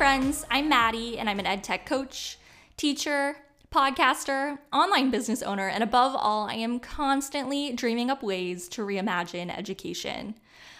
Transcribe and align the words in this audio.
friends. 0.00 0.46
I'm 0.50 0.68
Maddie, 0.68 1.18
and 1.18 1.28
I'm 1.28 1.38
an 1.38 1.46
ed 1.46 1.62
tech 1.62 1.86
coach, 1.86 2.38
teacher, 2.76 3.36
podcaster, 3.70 4.58
online 4.72 5.12
business 5.12 5.42
owner, 5.42 5.68
and 5.68 5.84
above 5.84 6.16
all, 6.16 6.48
I 6.48 6.54
am 6.54 6.80
constantly 6.80 7.72
dreaming 7.72 8.10
up 8.10 8.20
ways 8.20 8.68
to 8.70 8.82
reimagine 8.82 9.56
education. 9.56 10.34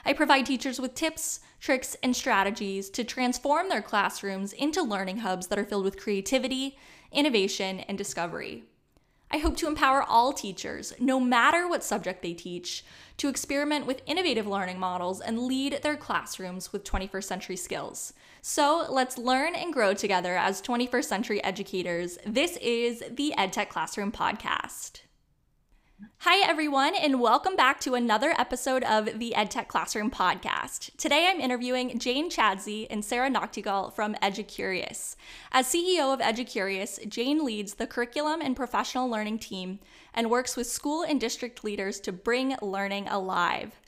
I 0.04 0.12
provide 0.12 0.46
teachers 0.46 0.80
with 0.80 0.94
tips, 0.94 1.38
tricks, 1.60 1.96
and 2.02 2.16
strategies 2.16 2.90
to 2.90 3.04
transform 3.04 3.68
their 3.68 3.82
classrooms 3.82 4.52
into 4.52 4.82
learning 4.82 5.18
hubs 5.18 5.46
that 5.46 5.58
are 5.58 5.64
filled 5.64 5.84
with 5.84 6.00
creativity, 6.00 6.76
innovation, 7.12 7.78
and 7.80 7.96
discovery. 7.96 8.64
I 9.32 9.38
hope 9.38 9.56
to 9.58 9.68
empower 9.68 10.02
all 10.02 10.32
teachers, 10.32 10.92
no 10.98 11.20
matter 11.20 11.68
what 11.68 11.84
subject 11.84 12.20
they 12.20 12.34
teach, 12.34 12.84
to 13.18 13.28
experiment 13.28 13.86
with 13.86 14.02
innovative 14.04 14.46
learning 14.46 14.80
models 14.80 15.20
and 15.20 15.38
lead 15.38 15.80
their 15.82 15.96
classrooms 15.96 16.72
with 16.72 16.82
21st 16.82 17.24
century 17.24 17.56
skills. 17.56 18.12
So 18.42 18.86
let's 18.90 19.18
learn 19.18 19.54
and 19.54 19.72
grow 19.72 19.94
together 19.94 20.36
as 20.36 20.60
21st 20.62 21.04
century 21.04 21.44
educators. 21.44 22.18
This 22.26 22.56
is 22.56 23.04
the 23.08 23.32
EdTech 23.38 23.68
Classroom 23.68 24.10
Podcast. 24.10 25.02
Hi, 26.20 26.48
everyone, 26.48 26.94
and 26.94 27.20
welcome 27.20 27.56
back 27.56 27.78
to 27.80 27.94
another 27.94 28.32
episode 28.38 28.84
of 28.84 29.18
the 29.18 29.34
EdTech 29.36 29.68
Classroom 29.68 30.10
podcast. 30.10 30.96
Today 30.96 31.28
I'm 31.28 31.40
interviewing 31.40 31.98
Jane 31.98 32.30
Chadsey 32.30 32.86
and 32.88 33.04
Sarah 33.04 33.28
Nachtigal 33.28 33.92
from 33.92 34.14
EduCurious. 34.22 35.16
As 35.52 35.66
CEO 35.66 36.14
of 36.14 36.20
EduCurious, 36.20 37.06
Jane 37.06 37.44
leads 37.44 37.74
the 37.74 37.86
curriculum 37.86 38.40
and 38.40 38.56
professional 38.56 39.10
learning 39.10 39.40
team 39.40 39.78
and 40.14 40.30
works 40.30 40.56
with 40.56 40.66
school 40.66 41.02
and 41.02 41.20
district 41.20 41.64
leaders 41.64 42.00
to 42.00 42.12
bring 42.12 42.56
learning 42.62 43.06
alive. 43.08 43.78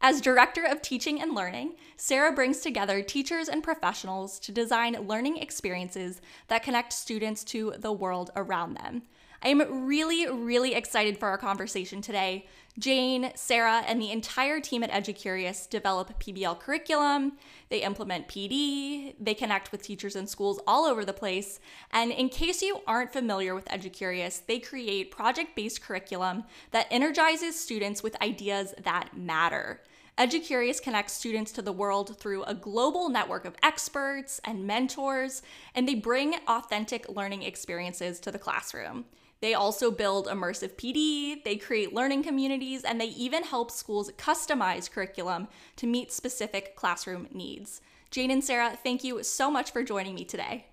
As 0.00 0.20
Director 0.20 0.64
of 0.64 0.82
Teaching 0.82 1.22
and 1.22 1.34
Learning, 1.34 1.76
Sarah 1.96 2.32
brings 2.32 2.60
together 2.60 3.00
teachers 3.00 3.48
and 3.48 3.62
professionals 3.62 4.38
to 4.40 4.52
design 4.52 5.06
learning 5.06 5.36
experiences 5.36 6.20
that 6.48 6.62
connect 6.62 6.92
students 6.92 7.44
to 7.44 7.74
the 7.78 7.92
world 7.92 8.30
around 8.34 8.74
them. 8.74 9.02
I 9.44 9.48
am 9.48 9.86
really, 9.86 10.26
really 10.26 10.74
excited 10.74 11.18
for 11.18 11.28
our 11.28 11.36
conversation 11.36 12.00
today. 12.00 12.46
Jane, 12.78 13.30
Sarah, 13.34 13.84
and 13.86 14.00
the 14.00 14.10
entire 14.10 14.58
team 14.58 14.82
at 14.82 14.90
EduCurious 14.90 15.68
develop 15.68 16.18
PBL 16.18 16.58
curriculum, 16.58 17.32
they 17.68 17.82
implement 17.82 18.26
PD, 18.26 19.14
they 19.20 19.34
connect 19.34 19.70
with 19.70 19.82
teachers 19.82 20.16
in 20.16 20.26
schools 20.26 20.60
all 20.66 20.86
over 20.86 21.04
the 21.04 21.12
place. 21.12 21.60
And 21.92 22.10
in 22.10 22.30
case 22.30 22.62
you 22.62 22.80
aren't 22.86 23.12
familiar 23.12 23.54
with 23.54 23.66
EduCurious, 23.66 24.46
they 24.46 24.60
create 24.60 25.10
project 25.10 25.54
based 25.54 25.82
curriculum 25.82 26.44
that 26.70 26.86
energizes 26.90 27.60
students 27.60 28.02
with 28.02 28.20
ideas 28.22 28.72
that 28.82 29.10
matter. 29.14 29.82
EduCurious 30.16 30.80
connects 30.80 31.12
students 31.12 31.52
to 31.52 31.60
the 31.60 31.70
world 31.70 32.18
through 32.18 32.44
a 32.44 32.54
global 32.54 33.10
network 33.10 33.44
of 33.44 33.56
experts 33.62 34.40
and 34.44 34.66
mentors, 34.66 35.42
and 35.74 35.86
they 35.86 35.94
bring 35.94 36.36
authentic 36.48 37.06
learning 37.10 37.42
experiences 37.42 38.18
to 38.20 38.30
the 38.30 38.38
classroom. 38.38 39.04
They 39.44 39.52
also 39.52 39.90
build 39.90 40.26
immersive 40.26 40.72
PD, 40.76 41.44
they 41.44 41.56
create 41.56 41.92
learning 41.92 42.22
communities, 42.22 42.82
and 42.82 42.98
they 42.98 43.08
even 43.08 43.42
help 43.42 43.70
schools 43.70 44.10
customize 44.12 44.90
curriculum 44.90 45.48
to 45.76 45.86
meet 45.86 46.10
specific 46.10 46.74
classroom 46.76 47.28
needs. 47.30 47.82
Jane 48.10 48.30
and 48.30 48.42
Sarah, 48.42 48.74
thank 48.82 49.04
you 49.04 49.22
so 49.22 49.50
much 49.50 49.70
for 49.70 49.82
joining 49.82 50.14
me 50.14 50.24
today. 50.24 50.68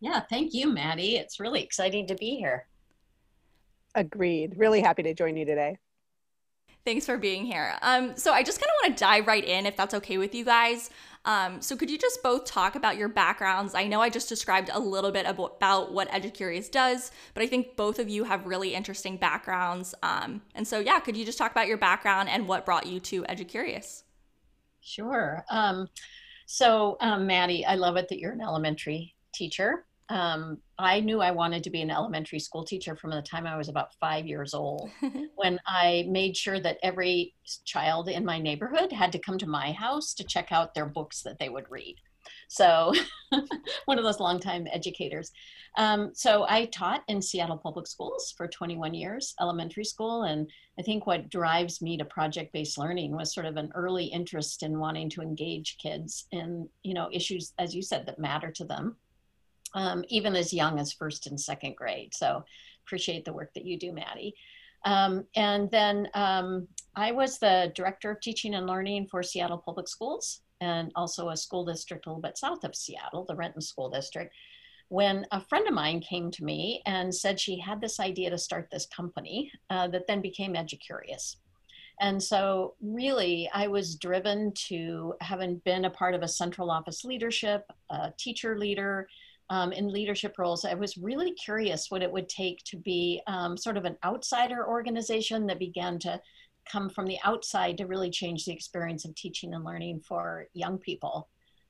Yeah, 0.00 0.18
thank 0.18 0.52
you, 0.52 0.66
Maddie. 0.66 1.14
It's 1.14 1.38
really 1.38 1.62
exciting 1.62 2.08
to 2.08 2.16
be 2.16 2.34
here. 2.34 2.66
Agreed. 3.94 4.54
Really 4.56 4.80
happy 4.80 5.04
to 5.04 5.14
join 5.14 5.36
you 5.36 5.44
today. 5.44 5.78
Thanks 6.84 7.06
for 7.06 7.18
being 7.18 7.44
here. 7.44 7.76
Um, 7.82 8.16
so 8.16 8.32
I 8.32 8.42
just 8.42 8.60
kind 8.60 8.68
of 8.68 8.74
want 8.82 8.98
to 8.98 9.04
dive 9.04 9.28
right 9.28 9.44
in, 9.44 9.64
if 9.64 9.76
that's 9.76 9.94
okay 9.94 10.18
with 10.18 10.34
you 10.34 10.44
guys. 10.44 10.90
Um, 11.26 11.60
so 11.60 11.76
could 11.76 11.90
you 11.90 11.98
just 11.98 12.22
both 12.22 12.44
talk 12.44 12.76
about 12.76 12.96
your 12.96 13.08
backgrounds? 13.08 13.74
I 13.74 13.86
know 13.86 14.00
I 14.00 14.08
just 14.08 14.28
described 14.28 14.70
a 14.72 14.78
little 14.78 15.10
bit 15.10 15.26
about 15.26 15.92
what 15.92 16.08
EduCurious 16.08 16.70
does, 16.70 17.10
but 17.34 17.42
I 17.42 17.48
think 17.48 17.76
both 17.76 17.98
of 17.98 18.08
you 18.08 18.24
have 18.24 18.46
really 18.46 18.74
interesting 18.74 19.16
backgrounds. 19.16 19.94
Um, 20.02 20.40
and 20.54 20.66
so, 20.66 20.78
yeah, 20.78 21.00
could 21.00 21.16
you 21.16 21.24
just 21.24 21.36
talk 21.36 21.50
about 21.50 21.66
your 21.66 21.78
background 21.78 22.28
and 22.28 22.46
what 22.46 22.64
brought 22.64 22.86
you 22.86 23.00
to 23.00 23.24
EduCurious? 23.24 24.04
Sure. 24.80 25.44
Um, 25.50 25.88
so, 26.46 26.96
um, 27.00 27.26
Maddie, 27.26 27.66
I 27.66 27.74
love 27.74 27.96
it 27.96 28.08
that 28.08 28.20
you're 28.20 28.32
an 28.32 28.40
elementary 28.40 29.16
teacher 29.34 29.84
um, 30.08 30.58
I 30.78 31.00
knew 31.00 31.20
I 31.20 31.32
wanted 31.32 31.64
to 31.64 31.70
be 31.70 31.82
an 31.82 31.90
elementary 31.90 32.38
school 32.38 32.64
teacher 32.64 32.94
from 32.94 33.10
the 33.10 33.22
time 33.22 33.46
I 33.46 33.56
was 33.56 33.68
about 33.68 33.94
five 33.94 34.26
years 34.26 34.54
old. 34.54 34.90
when 35.34 35.58
I 35.66 36.06
made 36.08 36.36
sure 36.36 36.60
that 36.60 36.78
every 36.82 37.34
child 37.64 38.08
in 38.08 38.24
my 38.24 38.38
neighborhood 38.38 38.92
had 38.92 39.12
to 39.12 39.18
come 39.18 39.38
to 39.38 39.46
my 39.46 39.72
house 39.72 40.14
to 40.14 40.24
check 40.24 40.52
out 40.52 40.74
their 40.74 40.86
books 40.86 41.22
that 41.22 41.38
they 41.38 41.48
would 41.48 41.70
read. 41.70 41.96
So, 42.48 42.92
one 43.86 43.98
of 43.98 44.04
those 44.04 44.20
longtime 44.20 44.66
educators. 44.72 45.30
Um, 45.78 46.10
so, 46.12 46.44
I 46.48 46.66
taught 46.66 47.04
in 47.06 47.22
Seattle 47.22 47.56
Public 47.56 47.86
Schools 47.86 48.34
for 48.36 48.48
21 48.48 48.94
years, 48.94 49.34
elementary 49.40 49.84
school. 49.84 50.24
And 50.24 50.50
I 50.78 50.82
think 50.82 51.06
what 51.06 51.30
drives 51.30 51.80
me 51.80 51.96
to 51.96 52.04
project 52.04 52.52
based 52.52 52.78
learning 52.78 53.12
was 53.14 53.32
sort 53.32 53.46
of 53.46 53.56
an 53.56 53.70
early 53.74 54.06
interest 54.06 54.62
in 54.62 54.78
wanting 54.78 55.08
to 55.10 55.22
engage 55.22 55.78
kids 55.78 56.26
in, 56.32 56.68
you 56.82 56.94
know, 56.94 57.08
issues, 57.12 57.52
as 57.58 57.74
you 57.74 57.82
said, 57.82 58.06
that 58.06 58.18
matter 58.18 58.50
to 58.52 58.64
them 58.64 58.96
um, 59.76 60.04
even 60.08 60.34
as 60.34 60.52
young 60.52 60.80
as 60.80 60.92
first 60.92 61.28
and 61.28 61.40
second 61.40 61.76
grade. 61.76 62.12
So 62.14 62.42
appreciate 62.84 63.24
the 63.24 63.32
work 63.32 63.54
that 63.54 63.64
you 63.64 63.78
do, 63.78 63.92
Maddie. 63.92 64.34
Um, 64.84 65.24
and 65.36 65.70
then 65.70 66.08
um, 66.14 66.66
I 66.96 67.12
was 67.12 67.38
the 67.38 67.72
director 67.74 68.10
of 68.10 68.20
teaching 68.20 68.54
and 68.54 68.66
learning 68.66 69.06
for 69.08 69.22
Seattle 69.22 69.58
Public 69.58 69.88
Schools 69.88 70.40
and 70.60 70.90
also 70.96 71.28
a 71.28 71.36
school 71.36 71.64
district 71.64 72.06
a 72.06 72.08
little 72.08 72.22
bit 72.22 72.38
south 72.38 72.64
of 72.64 72.74
Seattle, 72.74 73.24
the 73.24 73.36
Renton 73.36 73.60
School 73.60 73.90
District, 73.90 74.32
when 74.88 75.26
a 75.32 75.40
friend 75.40 75.66
of 75.66 75.74
mine 75.74 76.00
came 76.00 76.30
to 76.30 76.44
me 76.44 76.82
and 76.86 77.14
said 77.14 77.38
she 77.38 77.58
had 77.58 77.80
this 77.80 78.00
idea 78.00 78.30
to 78.30 78.38
start 78.38 78.68
this 78.70 78.86
company 78.86 79.50
uh, 79.68 79.88
that 79.88 80.06
then 80.06 80.22
became 80.22 80.54
EduCurious. 80.54 81.36
And 82.00 82.22
so, 82.22 82.74
really, 82.80 83.50
I 83.54 83.68
was 83.68 83.96
driven 83.96 84.52
to 84.68 85.14
having 85.20 85.56
been 85.64 85.86
a 85.86 85.90
part 85.90 86.14
of 86.14 86.22
a 86.22 86.28
central 86.28 86.70
office 86.70 87.04
leadership, 87.04 87.70
a 87.90 88.12
teacher 88.18 88.58
leader, 88.58 89.08
um, 89.50 89.72
in 89.72 89.88
leadership 89.88 90.38
roles, 90.38 90.64
I 90.64 90.74
was 90.74 90.96
really 90.96 91.32
curious 91.32 91.90
what 91.90 92.02
it 92.02 92.10
would 92.10 92.28
take 92.28 92.62
to 92.64 92.76
be 92.76 93.22
um, 93.26 93.56
sort 93.56 93.76
of 93.76 93.84
an 93.84 93.96
outsider 94.04 94.66
organization 94.66 95.46
that 95.46 95.58
began 95.58 95.98
to 96.00 96.20
come 96.70 96.90
from 96.90 97.06
the 97.06 97.18
outside 97.24 97.78
to 97.78 97.86
really 97.86 98.10
change 98.10 98.44
the 98.44 98.52
experience 98.52 99.04
of 99.04 99.14
teaching 99.14 99.54
and 99.54 99.64
learning 99.64 100.00
for 100.00 100.48
young 100.52 100.78
people. 100.78 101.28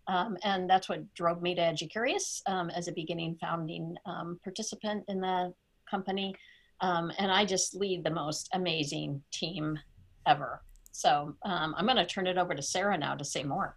Um, 0.09 0.39
and 0.43 0.71
that's 0.71 0.89
what 0.89 1.13
drove 1.15 1.43
me 1.43 1.55
to 1.55 1.61
EduCurious 1.61 2.41
um, 2.47 2.71
as 2.71 2.89
a 2.89 2.93
beginning 2.93 3.37
founding 3.41 3.97
um, 4.07 4.41
participant 4.43 5.05
in 5.09 5.21
the 5.21 5.53
company. 5.91 6.35
Um, 6.81 7.13
and 7.19 7.31
I 7.31 7.45
just 7.45 7.75
lead 7.75 8.05
the 8.05 8.11
most 8.11 8.49
amazing 8.55 9.23
team 9.33 9.79
ever. 10.27 10.63
So 10.93 11.35
I'm 11.45 11.85
going 11.85 11.97
to 11.97 12.07
turn 12.07 12.27
it 12.27 12.39
over 12.39 12.55
to 12.55 12.63
Sarah 12.63 12.97
now 12.97 13.15
to 13.15 13.25
say 13.25 13.43
more. 13.43 13.77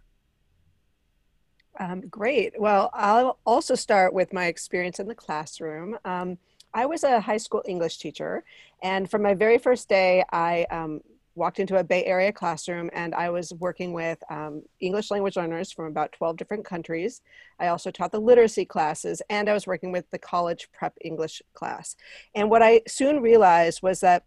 Um, 1.78 2.02
great. 2.08 2.60
Well, 2.60 2.90
I'll 2.92 3.38
also 3.46 3.74
start 3.74 4.12
with 4.12 4.32
my 4.32 4.46
experience 4.46 4.98
in 4.98 5.06
the 5.06 5.14
classroom. 5.14 5.96
Um, 6.04 6.38
I 6.74 6.86
was 6.86 7.04
a 7.04 7.20
high 7.20 7.36
school 7.36 7.62
English 7.66 7.98
teacher, 7.98 8.44
and 8.82 9.10
from 9.10 9.22
my 9.22 9.34
very 9.34 9.58
first 9.58 9.88
day, 9.88 10.24
I 10.30 10.66
um, 10.70 11.00
walked 11.34 11.58
into 11.58 11.78
a 11.78 11.84
Bay 11.84 12.04
Area 12.04 12.32
classroom 12.32 12.90
and 12.92 13.14
I 13.14 13.30
was 13.30 13.52
working 13.54 13.92
with 13.92 14.18
um, 14.30 14.62
English 14.80 15.10
language 15.10 15.36
learners 15.36 15.72
from 15.72 15.86
about 15.86 16.12
12 16.12 16.36
different 16.36 16.64
countries. 16.64 17.22
I 17.58 17.68
also 17.68 17.90
taught 17.90 18.12
the 18.12 18.20
literacy 18.20 18.64
classes 18.64 19.22
and 19.30 19.48
I 19.48 19.54
was 19.54 19.66
working 19.66 19.92
with 19.92 20.10
the 20.10 20.18
college 20.18 20.68
prep 20.72 20.94
English 21.00 21.40
class. 21.54 21.96
And 22.34 22.50
what 22.50 22.62
I 22.62 22.82
soon 22.88 23.20
realized 23.20 23.82
was 23.82 24.00
that 24.00 24.24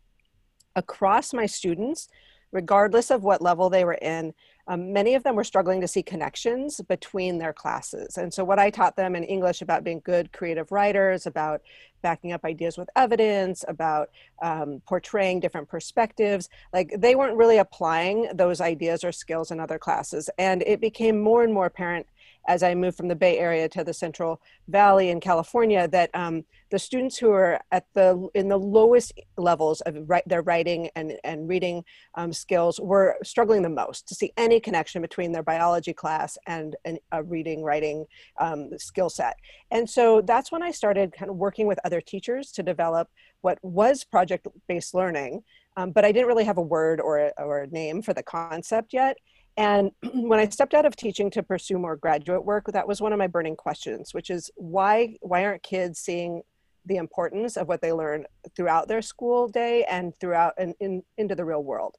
across 0.75 1.33
my 1.33 1.45
students, 1.45 2.09
regardless 2.51 3.11
of 3.11 3.23
what 3.23 3.41
level 3.41 3.69
they 3.69 3.83
were 3.83 3.93
in, 4.01 4.33
um, 4.67 4.93
many 4.93 5.15
of 5.15 5.23
them 5.23 5.35
were 5.35 5.43
struggling 5.43 5.81
to 5.81 5.87
see 5.87 6.01
connections 6.01 6.79
between 6.87 7.37
their 7.37 7.53
classes. 7.53 8.17
And 8.17 8.33
so, 8.33 8.43
what 8.43 8.59
I 8.59 8.69
taught 8.69 8.95
them 8.95 9.15
in 9.15 9.23
English 9.23 9.61
about 9.61 9.83
being 9.83 10.01
good 10.03 10.31
creative 10.31 10.71
writers, 10.71 11.25
about 11.25 11.61
backing 12.01 12.31
up 12.31 12.45
ideas 12.45 12.77
with 12.77 12.89
evidence, 12.95 13.65
about 13.67 14.09
um, 14.41 14.81
portraying 14.87 15.39
different 15.39 15.67
perspectives, 15.67 16.49
like 16.71 16.93
they 16.97 17.15
weren't 17.15 17.37
really 17.37 17.57
applying 17.57 18.29
those 18.33 18.61
ideas 18.61 19.03
or 19.03 19.11
skills 19.11 19.51
in 19.51 19.59
other 19.59 19.79
classes. 19.79 20.29
And 20.37 20.61
it 20.63 20.79
became 20.79 21.19
more 21.19 21.43
and 21.43 21.53
more 21.53 21.65
apparent 21.65 22.05
as 22.47 22.63
I 22.63 22.75
moved 22.75 22.97
from 22.97 23.07
the 23.07 23.15
Bay 23.15 23.37
Area 23.39 23.69
to 23.69 23.83
the 23.83 23.93
Central 23.93 24.41
Valley 24.67 25.09
in 25.09 25.19
California 25.19 25.87
that 25.87 26.09
um, 26.13 26.43
the 26.71 26.79
students 26.79 27.17
who 27.17 27.31
are 27.31 27.59
at 27.71 27.85
the 27.93 28.27
in 28.33 28.49
the 28.49 28.57
lowest 28.57 29.13
levels 29.37 29.81
of 29.81 30.09
their 30.25 30.41
writing 30.41 30.89
and, 30.95 31.13
and 31.23 31.47
reading 31.47 31.83
um, 32.15 32.33
skills 32.33 32.79
were 32.79 33.15
struggling 33.23 33.61
the 33.61 33.69
most 33.69 34.07
to 34.07 34.15
see 34.15 34.33
any 34.37 34.59
connection 34.59 35.01
between 35.01 35.31
their 35.31 35.43
biology 35.43 35.93
class 35.93 36.37
and 36.47 36.75
an, 36.85 36.97
a 37.11 37.23
reading 37.23 37.63
writing 37.63 38.05
um, 38.39 38.69
skill 38.77 39.09
set. 39.09 39.37
And 39.71 39.89
so 39.89 40.21
that's 40.21 40.51
when 40.51 40.63
I 40.63 40.71
started 40.71 41.13
kind 41.13 41.29
of 41.29 41.37
working 41.37 41.67
with 41.67 41.79
other 41.85 42.01
teachers 42.01 42.51
to 42.53 42.63
develop 42.63 43.09
what 43.41 43.59
was 43.61 44.03
project-based 44.03 44.93
learning, 44.93 45.43
um, 45.75 45.91
but 45.91 46.05
I 46.05 46.11
didn't 46.11 46.27
really 46.27 46.45
have 46.45 46.57
a 46.57 46.61
word 46.61 47.01
or 47.01 47.19
a, 47.19 47.31
or 47.37 47.63
a 47.63 47.67
name 47.67 48.01
for 48.01 48.13
the 48.13 48.23
concept 48.23 48.93
yet. 48.93 49.17
And 49.57 49.91
when 50.13 50.39
I 50.39 50.49
stepped 50.49 50.73
out 50.73 50.85
of 50.85 50.95
teaching 50.95 51.29
to 51.31 51.43
pursue 51.43 51.77
more 51.77 51.95
graduate 51.95 52.45
work, 52.45 52.65
that 52.67 52.87
was 52.87 53.01
one 53.01 53.13
of 53.13 53.19
my 53.19 53.27
burning 53.27 53.55
questions, 53.55 54.13
which 54.13 54.29
is 54.29 54.49
why 54.55 55.17
why 55.21 55.45
aren't 55.45 55.63
kids 55.63 55.99
seeing 55.99 56.41
the 56.85 56.97
importance 56.97 57.55
of 57.55 57.67
what 57.67 57.81
they 57.81 57.93
learn 57.93 58.25
throughout 58.55 58.89
their 58.89 59.01
school 59.01 59.47
day 59.47 59.85
and 59.85 60.13
throughout 60.19 60.53
and 60.57 60.73
in, 60.79 61.03
into 61.17 61.35
the 61.35 61.45
real 61.45 61.63
world? 61.63 61.95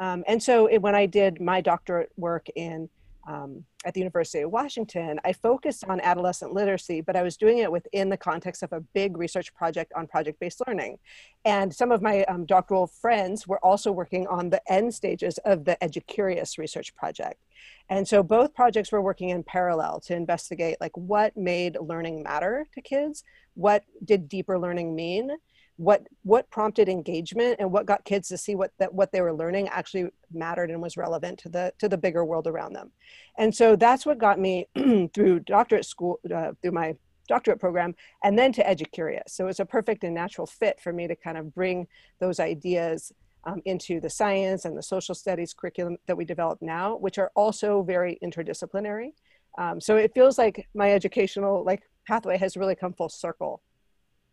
Um, 0.00 0.24
and 0.26 0.42
so 0.42 0.66
it, 0.66 0.78
when 0.78 0.94
I 0.94 1.06
did 1.06 1.40
my 1.40 1.60
doctorate 1.60 2.10
work 2.16 2.46
in 2.54 2.88
um, 3.26 3.64
at 3.84 3.94
the 3.94 4.00
University 4.00 4.42
of 4.42 4.50
Washington, 4.50 5.20
I 5.24 5.32
focused 5.32 5.84
on 5.84 6.00
adolescent 6.00 6.52
literacy, 6.52 7.00
but 7.00 7.16
I 7.16 7.22
was 7.22 7.36
doing 7.36 7.58
it 7.58 7.70
within 7.70 8.08
the 8.08 8.16
context 8.16 8.62
of 8.62 8.72
a 8.72 8.80
big 8.80 9.16
research 9.16 9.54
project 9.54 9.92
on 9.96 10.06
project 10.06 10.38
based 10.40 10.62
learning. 10.66 10.98
And 11.44 11.74
some 11.74 11.90
of 11.90 12.02
my 12.02 12.24
um, 12.24 12.46
doctoral 12.46 12.86
friends 12.86 13.46
were 13.46 13.64
also 13.64 13.90
working 13.90 14.26
on 14.28 14.50
the 14.50 14.62
end 14.72 14.94
stages 14.94 15.38
of 15.44 15.64
the 15.64 15.76
EduCurious 15.82 16.58
research 16.58 16.94
project. 16.94 17.40
And 17.88 18.06
so 18.06 18.22
both 18.22 18.54
projects 18.54 18.92
were 18.92 19.02
working 19.02 19.30
in 19.30 19.42
parallel 19.42 20.00
to 20.00 20.14
investigate 20.14 20.76
like 20.80 20.96
what 20.96 21.36
made 21.36 21.76
learning 21.80 22.22
matter 22.22 22.66
to 22.74 22.80
kids, 22.80 23.24
what 23.54 23.84
did 24.04 24.28
deeper 24.28 24.58
learning 24.58 24.94
mean, 24.94 25.30
what 25.76 26.06
what 26.22 26.50
prompted 26.50 26.88
engagement 26.88 27.56
and 27.58 27.70
what 27.70 27.86
got 27.86 28.04
kids 28.04 28.28
to 28.28 28.38
see 28.38 28.54
what 28.54 28.72
that 28.78 28.92
what 28.92 29.12
they 29.12 29.20
were 29.20 29.32
learning 29.32 29.68
actually 29.68 30.08
mattered 30.32 30.70
and 30.70 30.80
was 30.80 30.96
relevant 30.96 31.38
to 31.38 31.48
the 31.48 31.72
to 31.78 31.88
the 31.88 31.98
bigger 31.98 32.24
world 32.24 32.46
around 32.46 32.72
them. 32.72 32.90
And 33.38 33.54
so 33.54 33.76
that's 33.76 34.06
what 34.06 34.18
got 34.18 34.38
me 34.38 34.66
through 35.14 35.40
doctorate 35.40 35.84
school 35.84 36.18
uh, 36.34 36.52
through 36.62 36.72
my 36.72 36.94
doctorate 37.28 37.60
program 37.60 37.94
and 38.24 38.38
then 38.38 38.52
to 38.52 38.66
educurious. 38.66 39.34
So 39.34 39.48
it's 39.48 39.60
a 39.60 39.66
perfect 39.66 40.04
and 40.04 40.14
natural 40.14 40.46
fit 40.46 40.80
for 40.80 40.92
me 40.92 41.08
to 41.08 41.16
kind 41.16 41.36
of 41.36 41.54
bring 41.54 41.88
those 42.20 42.38
ideas 42.40 43.12
um, 43.44 43.60
into 43.64 44.00
the 44.00 44.10
science 44.10 44.64
and 44.64 44.76
the 44.76 44.82
social 44.82 45.14
studies 45.14 45.52
curriculum 45.52 45.96
that 46.06 46.16
we 46.16 46.24
develop 46.24 46.62
now 46.62 46.96
which 46.96 47.18
are 47.18 47.30
also 47.34 47.82
very 47.82 48.18
interdisciplinary. 48.24 49.10
Um, 49.58 49.80
so 49.80 49.96
it 49.96 50.14
feels 50.14 50.38
like 50.38 50.68
my 50.74 50.92
educational 50.92 51.64
like 51.64 51.82
pathway 52.06 52.38
has 52.38 52.56
really 52.56 52.74
come 52.74 52.94
full 52.94 53.08
circle 53.08 53.62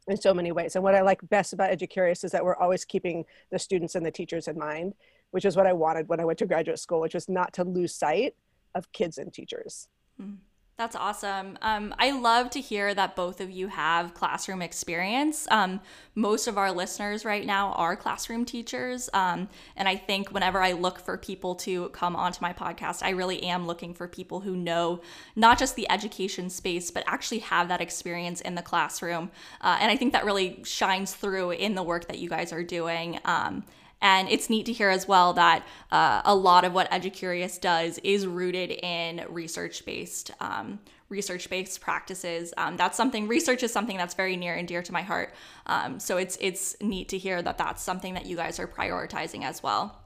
in 0.08 0.18
so 0.18 0.34
many 0.34 0.52
ways. 0.52 0.76
And 0.76 0.84
what 0.84 0.96
I 0.96 1.02
like 1.02 1.20
best 1.30 1.54
about 1.54 1.72
EduCurious 1.72 2.24
is 2.24 2.32
that 2.32 2.44
we're 2.44 2.56
always 2.56 2.86
keeping 2.86 3.26
the 3.52 3.60
students 3.60 3.96
and 3.96 4.06
the 4.06 4.12
teachers 4.12 4.48
in 4.48 4.58
mind, 4.58 4.94
which 5.32 5.46
is 5.46 5.56
what 5.56 5.68
I 5.68 5.74
wanted 5.74 6.08
when 6.08 6.20
I 6.20 6.26
went 6.26 6.40
to 6.40 6.46
graduate 6.46 6.80
school, 6.80 7.02
which 7.02 7.14
was 7.14 7.30
not 7.30 7.54
to 7.54 7.64
lose 7.64 7.96
sight 7.96 8.36
of 8.76 8.92
kids 8.92 9.18
and 9.18 9.34
teachers. 9.34 9.88
Mm. 10.22 10.38
That's 10.76 10.96
awesome. 10.96 11.60
Um, 11.62 11.94
I 12.00 12.12
love 12.12 12.50
to 12.52 12.60
hear 12.60 12.96
that 12.96 13.16
both 13.16 13.40
of 13.42 13.52
you 13.52 13.68
have 13.68 14.16
classroom 14.16 14.64
experience. 14.64 15.48
Um, 15.52 15.82
most 16.16 16.48
of 16.48 16.58
our 16.58 16.72
listeners 16.72 17.24
right 17.26 17.46
now 17.46 17.74
are 17.74 17.96
classroom 17.96 18.44
teachers. 18.44 19.08
Um, 19.14 19.50
and 19.76 19.88
I 19.88 19.96
think 19.96 20.32
whenever 20.32 20.64
I 20.64 20.72
look 20.72 21.00
for 21.00 21.16
people 21.16 21.54
to 21.58 21.90
come 21.90 22.16
onto 22.16 22.42
my 22.42 22.54
podcast, 22.54 23.04
I 23.04 23.12
really 23.12 23.44
am 23.44 23.68
looking 23.68 23.94
for 23.94 24.08
people 24.08 24.40
who 24.40 24.58
know 24.58 25.02
not 25.36 25.60
just 25.60 25.76
the 25.76 25.90
education 25.92 26.50
space, 26.50 26.90
but 26.90 27.04
actually 27.06 27.40
have 27.40 27.68
that 27.68 27.80
experience 27.80 28.42
in 28.42 28.56
the 28.56 28.64
classroom. 28.64 29.30
Uh, 29.62 29.78
and 29.80 29.92
I 29.92 29.96
think 29.96 30.12
that 30.14 30.26
really 30.26 30.64
shines 30.64 31.14
through 31.14 31.52
in 31.52 31.76
the 31.76 31.84
work 31.84 32.08
that 32.08 32.18
you 32.18 32.30
guys 32.30 32.52
are 32.52 32.64
doing. 32.64 33.20
Um, 33.26 33.64
and 34.04 34.30
it's 34.30 34.50
neat 34.50 34.68
to 34.68 34.74
hear 34.74 34.90
as 34.90 35.08
well 35.08 35.34
that 35.34 35.66
uh, 35.92 36.22
a 36.26 36.36
lot 36.36 36.66
of 36.66 36.74
what 36.74 36.92
EduCurious 36.92 37.60
does 37.60 37.98
is 38.04 38.28
rooted 38.28 38.70
in 38.70 39.26
research 39.30 39.84
based. 39.86 40.30
Um, 40.40 40.80
research 41.10 41.48
based 41.48 41.80
practices 41.80 42.56
um, 42.58 42.76
that's 42.76 42.98
something 42.98 43.28
research 43.28 43.62
is 43.62 43.72
something 43.72 43.98
that's 43.98 44.16
very 44.16 44.36
near 44.36 44.56
and 44.56 44.68
dear 44.68 44.82
to 44.82 44.92
my 44.92 45.04
heart 45.04 45.32
um, 45.68 46.00
so 46.00 46.18
it's 46.18 46.40
it's 46.42 46.76
neat 46.82 47.08
to 47.08 47.20
hear 47.20 47.40
that 47.40 47.56
that's 47.56 47.84
something 47.84 48.16
that 48.16 48.26
you 48.26 48.36
guys 48.36 48.58
are 48.58 48.68
prioritizing 48.68 49.44
as 49.44 49.62
well 49.62 50.03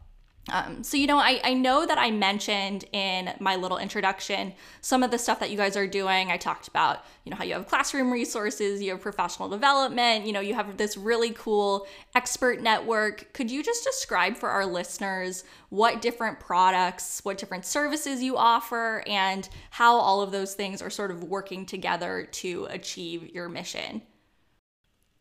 um, 0.50 0.84
so, 0.84 0.98
you 0.98 1.08
know, 1.08 1.18
I, 1.18 1.42
I 1.44 1.54
know 1.54 1.86
that 1.86 1.98
I 1.98 2.12
mentioned 2.12 2.86
in 2.94 3.34
my 3.40 3.56
little 3.56 3.78
introduction 3.78 4.54
some 4.82 5.04
of 5.04 5.12
the 5.12 5.18
stuff 5.18 5.40
that 5.40 5.50
you 5.50 5.58
guys 5.58 5.76
are 5.76 5.88
doing. 5.88 6.32
I 6.32 6.38
talked 6.38 6.68
about, 6.68 7.04
you 7.26 7.32
know, 7.32 7.38
how 7.38 7.44
you 7.44 7.54
have 7.54 7.68
classroom 7.68 8.12
resources, 8.12 8.82
you 8.82 8.92
have 8.92 9.02
professional 9.02 9.50
development, 9.50 10.26
you 10.26 10.32
know, 10.32 10.40
you 10.40 10.54
have 10.54 10.78
this 10.78 10.96
really 10.96 11.32
cool 11.32 11.86
expert 12.16 12.62
network. 12.62 13.34
Could 13.34 13.52
you 13.52 13.62
just 13.62 13.84
describe 13.84 14.38
for 14.38 14.50
our 14.50 14.66
listeners 14.66 15.44
what 15.70 16.02
different 16.02 16.40
products, 16.40 17.20
what 17.24 17.38
different 17.38 17.66
services 17.66 18.24
you 18.24 18.38
offer, 18.38 19.04
and 19.06 19.50
how 19.72 19.96
all 19.96 20.22
of 20.22 20.32
those 20.32 20.54
things 20.54 20.82
are 20.82 20.90
sort 20.90 21.12
of 21.12 21.24
working 21.24 21.66
together 21.66 22.28
to 22.32 22.68
achieve 22.70 23.30
your 23.34 23.50
mission? 23.50 24.02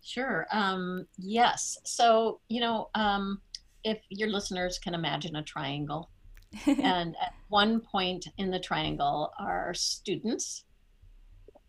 Sure. 0.06 0.46
Um, 0.52 1.06
yes. 1.18 1.78
So, 1.82 2.38
you 2.48 2.60
know, 2.60 2.90
um, 2.94 3.40
if 3.86 4.02
your 4.10 4.28
listeners 4.28 4.78
can 4.78 4.94
imagine 4.94 5.36
a 5.36 5.42
triangle. 5.42 6.10
and 6.66 7.14
at 7.22 7.34
one 7.48 7.80
point 7.80 8.26
in 8.38 8.50
the 8.50 8.58
triangle 8.58 9.32
are 9.38 9.72
students. 9.74 10.64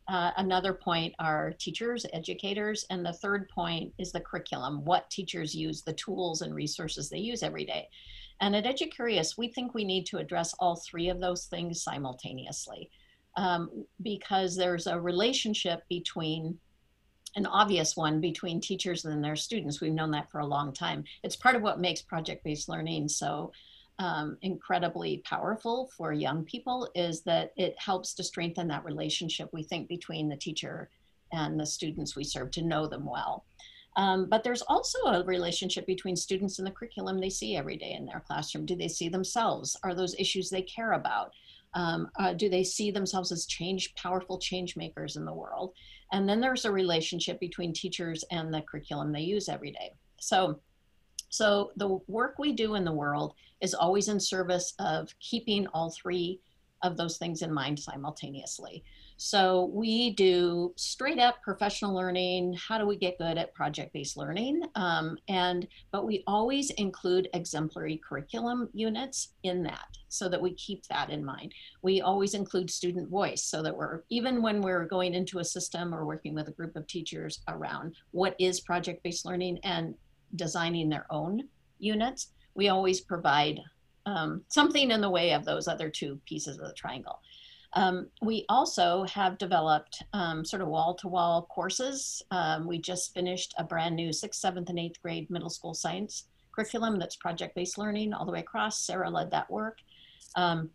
Uh, 0.07 0.31
another 0.37 0.73
point 0.73 1.13
are 1.19 1.53
teachers, 1.59 2.05
educators, 2.13 2.85
and 2.89 3.05
the 3.05 3.13
third 3.13 3.49
point 3.49 3.93
is 3.99 4.11
the 4.11 4.21
curriculum, 4.21 4.83
what 4.85 5.09
teachers 5.09 5.53
use, 5.53 5.83
the 5.83 5.93
tools 5.93 6.41
and 6.41 6.55
resources 6.55 7.09
they 7.09 7.17
use 7.17 7.43
every 7.43 7.65
day. 7.65 7.87
And 8.41 8.55
at 8.55 8.65
EduCurious, 8.65 9.37
we 9.37 9.49
think 9.49 9.73
we 9.73 9.83
need 9.83 10.05
to 10.07 10.17
address 10.17 10.53
all 10.59 10.81
three 10.89 11.09
of 11.09 11.19
those 11.19 11.45
things 11.45 11.83
simultaneously 11.83 12.89
um, 13.35 13.85
because 14.01 14.55
there's 14.55 14.87
a 14.87 14.99
relationship 14.99 15.81
between 15.89 16.57
an 17.37 17.45
obvious 17.45 17.95
one 17.95 18.19
between 18.19 18.59
teachers 18.59 19.05
and 19.05 19.23
their 19.23 19.35
students. 19.35 19.79
We've 19.79 19.93
known 19.93 20.11
that 20.11 20.29
for 20.31 20.39
a 20.39 20.45
long 20.45 20.73
time. 20.73 21.03
It's 21.23 21.35
part 21.35 21.55
of 21.55 21.61
what 21.61 21.79
makes 21.79 22.01
project-based 22.01 22.67
learning 22.67 23.07
so 23.07 23.51
um, 23.99 24.37
incredibly 24.41 25.19
powerful 25.19 25.89
for 25.95 26.11
young 26.11 26.43
people 26.43 26.89
is 26.95 27.21
that 27.21 27.53
it 27.55 27.75
helps 27.77 28.15
to 28.15 28.23
strengthen 28.23 28.67
that 28.67 28.85
relationship 28.85 29.49
we 29.53 29.63
think 29.63 29.87
between 29.87 30.27
the 30.27 30.35
teacher 30.35 30.89
and 31.31 31.59
the 31.59 31.65
students 31.65 32.15
we 32.15 32.23
serve 32.23 32.51
to 32.51 32.63
know 32.63 32.87
them 32.87 33.05
well. 33.05 33.45
Um, 33.97 34.27
but 34.29 34.43
there's 34.43 34.61
also 34.63 34.99
a 35.05 35.23
relationship 35.23 35.85
between 35.85 36.15
students 36.15 36.57
and 36.57 36.67
the 36.67 36.71
curriculum 36.71 37.19
they 37.19 37.29
see 37.29 37.55
every 37.55 37.77
day 37.77 37.93
in 37.93 38.05
their 38.05 38.23
classroom. 38.25 38.65
Do 38.65 38.75
they 38.75 38.87
see 38.87 39.09
themselves? 39.09 39.75
Are 39.83 39.95
those 39.95 40.15
issues 40.19 40.49
they 40.49 40.61
care 40.61 40.93
about? 40.93 41.33
Um, 41.73 42.09
uh, 42.17 42.33
do 42.33 42.49
they 42.49 42.63
see 42.63 42.91
themselves 42.91 43.31
as 43.31 43.45
change, 43.45 43.93
powerful 43.95 44.39
change 44.39 44.75
makers 44.75 45.15
in 45.15 45.25
the 45.25 45.33
world? 45.33 45.73
And 46.11 46.27
then 46.27 46.39
there's 46.39 46.65
a 46.65 46.71
relationship 46.71 47.39
between 47.39 47.73
teachers 47.73 48.23
and 48.31 48.53
the 48.53 48.61
curriculum 48.61 49.11
they 49.11 49.21
use 49.21 49.49
every 49.49 49.71
day. 49.71 49.93
So, 50.19 50.59
so 51.29 51.71
the 51.75 51.99
work 52.07 52.39
we 52.39 52.53
do 52.53 52.75
in 52.75 52.85
the 52.85 52.91
world 52.91 53.33
is 53.61 53.73
always 53.73 54.07
in 54.07 54.19
service 54.19 54.73
of 54.79 55.13
keeping 55.19 55.67
all 55.67 55.91
three 55.91 56.39
of 56.83 56.95
those 56.95 57.17
things 57.17 57.41
in 57.41 57.53
mind 57.53 57.79
simultaneously. 57.79 58.83
So 59.19 59.71
we 59.73 60.11
do 60.11 60.73
straight 60.75 61.17
up 61.17 61.41
professional 61.41 61.95
learning. 61.95 62.53
How 62.53 62.77
do 62.77 62.85
we 62.85 62.95
get 62.95 63.17
good 63.17 63.39
at 63.39 63.53
project-based 63.55 64.15
learning? 64.15 64.61
Um, 64.75 65.17
and 65.27 65.67
but 65.91 66.05
we 66.05 66.23
always 66.27 66.69
include 66.71 67.27
exemplary 67.33 67.99
curriculum 68.07 68.69
units 68.73 69.29
in 69.41 69.63
that, 69.63 69.87
so 70.07 70.29
that 70.29 70.41
we 70.41 70.53
keep 70.53 70.85
that 70.87 71.09
in 71.09 71.25
mind. 71.25 71.51
We 71.81 72.01
always 72.01 72.35
include 72.35 72.69
student 72.69 73.09
voice, 73.09 73.43
so 73.43 73.63
that 73.63 73.75
we're 73.75 74.03
even 74.09 74.43
when 74.43 74.61
we're 74.61 74.85
going 74.85 75.15
into 75.15 75.39
a 75.39 75.43
system 75.43 75.95
or 75.95 76.05
working 76.05 76.35
with 76.35 76.47
a 76.47 76.51
group 76.51 76.75
of 76.75 76.85
teachers 76.85 77.41
around 77.47 77.95
what 78.11 78.35
is 78.39 78.61
project-based 78.61 79.25
learning 79.25 79.59
and 79.63 79.95
designing 80.35 80.89
their 80.89 81.07
own 81.09 81.41
units, 81.79 82.33
we 82.53 82.69
always 82.69 83.01
provide 83.01 83.59
um, 84.05 84.43
something 84.47 84.91
in 84.91 85.01
the 85.01 85.09
way 85.09 85.33
of 85.33 85.43
those 85.43 85.67
other 85.67 85.89
two 85.89 86.19
pieces 86.25 86.59
of 86.59 86.67
the 86.67 86.73
triangle. 86.73 87.19
Um, 87.73 88.07
we 88.21 88.45
also 88.49 89.03
have 89.05 89.37
developed 89.37 90.03
um, 90.13 90.45
sort 90.45 90.61
of 90.61 90.69
wall-to-wall 90.69 91.47
courses. 91.51 92.21
Um, 92.31 92.65
we 92.65 92.79
just 92.79 93.13
finished 93.13 93.53
a 93.57 93.63
brand 93.63 93.95
new 93.95 94.11
sixth, 94.13 94.39
seventh, 94.39 94.69
and 94.69 94.79
eighth 94.79 95.01
grade 95.01 95.29
middle 95.29 95.49
school 95.49 95.73
science 95.73 96.25
curriculum 96.57 96.97
that's 96.97 97.15
project-based 97.15 97.77
learning 97.77 98.13
all 98.13 98.25
the 98.25 98.31
way 98.31 98.39
across. 98.39 98.79
Sarah 98.85 99.09
led 99.09 99.29
that 99.31 99.49
work, 99.49 99.77
um, 100.35 100.69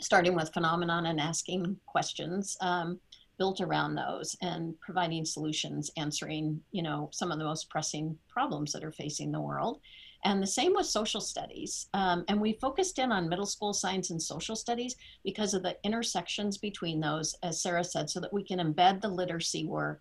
starting 0.00 0.34
with 0.34 0.52
phenomenon 0.54 1.06
and 1.06 1.20
asking 1.20 1.76
questions 1.86 2.56
um, 2.62 2.98
built 3.36 3.60
around 3.60 3.94
those 3.94 4.36
and 4.40 4.78
providing 4.80 5.24
solutions, 5.24 5.90
answering 5.96 6.60
you 6.70 6.82
know 6.82 7.10
some 7.12 7.30
of 7.30 7.38
the 7.38 7.44
most 7.44 7.68
pressing 7.68 8.16
problems 8.28 8.72
that 8.72 8.84
are 8.84 8.92
facing 8.92 9.32
the 9.32 9.40
world. 9.40 9.80
And 10.24 10.40
the 10.40 10.46
same 10.46 10.72
with 10.74 10.86
social 10.86 11.20
studies. 11.20 11.88
Um, 11.94 12.24
and 12.28 12.40
we 12.40 12.52
focused 12.54 12.98
in 12.98 13.10
on 13.10 13.28
middle 13.28 13.46
school 13.46 13.72
science 13.72 14.10
and 14.10 14.22
social 14.22 14.54
studies 14.54 14.94
because 15.24 15.52
of 15.52 15.62
the 15.62 15.76
intersections 15.82 16.58
between 16.58 17.00
those, 17.00 17.34
as 17.42 17.60
Sarah 17.60 17.82
said, 17.82 18.08
so 18.08 18.20
that 18.20 18.32
we 18.32 18.44
can 18.44 18.58
embed 18.60 19.00
the 19.00 19.08
literacy 19.08 19.66
work 19.66 20.00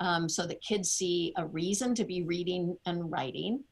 um, 0.00 0.28
so 0.28 0.46
that 0.46 0.62
kids 0.62 0.90
see 0.90 1.32
a 1.36 1.46
reason 1.46 1.94
to 1.94 2.04
be 2.04 2.22
reading 2.22 2.76
and 2.86 3.10
writing. 3.12 3.62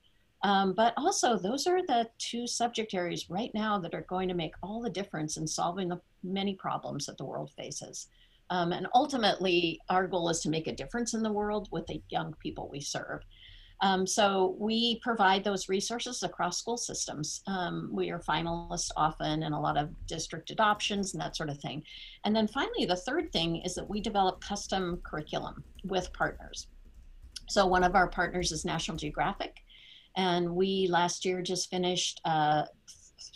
Um, 0.45 0.73
but 0.75 0.95
also, 0.97 1.37
those 1.37 1.67
are 1.67 1.85
the 1.85 2.09
two 2.19 2.47
subject 2.47 2.95
areas 2.95 3.29
right 3.29 3.51
now 3.55 3.79
that 3.81 3.95
are 3.95 4.03
going 4.03 4.29
to 4.29 4.35
make 4.35 4.55
all 4.63 4.81
the 4.81 4.91
difference 4.91 5.37
in 5.37 5.49
solving 5.49 5.89
the 5.89 6.01
many 6.23 6.55
problems 6.55 7.07
that 7.07 7.19
the 7.19 7.25
world 7.25 7.51
faces. 7.57 8.07
Um, 8.51 8.73
and 8.73 8.87
ultimately, 8.95 9.81
our 9.89 10.07
goal 10.07 10.29
is 10.29 10.41
to 10.41 10.49
make 10.49 10.69
a 10.69 10.75
difference 10.75 11.13
in 11.13 11.23
the 11.23 11.33
world 11.33 11.69
with 11.73 11.87
the 11.87 12.01
young 12.09 12.35
people 12.41 12.69
we 12.71 12.81
serve. 12.81 13.23
Um, 13.81 14.07
so 14.07 14.57
we 14.59 14.99
provide 15.01 15.45
those 15.45 15.69
resources 15.69 16.23
across 16.23 16.59
school 16.59 16.77
systems. 16.77 17.43
Um, 17.47 17.91
we 17.93 18.11
are 18.11 18.19
finalists 18.19 18.91
often 18.97 19.43
in 19.43 19.53
a 19.53 19.61
lot 19.61 19.77
of 19.77 19.91
district 20.07 20.51
adoptions 20.51 21.15
and 21.15 21.23
that 21.23 21.37
sort 21.37 21.49
of 21.49 21.59
thing. 21.59 21.85
And 22.25 22.35
then 22.35 22.49
finally, 22.49 22.87
the 22.87 22.97
third 22.97 23.33
thing 23.33 23.63
is 23.65 23.75
that 23.77 23.89
we 23.89 24.01
develop 24.01 24.41
custom 24.41 25.01
curriculum 25.05 25.63
with 25.85 26.13
partners. 26.13 26.67
So 27.49 27.67
one 27.67 27.85
of 27.85 27.95
our 27.95 28.09
partners 28.09 28.53
is 28.53 28.65
National 28.65 28.97
Geographic. 28.97 29.63
And 30.17 30.51
we 30.51 30.89
last 30.89 31.25
year 31.25 31.41
just 31.43 31.71
finished 31.71 32.21
uh, 32.25 32.65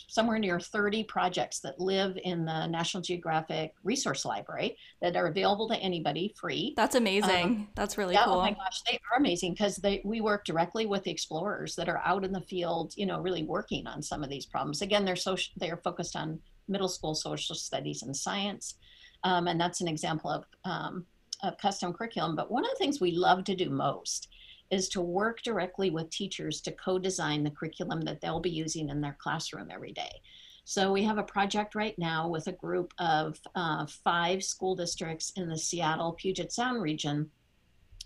somewhere 0.07 0.39
near 0.39 0.59
30 0.59 1.03
projects 1.03 1.59
that 1.59 1.79
live 1.79 2.17
in 2.23 2.45
the 2.45 2.67
National 2.67 3.01
Geographic 3.01 3.73
Resource 3.83 4.25
Library 4.25 4.77
that 5.01 5.15
are 5.15 5.27
available 5.27 5.67
to 5.69 5.75
anybody 5.77 6.33
free. 6.39 6.73
That's 6.75 6.95
amazing. 6.95 7.45
Um, 7.45 7.67
That's 7.75 7.97
really 7.97 8.13
yeah, 8.13 8.25
cool. 8.25 8.35
Oh 8.35 8.41
my 8.41 8.51
gosh, 8.51 8.81
they 8.89 8.99
are 9.11 9.17
amazing 9.17 9.53
because 9.53 9.77
they 9.77 10.01
we 10.03 10.21
work 10.21 10.45
directly 10.45 10.85
with 10.85 11.03
the 11.03 11.11
explorers 11.11 11.75
that 11.75 11.89
are 11.89 12.01
out 12.05 12.23
in 12.23 12.31
the 12.31 12.41
field, 12.41 12.93
you 12.95 13.05
know, 13.05 13.19
really 13.19 13.43
working 13.43 13.87
on 13.87 14.01
some 14.01 14.23
of 14.23 14.29
these 14.29 14.45
problems. 14.45 14.81
Again, 14.81 15.05
they're 15.05 15.15
social 15.15 15.53
they 15.57 15.69
are 15.69 15.77
focused 15.83 16.15
on 16.15 16.39
middle 16.67 16.89
school 16.89 17.15
social 17.15 17.55
studies 17.55 18.03
and 18.03 18.15
science. 18.15 18.75
Um, 19.23 19.47
and 19.47 19.59
that's 19.59 19.81
an 19.81 19.87
example 19.87 20.29
of, 20.29 20.45
um, 20.65 21.05
of 21.43 21.57
custom 21.57 21.93
curriculum. 21.93 22.35
But 22.35 22.51
one 22.51 22.63
of 22.63 22.71
the 22.71 22.77
things 22.77 22.99
we 22.99 23.11
love 23.11 23.43
to 23.45 23.55
do 23.55 23.69
most 23.69 24.27
is 24.71 24.89
to 24.89 25.01
work 25.01 25.41
directly 25.41 25.89
with 25.89 26.09
teachers 26.09 26.61
to 26.61 26.71
co-design 26.71 27.43
the 27.43 27.51
curriculum 27.51 28.01
that 28.01 28.21
they'll 28.21 28.39
be 28.39 28.49
using 28.49 28.89
in 28.89 29.01
their 29.01 29.17
classroom 29.19 29.69
every 29.71 29.91
day. 29.91 30.21
So 30.65 30.91
we 30.91 31.03
have 31.03 31.17
a 31.17 31.23
project 31.23 31.75
right 31.75 31.97
now 31.99 32.27
with 32.27 32.47
a 32.47 32.53
group 32.53 32.93
of 32.97 33.39
uh, 33.55 33.85
five 33.85 34.43
school 34.43 34.75
districts 34.75 35.33
in 35.35 35.49
the 35.49 35.57
Seattle 35.57 36.13
Puget 36.13 36.51
Sound 36.51 36.81
region 36.81 37.29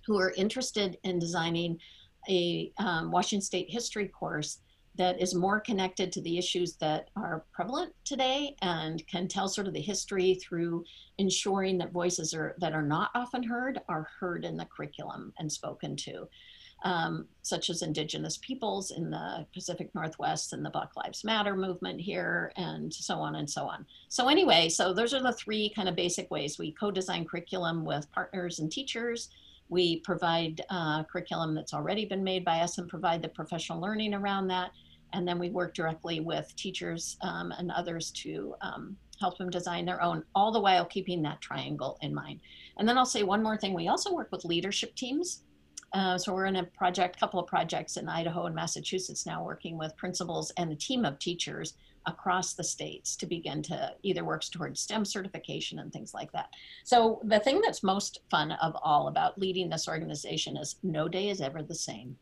who 0.07 0.17
are 0.19 0.31
interested 0.31 0.97
in 1.03 1.19
designing 1.19 1.79
a 2.29 2.71
um, 2.77 3.11
Washington 3.11 3.45
State 3.45 3.69
history 3.69 4.07
course 4.07 4.59
that 4.97 5.21
is 5.21 5.35
more 5.35 5.59
connected 5.59 6.11
to 6.11 6.21
the 6.21 6.37
issues 6.37 6.75
that 6.77 7.09
are 7.15 7.45
prevalent 7.51 7.93
today 8.03 8.55
and 8.61 9.05
can 9.07 9.27
tell 9.27 9.47
sort 9.47 9.67
of 9.67 9.73
the 9.73 9.81
history 9.81 10.35
through 10.35 10.83
ensuring 11.17 11.77
that 11.77 11.91
voices 11.91 12.33
are 12.33 12.55
that 12.59 12.73
are 12.73 12.83
not 12.83 13.11
often 13.15 13.43
heard 13.43 13.79
are 13.89 14.07
heard 14.19 14.45
in 14.45 14.57
the 14.57 14.65
curriculum 14.65 15.33
and 15.39 15.51
spoken 15.51 15.95
to 15.95 16.27
um, 16.83 17.25
such 17.41 17.69
as 17.69 17.81
indigenous 17.81 18.37
peoples 18.37 18.91
in 18.91 19.09
the 19.09 19.45
Pacific 19.53 19.89
Northwest 19.95 20.53
and 20.53 20.63
the 20.63 20.69
Black 20.69 20.95
Lives 20.95 21.23
Matter 21.23 21.55
movement 21.55 21.99
here, 21.99 22.51
and 22.55 22.93
so 22.93 23.15
on 23.15 23.35
and 23.35 23.49
so 23.49 23.63
on. 23.63 23.85
So, 24.09 24.27
anyway, 24.27 24.69
so 24.69 24.93
those 24.93 25.13
are 25.13 25.21
the 25.21 25.33
three 25.33 25.69
kind 25.69 25.89
of 25.89 25.95
basic 25.95 26.29
ways 26.29 26.59
we 26.59 26.71
co 26.71 26.91
design 26.91 27.25
curriculum 27.25 27.83
with 27.83 28.11
partners 28.11 28.59
and 28.59 28.71
teachers. 28.71 29.29
We 29.69 29.99
provide 30.01 30.61
uh, 30.69 31.03
curriculum 31.03 31.53
that's 31.55 31.73
already 31.73 32.05
been 32.05 32.23
made 32.23 32.45
by 32.45 32.59
us 32.59 32.77
and 32.77 32.87
provide 32.87 33.21
the 33.21 33.29
professional 33.29 33.81
learning 33.81 34.13
around 34.13 34.47
that. 34.47 34.71
And 35.13 35.27
then 35.27 35.39
we 35.39 35.49
work 35.49 35.73
directly 35.73 36.19
with 36.19 36.55
teachers 36.55 37.17
um, 37.21 37.53
and 37.57 37.71
others 37.71 38.11
to 38.11 38.55
um, 38.61 38.97
help 39.19 39.37
them 39.37 39.49
design 39.49 39.85
their 39.85 40.01
own, 40.01 40.23
all 40.35 40.51
the 40.51 40.59
while 40.59 40.85
keeping 40.85 41.21
that 41.23 41.41
triangle 41.41 41.97
in 42.01 42.13
mind. 42.13 42.39
And 42.77 42.87
then 42.87 42.97
I'll 42.97 43.05
say 43.05 43.23
one 43.23 43.43
more 43.43 43.57
thing. 43.57 43.73
We 43.73 43.87
also 43.87 44.13
work 44.13 44.31
with 44.31 44.45
leadership 44.45 44.95
teams. 44.95 45.43
Uh, 45.93 46.17
so 46.17 46.33
we're 46.33 46.45
in 46.45 46.57
a 46.57 46.63
project, 46.63 47.19
couple 47.19 47.39
of 47.39 47.47
projects 47.47 47.97
in 47.97 48.09
Idaho 48.09 48.45
and 48.45 48.55
Massachusetts 48.55 49.25
now, 49.25 49.43
working 49.43 49.77
with 49.77 49.95
principals 49.95 50.51
and 50.57 50.71
a 50.71 50.75
team 50.75 51.05
of 51.05 51.17
teachers 51.17 51.75
across 52.05 52.53
the 52.53 52.63
states 52.63 53.15
to 53.17 53.25
begin 53.25 53.61
to 53.61 53.93
either 54.03 54.23
work 54.23 54.41
towards 54.43 54.81
STEM 54.81 55.05
certification 55.05 55.79
and 55.79 55.91
things 55.91 56.13
like 56.13 56.31
that. 56.31 56.49
So 56.83 57.21
the 57.23 57.39
thing 57.39 57.61
that's 57.61 57.83
most 57.83 58.19
fun 58.31 58.53
of 58.53 58.75
all 58.81 59.07
about 59.07 59.37
leading 59.37 59.69
this 59.69 59.87
organization 59.87 60.57
is 60.57 60.77
no 60.83 61.07
day 61.07 61.29
is 61.29 61.41
ever 61.41 61.61
the 61.61 61.75
same. 61.75 62.17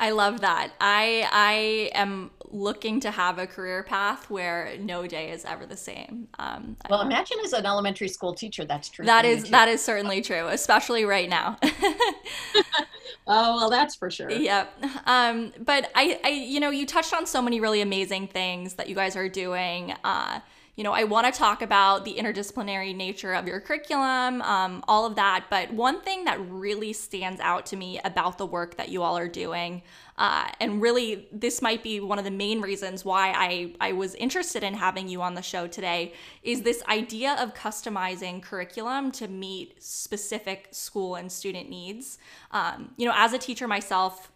I 0.00 0.10
love 0.12 0.40
that. 0.40 0.72
I 0.80 1.28
I 1.30 1.90
am 1.96 2.30
looking 2.50 3.00
to 3.00 3.10
have 3.10 3.38
a 3.38 3.46
career 3.46 3.82
path 3.82 4.28
where 4.30 4.74
no 4.80 5.06
day 5.06 5.30
is 5.30 5.44
ever 5.44 5.66
the 5.66 5.76
same. 5.76 6.26
Um, 6.38 6.76
well, 6.88 7.02
imagine 7.02 7.36
as 7.44 7.52
an 7.52 7.66
elementary 7.66 8.08
school 8.08 8.34
teacher, 8.34 8.64
that's 8.64 8.88
true. 8.88 9.04
That 9.04 9.24
is 9.24 9.50
that 9.50 9.68
is 9.68 9.84
certainly 9.84 10.22
true, 10.22 10.48
especially 10.48 11.04
right 11.04 11.28
now. 11.28 11.58
oh 11.62 13.56
well, 13.56 13.70
that's 13.70 13.94
for 13.94 14.10
sure. 14.10 14.30
Yep. 14.30 14.72
Um, 15.06 15.52
but 15.64 15.90
I, 15.94 16.18
I, 16.24 16.28
you 16.30 16.60
know, 16.60 16.70
you 16.70 16.86
touched 16.86 17.12
on 17.12 17.26
so 17.26 17.42
many 17.42 17.60
really 17.60 17.82
amazing 17.82 18.28
things 18.28 18.74
that 18.74 18.88
you 18.88 18.94
guys 18.94 19.16
are 19.16 19.28
doing. 19.28 19.94
Uh, 20.02 20.40
you 20.80 20.84
know, 20.84 20.94
I 20.94 21.04
want 21.04 21.26
to 21.26 21.38
talk 21.38 21.60
about 21.60 22.06
the 22.06 22.14
interdisciplinary 22.14 22.96
nature 22.96 23.34
of 23.34 23.46
your 23.46 23.60
curriculum, 23.60 24.40
um, 24.40 24.82
all 24.88 25.04
of 25.04 25.14
that. 25.16 25.44
But 25.50 25.70
one 25.74 26.00
thing 26.00 26.24
that 26.24 26.40
really 26.48 26.94
stands 26.94 27.38
out 27.38 27.66
to 27.66 27.76
me 27.76 28.00
about 28.02 28.38
the 28.38 28.46
work 28.46 28.78
that 28.78 28.88
you 28.88 29.02
all 29.02 29.18
are 29.18 29.28
doing, 29.28 29.82
uh, 30.16 30.48
and 30.58 30.80
really 30.80 31.28
this 31.32 31.60
might 31.60 31.82
be 31.82 32.00
one 32.00 32.18
of 32.18 32.24
the 32.24 32.30
main 32.30 32.62
reasons 32.62 33.04
why 33.04 33.30
I, 33.36 33.74
I 33.78 33.92
was 33.92 34.14
interested 34.14 34.62
in 34.62 34.72
having 34.72 35.06
you 35.06 35.20
on 35.20 35.34
the 35.34 35.42
show 35.42 35.66
today, 35.66 36.14
is 36.42 36.62
this 36.62 36.82
idea 36.88 37.36
of 37.38 37.52
customizing 37.52 38.42
curriculum 38.42 39.12
to 39.12 39.28
meet 39.28 39.82
specific 39.82 40.68
school 40.70 41.14
and 41.14 41.30
student 41.30 41.68
needs. 41.68 42.16
Um, 42.52 42.92
you 42.96 43.04
know, 43.04 43.12
as 43.14 43.34
a 43.34 43.38
teacher 43.38 43.68
myself, 43.68 44.32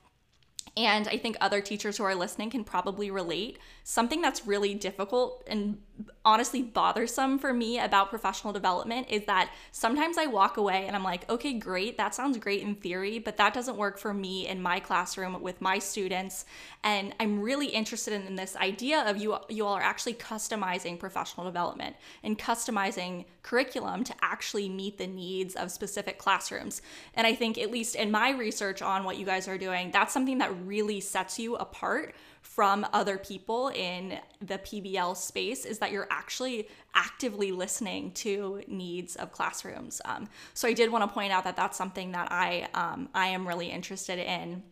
and 0.77 1.07
I 1.09 1.17
think 1.17 1.37
other 1.41 1.61
teachers 1.61 1.97
who 1.97 2.05
are 2.05 2.15
listening 2.15 2.51
can 2.51 2.65
probably 2.65 3.11
relate. 3.11 3.59
Something 3.87 4.23
that's 4.23 4.47
really 4.47 4.73
difficult 4.73 5.45
and 5.47 5.76
honestly 6.25 6.62
bothersome 6.62 7.38
for 7.38 7.53
me 7.53 7.79
about 7.79 8.09
professional 8.09 8.50
development 8.50 9.07
is 9.11 9.26
that 9.26 9.53
sometimes 9.73 10.17
I 10.17 10.25
walk 10.25 10.57
away 10.57 10.87
and 10.87 10.97
I'm 10.97 11.05
like, 11.05 11.31
okay, 11.31 11.53
great, 11.53 11.99
that 11.99 12.14
sounds 12.14 12.38
great 12.38 12.62
in 12.62 12.76
theory, 12.76 13.19
but 13.19 13.37
that 13.37 13.53
doesn't 13.53 13.76
work 13.76 13.99
for 13.99 14.14
me 14.14 14.49
in 14.49 14.62
my 14.62 14.81
classroom 14.81 15.41
with 15.43 15.61
my 15.61 15.79
students. 15.79 16.47
And 16.83 17.14
I'm 17.21 17.41
really 17.41 17.67
interested 17.67 18.14
in 18.14 18.37
this 18.37 18.57
idea 18.57 19.03
of 19.09 19.19
you 19.19 19.37
you 19.50 19.67
all 19.67 19.75
are 19.75 19.83
actually 19.83 20.14
customizing 20.14 20.99
professional 20.99 21.45
development 21.45 21.95
and 22.23 22.38
customizing 22.38 23.26
curriculum 23.43 24.03
to 24.05 24.14
actually 24.23 24.71
meet 24.71 24.97
the 24.97 25.07
needs 25.07 25.55
of 25.57 25.71
specific 25.71 26.19
classrooms. 26.19 26.81
And 27.12 27.26
I 27.26 27.35
think 27.35 27.59
at 27.59 27.71
least 27.71 27.97
in 27.97 28.11
my 28.11 28.31
research 28.31 28.81
on 28.81 29.05
what 29.05 29.19
you 29.19 29.26
guys 29.26 29.47
are 29.47 29.59
doing, 29.59 29.91
that's 29.91 30.14
something 30.14 30.38
that 30.38 30.57
really 30.64 31.00
sets 31.00 31.38
you 31.38 31.57
apart 31.57 32.14
from 32.45 32.87
other 32.93 33.17
people 33.17 33.69
in 33.69 34.19
the 34.41 34.59
PBL 34.59 35.17
space 35.17 35.65
is 35.65 35.79
that 35.79 35.91
you're 35.91 36.07
actually 36.11 36.69
actively 36.95 37.51
listening 37.51 38.13
to 38.13 38.63
needs 38.69 39.17
of 39.17 39.33
classrooms. 39.33 40.01
Um, 40.05 40.29
so 40.53 40.69
I 40.69 40.75
did 40.75 40.93
want 40.93 41.03
to 41.03 41.13
point 41.13 41.33
out 41.33 41.45
that 41.45 41.57
that's 41.57 41.77
something 41.77 42.13
that 42.13 42.31
I 42.31 42.69
um, 42.75 43.09
I 43.15 43.29
am 43.29 43.49
really 43.49 43.71
interested 43.71 44.19
in. 44.19 44.63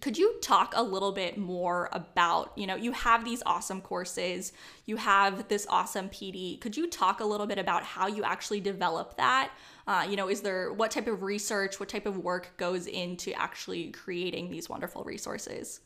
Could 0.00 0.16
you 0.16 0.36
talk 0.40 0.74
a 0.76 0.82
little 0.82 1.10
bit 1.10 1.36
more 1.36 1.88
about, 1.92 2.52
you 2.56 2.68
know, 2.68 2.76
you 2.76 2.92
have 2.92 3.24
these 3.24 3.42
awesome 3.44 3.80
courses, 3.80 4.52
you 4.86 4.96
have 4.96 5.48
this 5.48 5.66
awesome 5.68 6.08
PD. 6.08 6.60
Could 6.60 6.76
you 6.76 6.86
talk 6.86 7.18
a 7.18 7.24
little 7.24 7.48
bit 7.48 7.58
about 7.58 7.82
how 7.82 8.06
you 8.06 8.22
actually 8.22 8.60
develop 8.60 9.16
that? 9.16 9.50
Uh, 9.88 10.06
you 10.08 10.14
know, 10.16 10.28
is 10.28 10.40
there 10.40 10.72
what 10.72 10.92
type 10.92 11.08
of 11.08 11.24
research, 11.24 11.80
what 11.80 11.88
type 11.88 12.06
of 12.06 12.16
work 12.18 12.56
goes 12.58 12.86
into 12.86 13.32
actually 13.32 13.90
creating 13.90 14.50
these 14.50 14.68
wonderful 14.68 15.02
resources? 15.02 15.80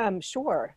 Um, 0.00 0.20
sure. 0.20 0.74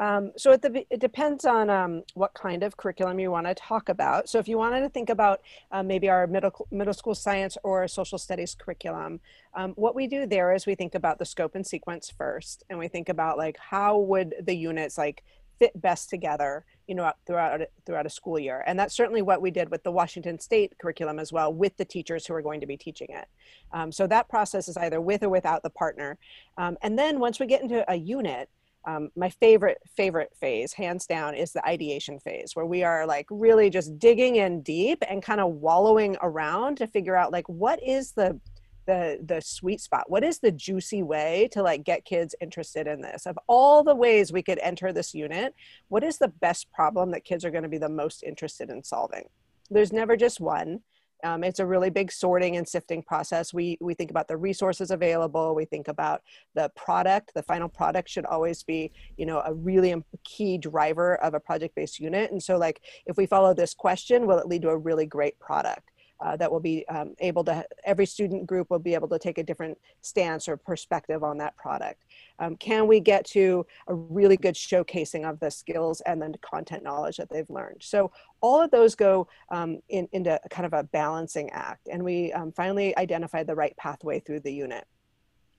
Um, 0.00 0.32
so 0.36 0.50
it, 0.50 0.64
it 0.90 1.00
depends 1.00 1.44
on 1.44 1.70
um, 1.70 2.02
what 2.14 2.34
kind 2.34 2.64
of 2.64 2.76
curriculum 2.76 3.20
you 3.20 3.30
want 3.30 3.46
to 3.46 3.54
talk 3.54 3.88
about. 3.88 4.28
So 4.28 4.40
if 4.40 4.48
you 4.48 4.58
wanted 4.58 4.80
to 4.80 4.88
think 4.88 5.08
about 5.08 5.40
uh, 5.70 5.84
maybe 5.84 6.08
our 6.08 6.26
middle, 6.26 6.66
middle 6.72 6.94
school 6.94 7.14
science 7.14 7.56
or 7.62 7.86
social 7.86 8.18
studies 8.18 8.56
curriculum, 8.58 9.20
um, 9.54 9.70
what 9.76 9.94
we 9.94 10.08
do 10.08 10.26
there 10.26 10.52
is 10.52 10.66
we 10.66 10.74
think 10.74 10.96
about 10.96 11.20
the 11.20 11.24
scope 11.24 11.54
and 11.54 11.64
sequence 11.64 12.12
first, 12.18 12.64
and 12.68 12.78
we 12.78 12.88
think 12.88 13.08
about 13.08 13.38
like 13.38 13.56
how 13.58 13.98
would 13.98 14.34
the 14.42 14.56
units 14.56 14.98
like 14.98 15.22
fit 15.60 15.80
best 15.80 16.10
together, 16.10 16.64
you 16.88 16.96
know, 16.96 17.12
throughout 17.24 17.60
throughout 17.86 18.06
a 18.06 18.10
school 18.10 18.38
year. 18.38 18.64
And 18.66 18.76
that's 18.76 18.96
certainly 18.96 19.22
what 19.22 19.40
we 19.40 19.52
did 19.52 19.70
with 19.70 19.84
the 19.84 19.92
Washington 19.92 20.40
State 20.40 20.76
curriculum 20.78 21.20
as 21.20 21.32
well, 21.32 21.52
with 21.52 21.76
the 21.76 21.84
teachers 21.84 22.26
who 22.26 22.34
are 22.34 22.42
going 22.42 22.60
to 22.60 22.66
be 22.66 22.76
teaching 22.76 23.08
it. 23.10 23.28
Um, 23.72 23.92
so 23.92 24.08
that 24.08 24.28
process 24.28 24.68
is 24.68 24.76
either 24.76 25.00
with 25.00 25.22
or 25.22 25.28
without 25.28 25.62
the 25.62 25.70
partner. 25.70 26.18
Um, 26.58 26.76
and 26.82 26.98
then 26.98 27.20
once 27.20 27.38
we 27.38 27.46
get 27.46 27.62
into 27.62 27.88
a 27.88 27.94
unit, 27.94 28.48
um, 28.86 29.10
my 29.16 29.30
favorite 29.30 29.78
favorite 29.96 30.32
phase 30.38 30.72
hands 30.72 31.06
down 31.06 31.34
is 31.34 31.52
the 31.52 31.66
ideation 31.66 32.18
phase 32.20 32.54
where 32.54 32.66
we 32.66 32.82
are 32.82 33.06
like 33.06 33.26
really 33.30 33.70
just 33.70 33.98
digging 33.98 34.36
in 34.36 34.62
deep 34.62 35.02
and 35.08 35.22
kind 35.22 35.40
of 35.40 35.52
wallowing 35.52 36.16
around 36.22 36.76
to 36.78 36.86
figure 36.86 37.16
out 37.16 37.32
like 37.32 37.48
what 37.48 37.82
is 37.82 38.12
the 38.12 38.38
the 38.86 39.18
the 39.24 39.40
sweet 39.40 39.80
spot? 39.80 40.10
What 40.10 40.22
is 40.22 40.38
the 40.38 40.52
juicy 40.52 41.02
way 41.02 41.48
to 41.52 41.62
like 41.62 41.84
get 41.84 42.04
kids 42.04 42.34
interested 42.42 42.86
in 42.86 43.00
this? 43.00 43.24
Of 43.24 43.38
all 43.46 43.82
the 43.82 43.94
ways 43.94 44.32
we 44.32 44.42
could 44.42 44.58
enter 44.58 44.92
this 44.92 45.14
unit 45.14 45.54
what 45.88 46.04
is 46.04 46.18
the 46.18 46.28
best 46.28 46.70
problem 46.72 47.10
that 47.12 47.24
kids 47.24 47.44
are 47.44 47.50
going 47.50 47.62
to 47.62 47.68
be 47.68 47.78
the 47.78 47.88
most 47.88 48.22
interested 48.22 48.68
in 48.70 48.84
solving? 48.84 49.28
There's 49.70 49.92
never 49.92 50.16
just 50.16 50.40
one 50.40 50.80
um, 51.24 51.42
it's 51.42 51.58
a 51.58 51.66
really 51.66 51.90
big 51.90 52.12
sorting 52.12 52.56
and 52.56 52.68
sifting 52.68 53.02
process. 53.02 53.52
We, 53.52 53.78
we 53.80 53.94
think 53.94 54.10
about 54.10 54.28
the 54.28 54.36
resources 54.36 54.90
available. 54.90 55.54
We 55.54 55.64
think 55.64 55.88
about 55.88 56.22
the 56.54 56.70
product. 56.76 57.32
The 57.34 57.42
final 57.42 57.68
product 57.68 58.08
should 58.08 58.26
always 58.26 58.62
be, 58.62 58.92
you 59.16 59.26
know, 59.26 59.42
a 59.44 59.54
really 59.54 59.94
key 60.22 60.58
driver 60.58 61.16
of 61.16 61.34
a 61.34 61.40
project-based 61.40 61.98
unit. 61.98 62.30
And 62.30 62.42
so 62.42 62.56
like, 62.58 62.82
if 63.06 63.16
we 63.16 63.26
follow 63.26 63.54
this 63.54 63.74
question, 63.74 64.26
will 64.26 64.38
it 64.38 64.46
lead 64.46 64.62
to 64.62 64.68
a 64.68 64.76
really 64.76 65.06
great 65.06 65.38
product? 65.38 65.90
Uh, 66.20 66.36
that 66.36 66.50
will 66.50 66.60
be 66.60 66.86
um, 66.88 67.14
able 67.18 67.44
to, 67.44 67.64
every 67.84 68.06
student 68.06 68.46
group 68.46 68.70
will 68.70 68.78
be 68.78 68.94
able 68.94 69.08
to 69.08 69.18
take 69.18 69.38
a 69.38 69.42
different 69.42 69.76
stance 70.00 70.48
or 70.48 70.56
perspective 70.56 71.22
on 71.22 71.38
that 71.38 71.56
product. 71.56 72.04
Um, 72.38 72.56
can 72.56 72.86
we 72.86 73.00
get 73.00 73.24
to 73.26 73.66
a 73.88 73.94
really 73.94 74.36
good 74.36 74.54
showcasing 74.54 75.28
of 75.28 75.40
the 75.40 75.50
skills 75.50 76.00
and 76.02 76.20
then 76.20 76.34
content 76.40 76.82
knowledge 76.82 77.16
that 77.16 77.30
they've 77.30 77.48
learned? 77.50 77.82
So 77.82 78.10
all 78.40 78.60
of 78.60 78.70
those 78.70 78.94
go 78.94 79.28
um, 79.50 79.80
in, 79.88 80.08
into 80.12 80.40
kind 80.50 80.66
of 80.66 80.72
a 80.72 80.84
balancing 80.84 81.50
act. 81.50 81.88
And 81.90 82.02
we 82.02 82.32
um, 82.32 82.52
finally 82.52 82.96
identified 82.96 83.46
the 83.46 83.54
right 83.54 83.76
pathway 83.76 84.20
through 84.20 84.40
the 84.40 84.52
unit 84.52 84.86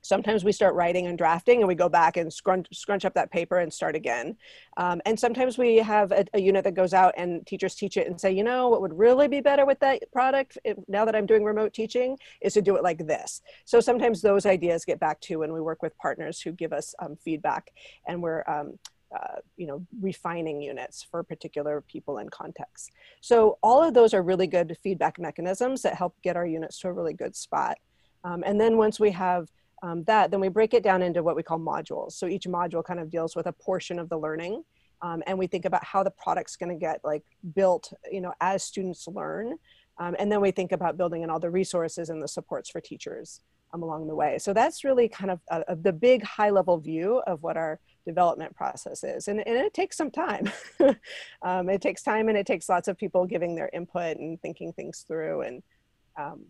sometimes 0.06 0.44
we 0.44 0.52
start 0.52 0.76
writing 0.76 1.08
and 1.08 1.18
drafting 1.18 1.60
and 1.60 1.68
we 1.68 1.74
go 1.74 1.90
back 1.90 2.16
and 2.16 2.32
scrunch, 2.32 2.68
scrunch 2.72 3.06
up 3.06 3.14
that 3.16 3.32
paper 3.32 3.58
and 3.58 3.74
start 3.74 3.96
again. 3.96 4.38
Um, 4.78 5.02
and 5.06 5.20
sometimes 5.20 5.58
we 5.58 5.78
have 5.78 6.12
a, 6.12 6.26
a, 6.34 6.40
unit 6.40 6.64
that 6.66 6.76
goes 6.76 6.94
out 6.94 7.16
and 7.18 7.46
teachers 7.48 7.74
teach 7.74 7.98
it 7.98 8.06
and 8.06 8.22
say 8.22 8.32
you 8.32 8.44
know 8.44 8.70
what 8.70 8.82
would 8.82 8.96
really 8.96 9.28
be 9.28 9.42
better 9.42 9.66
with 9.66 9.80
that 9.80 10.04
product 10.12 10.60
if, 10.64 10.78
now 10.88 11.06
that 11.06 11.16
i'm 11.16 11.26
doing 11.26 11.44
remote 11.44 11.74
teaching 11.74 12.18
is 12.42 12.54
to 12.54 12.62
do 12.62 12.76
it 12.76 12.84
like 12.84 13.08
this. 13.08 13.42
So 13.66 13.80
sometimes 13.80 14.22
those 14.22 14.46
ideas 14.46 14.86
get 14.86 15.00
back 15.00 15.20
to 15.22 15.38
when 15.38 15.52
we 15.52 15.60
work 15.60 15.82
with 15.82 15.98
partners 15.98 16.40
who 16.40 16.52
give 16.52 16.72
us 16.72 16.94
um, 17.00 17.18
feedback 17.24 17.72
and 18.08 18.22
we're 18.22 18.44
um, 18.48 18.78
uh, 19.16 19.40
you 19.58 19.66
know 19.66 19.86
refining 20.02 20.62
units 20.62 21.02
for 21.10 21.24
particular 21.24 21.82
people 21.82 22.18
and 22.18 22.30
contexts 22.32 22.90
so 23.22 23.58
all 23.64 23.82
of 23.82 23.94
those 23.94 24.14
are 24.14 24.22
really 24.22 24.48
good 24.48 24.78
feedback 24.84 25.18
mechanisms 25.20 25.82
that 25.82 25.96
help 25.96 26.16
get 26.22 26.36
our 26.36 26.46
units 26.46 26.80
to 26.80 26.88
a 26.90 26.94
really 26.94 27.14
good 27.14 27.36
spot. 27.36 27.78
Um, 28.24 28.44
and 28.46 28.60
then 28.60 28.78
once 28.78 29.00
we 29.00 29.12
have 29.12 29.50
um, 29.86 30.04
that, 30.06 30.32
then 30.32 30.40
we 30.40 30.50
break 30.50 30.74
it 30.74 30.82
down 30.82 31.04
into 31.04 31.22
what 31.22 31.36
we 31.36 31.44
call 31.44 31.60
modules. 31.60 32.14
So 32.14 32.26
each 32.26 32.46
module 32.46 32.84
kind 32.84 33.00
of 33.00 33.12
deals 33.12 33.36
with 33.36 33.46
a 33.46 33.52
portion 33.52 34.00
of 34.00 34.10
the 34.10 34.18
learning. 34.18 34.64
Um, 35.04 35.22
and 35.28 35.38
we 35.38 35.46
think 35.46 35.66
about 35.66 35.84
how 35.84 36.02
the 36.02 36.10
product's 36.10 36.56
going 36.56 36.72
to 36.72 36.76
get 36.76 37.02
like 37.04 37.24
built, 37.54 37.94
you 38.12 38.20
know, 38.20 38.34
as 38.42 38.64
students 38.64 39.08
learn. 39.08 39.58
Um, 40.00 40.16
and 40.18 40.32
then 40.32 40.42
we 40.42 40.50
think 40.50 40.72
about 40.72 40.98
building 40.98 41.22
in 41.22 41.30
all 41.30 41.40
the 41.40 41.52
resources 41.52 42.10
and 42.10 42.22
the 42.22 42.28
supports 42.28 42.68
for 42.70 42.82
teachers 42.82 43.42
um, 43.74 43.84
along 43.84 44.08
the 44.08 44.16
way. 44.16 44.40
So 44.40 44.54
that's 44.54 44.84
really 44.84 45.08
kind 45.08 45.30
of 45.30 45.40
a, 45.52 45.64
a, 45.68 45.76
the 45.76 45.94
big 45.94 46.24
high 46.24 46.50
level 46.50 46.80
view 46.80 47.22
of 47.28 47.44
what 47.44 47.56
our 47.56 47.80
development 48.08 48.56
process 48.56 49.04
is. 49.04 49.28
And, 49.28 49.40
and 49.46 49.56
it 49.56 49.74
takes 49.76 49.98
some 49.98 50.12
time. 50.12 50.52
Um, 51.44 51.70
it 51.70 51.80
takes 51.80 52.02
time 52.02 52.28
and 52.28 52.38
it 52.38 52.48
takes 52.48 52.70
lots 52.70 52.88
of 52.88 52.98
people 52.98 53.28
giving 53.28 53.54
their 53.54 53.70
input 53.72 54.18
and 54.18 54.42
thinking 54.42 54.74
things 54.74 55.06
through. 55.08 55.42
And 55.42 55.64
um. 56.20 56.46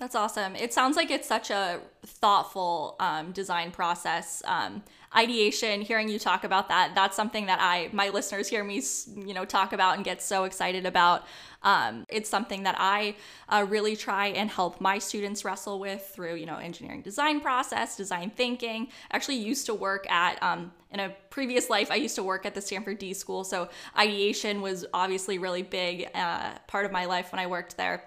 That's 0.00 0.14
awesome. 0.14 0.56
It 0.56 0.72
sounds 0.72 0.96
like 0.96 1.10
it's 1.10 1.28
such 1.28 1.50
a 1.50 1.78
thoughtful 2.06 2.96
um, 3.00 3.32
design 3.32 3.70
process. 3.70 4.42
Um, 4.46 4.82
ideation, 5.14 5.82
hearing 5.82 6.08
you 6.08 6.18
talk 6.18 6.42
about 6.42 6.70
that, 6.70 6.94
that's 6.94 7.14
something 7.14 7.44
that 7.46 7.58
I, 7.60 7.90
my 7.92 8.08
listeners 8.08 8.48
hear 8.48 8.64
me, 8.64 8.80
you 9.14 9.34
know, 9.34 9.44
talk 9.44 9.74
about 9.74 9.96
and 9.96 10.04
get 10.04 10.22
so 10.22 10.44
excited 10.44 10.86
about. 10.86 11.26
Um, 11.62 12.06
it's 12.08 12.30
something 12.30 12.62
that 12.62 12.76
I 12.78 13.14
uh, 13.50 13.66
really 13.68 13.94
try 13.94 14.28
and 14.28 14.48
help 14.48 14.80
my 14.80 14.98
students 14.98 15.44
wrestle 15.44 15.78
with 15.78 16.10
through, 16.14 16.36
you 16.36 16.46
know, 16.46 16.56
engineering 16.56 17.02
design 17.02 17.42
process, 17.42 17.94
design 17.94 18.30
thinking. 18.34 18.88
I 19.10 19.16
actually 19.16 19.36
used 19.36 19.66
to 19.66 19.74
work 19.74 20.10
at, 20.10 20.42
um, 20.42 20.72
in 20.90 21.00
a 21.00 21.14
previous 21.28 21.68
life, 21.68 21.90
I 21.90 21.96
used 21.96 22.14
to 22.14 22.22
work 22.22 22.46
at 22.46 22.54
the 22.54 22.62
Stanford 22.62 22.98
D 22.98 23.12
School. 23.12 23.44
So 23.44 23.68
ideation 23.98 24.62
was 24.62 24.86
obviously 24.94 25.36
really 25.36 25.62
big 25.62 26.08
uh, 26.14 26.52
part 26.68 26.86
of 26.86 26.90
my 26.90 27.04
life 27.04 27.32
when 27.32 27.38
I 27.38 27.46
worked 27.46 27.76
there. 27.76 28.02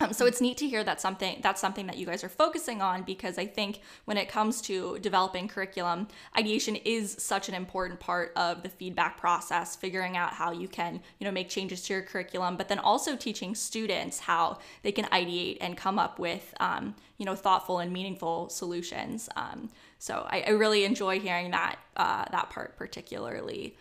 Um, 0.00 0.12
so 0.12 0.26
it's 0.26 0.42
neat 0.42 0.58
to 0.58 0.68
hear 0.68 0.84
that 0.84 1.00
something 1.00 1.40
that's 1.42 1.60
something 1.60 1.86
that 1.86 1.96
you 1.96 2.04
guys 2.04 2.22
are 2.22 2.28
focusing 2.28 2.82
on 2.82 3.02
because 3.02 3.38
I 3.38 3.46
think 3.46 3.80
when 4.04 4.18
it 4.18 4.28
comes 4.28 4.60
to 4.62 4.98
developing 4.98 5.48
curriculum, 5.48 6.08
ideation 6.38 6.76
is 6.76 7.16
such 7.18 7.48
an 7.48 7.54
important 7.54 7.98
part 7.98 8.32
of 8.36 8.62
the 8.62 8.68
feedback 8.68 9.16
process, 9.16 9.74
figuring 9.74 10.16
out 10.16 10.34
how 10.34 10.52
you 10.52 10.68
can, 10.68 11.00
you 11.18 11.24
know, 11.24 11.30
make 11.30 11.48
changes 11.48 11.82
to 11.82 11.94
your 11.94 12.02
curriculum, 12.02 12.56
but 12.56 12.68
then 12.68 12.78
also 12.78 13.16
teaching 13.16 13.54
students 13.54 14.20
how 14.20 14.58
they 14.82 14.92
can 14.92 15.06
ideate 15.06 15.56
and 15.62 15.78
come 15.78 15.98
up 15.98 16.18
with, 16.18 16.54
um, 16.60 16.94
you 17.16 17.24
know, 17.24 17.34
thoughtful 17.34 17.78
and 17.78 17.90
meaningful 17.90 18.50
solutions. 18.50 19.30
Um, 19.34 19.70
so 19.98 20.26
I, 20.28 20.42
I, 20.42 20.50
really 20.50 20.84
enjoy 20.84 21.20
hearing 21.20 21.52
that 21.52 21.78
uh, 21.96 22.26
that 22.30 22.50
part 22.50 22.76
particularly. 22.76 23.76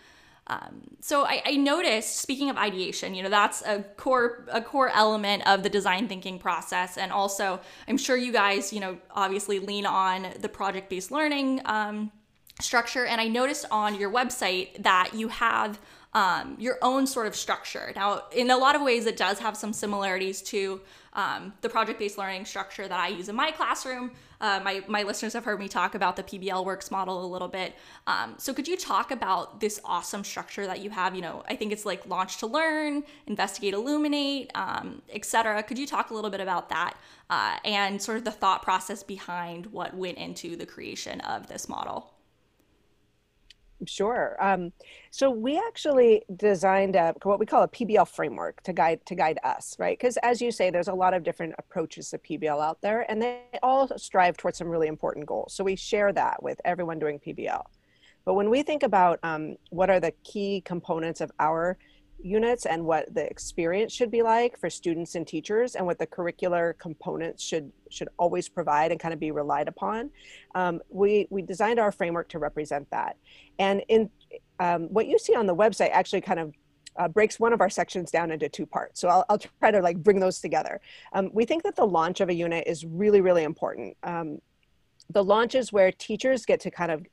Um, 0.48 0.82
so 1.02 1.26
I, 1.26 1.42
I, 1.44 1.56
noticed, 1.56 2.20
speaking 2.20 2.52
of 2.52 2.58
ideation, 2.58 3.16
you 3.16 3.24
know 3.24 3.30
that's 3.30 3.64
a 3.64 3.82
core 3.98 4.46
a 4.52 4.62
core 4.62 4.90
element 4.90 5.48
of 5.48 5.64
the 5.64 5.70
design 5.70 6.08
thinking 6.08 6.38
process, 6.38 6.98
and 6.98 7.12
also 7.12 7.60
I'm 7.88 7.98
sure 7.98 8.16
you 8.16 8.32
guys, 8.32 8.72
you 8.72 8.80
know, 8.80 8.98
obviously 9.10 9.58
lean 9.58 9.88
on 9.88 10.28
the 10.40 10.50
project 10.50 10.88
based 10.88 11.12
learning 11.12 11.62
um, 11.66 12.12
structure. 12.62 13.06
And 13.06 13.20
I 13.20 13.28
noticed 13.28 13.66
on 13.72 14.00
your 14.00 14.12
website 14.12 14.84
that 14.84 15.12
you 15.16 15.30
have 15.30 15.80
um, 16.16 16.56
your 16.58 16.78
own 16.82 17.06
sort 17.06 17.28
of 17.28 17.36
structure. 17.36 17.92
Now, 17.94 18.24
in 18.32 18.50
a 18.50 18.58
lot 18.58 18.76
of 18.76 18.82
ways, 18.82 19.06
it 19.06 19.18
does 19.18 19.38
have 19.40 19.58
some 19.58 19.74
similarities 19.74 20.42
to 20.44 20.80
um, 21.12 21.54
the 21.60 21.68
project 21.68 22.00
based 22.00 22.18
learning 22.18 22.46
structure 22.46 22.88
that 22.88 23.00
I 23.00 23.10
use 23.10 23.28
in 23.28 23.36
my 23.36 23.52
classroom. 23.52 24.12
Uh, 24.40 24.62
my, 24.64 24.82
my 24.88 25.04
listeners 25.04 25.34
have 25.34 25.44
heard 25.44 25.60
me 25.60 25.68
talk 25.68 25.94
about 25.94 26.16
the 26.16 26.24
PBL 26.24 26.64
Works 26.64 26.90
model 26.90 27.24
a 27.24 27.28
little 27.28 27.50
bit. 27.50 27.76
Um, 28.08 28.36
so, 28.38 28.54
could 28.54 28.68
you 28.68 28.78
talk 28.78 29.12
about 29.12 29.60
this 29.60 29.82
awesome 29.84 30.24
structure 30.24 30.66
that 30.66 30.82
you 30.82 30.90
have? 30.90 31.16
You 31.16 31.22
know, 31.22 31.44
I 31.50 31.58
think 31.58 31.74
it's 31.74 31.86
like 31.86 32.06
launch 32.06 32.38
to 32.38 32.48
learn, 32.48 33.04
investigate, 33.28 33.74
illuminate, 33.74 34.52
um, 34.56 35.02
etc. 35.14 35.64
Could 35.64 35.78
you 35.78 35.86
talk 35.86 36.12
a 36.12 36.14
little 36.14 36.30
bit 36.30 36.40
about 36.40 36.70
that 36.70 36.96
uh, 37.30 37.58
and 37.66 38.02
sort 38.02 38.18
of 38.18 38.24
the 38.24 38.32
thought 38.32 38.62
process 38.62 39.04
behind 39.04 39.66
what 39.68 39.94
went 39.94 40.18
into 40.18 40.56
the 40.56 40.66
creation 40.66 41.20
of 41.22 41.48
this 41.48 41.68
model? 41.68 42.15
Sure. 43.86 44.38
Um, 44.40 44.72
so 45.12 45.30
we 45.30 45.58
actually 45.58 46.24
designed 46.38 46.96
a, 46.96 47.14
what 47.24 47.40
we 47.40 47.46
call 47.46 47.64
a 47.64 47.68
PBL 47.68 48.08
framework 48.08 48.64
to 48.64 48.72
guide 48.72 49.06
to 49.06 49.16
guide 49.16 49.38
us, 49.44 49.76
right? 49.78 49.98
Because 49.98 50.18
as 50.24 50.42
you 50.42 50.50
say, 50.52 50.70
there's 50.70 50.88
a 50.88 50.94
lot 50.94 51.14
of 51.14 51.24
different 51.24 51.56
approaches 51.58 52.10
to 52.12 52.18
PBL 52.18 52.64
out 52.64 52.82
there, 52.82 53.06
and 53.10 53.22
they 53.22 53.42
all 53.62 53.90
strive 53.98 54.38
towards 54.38 54.58
some 54.58 54.70
really 54.70 54.88
important 54.88 55.26
goals. 55.26 55.54
So 55.54 55.64
we 55.64 55.76
share 55.76 56.14
that 56.14 56.42
with 56.42 56.62
everyone 56.64 57.00
doing 57.00 57.20
PBL. 57.20 57.64
But 58.24 58.34
when 58.34 58.50
we 58.50 58.64
think 58.64 58.82
about 58.82 59.20
um, 59.24 59.58
what 59.70 59.90
are 59.90 60.00
the 60.00 60.14
key 60.24 60.62
components 60.62 61.20
of 61.22 61.32
our 61.40 61.78
units 62.22 62.66
and 62.66 62.84
what 62.84 63.14
the 63.14 63.26
experience 63.30 63.94
should 63.94 64.10
be 64.10 64.22
like 64.22 64.58
for 64.58 64.70
students 64.70 65.16
and 65.16 65.28
teachers 65.28 65.76
and 65.76 65.86
what 65.86 66.00
the 66.00 66.08
curricular 66.08 66.78
components 66.78 67.44
should 67.44 67.72
should 67.90 68.10
always 68.18 68.50
provide 68.50 68.92
and 68.92 69.00
kind 69.00 69.14
of 69.14 69.20
be 69.20 69.32
relied 69.32 69.68
upon 69.68 70.10
um, 70.56 70.82
we 70.90 71.28
we 71.30 71.42
designed 71.42 71.80
our 71.80 71.92
framework 71.92 72.28
to 72.28 72.40
represent 72.40 72.90
that 72.90 73.18
and 73.60 73.84
in 73.90 74.10
um, 74.60 74.84
what 74.94 75.08
you 75.08 75.20
see 75.20 75.36
on 75.36 75.46
the 75.46 75.56
website 75.56 75.92
actually 75.92 76.22
kind 76.22 76.40
of 76.40 76.54
uh, 76.98 77.08
breaks 77.08 77.40
one 77.40 77.54
of 77.54 77.62
our 77.62 77.70
sections 77.70 78.10
down 78.10 78.32
into 78.32 78.48
two 78.48 78.66
parts. 78.66 79.02
So 79.02 79.10
I'll, 79.10 79.26
I'll 79.30 79.38
try 79.60 79.72
to 79.72 79.82
like 79.82 79.98
bring 79.98 80.20
those 80.20 80.40
together. 80.40 80.80
Um, 81.14 81.30
we 81.34 81.46
think 81.46 81.64
that 81.64 81.76
the 81.76 81.86
launch 81.86 82.22
of 82.22 82.30
a 82.30 82.34
unit 82.34 82.64
is 82.68 82.86
really, 82.86 83.22
really 83.22 83.44
important. 83.44 83.98
Um, 84.04 84.40
the 85.10 85.24
launch 85.24 85.56
is 85.56 85.74
where 85.74 85.92
teachers 85.92 86.46
get 86.46 86.62
to 86.62 86.72
kind 86.72 86.92
of 86.92 87.06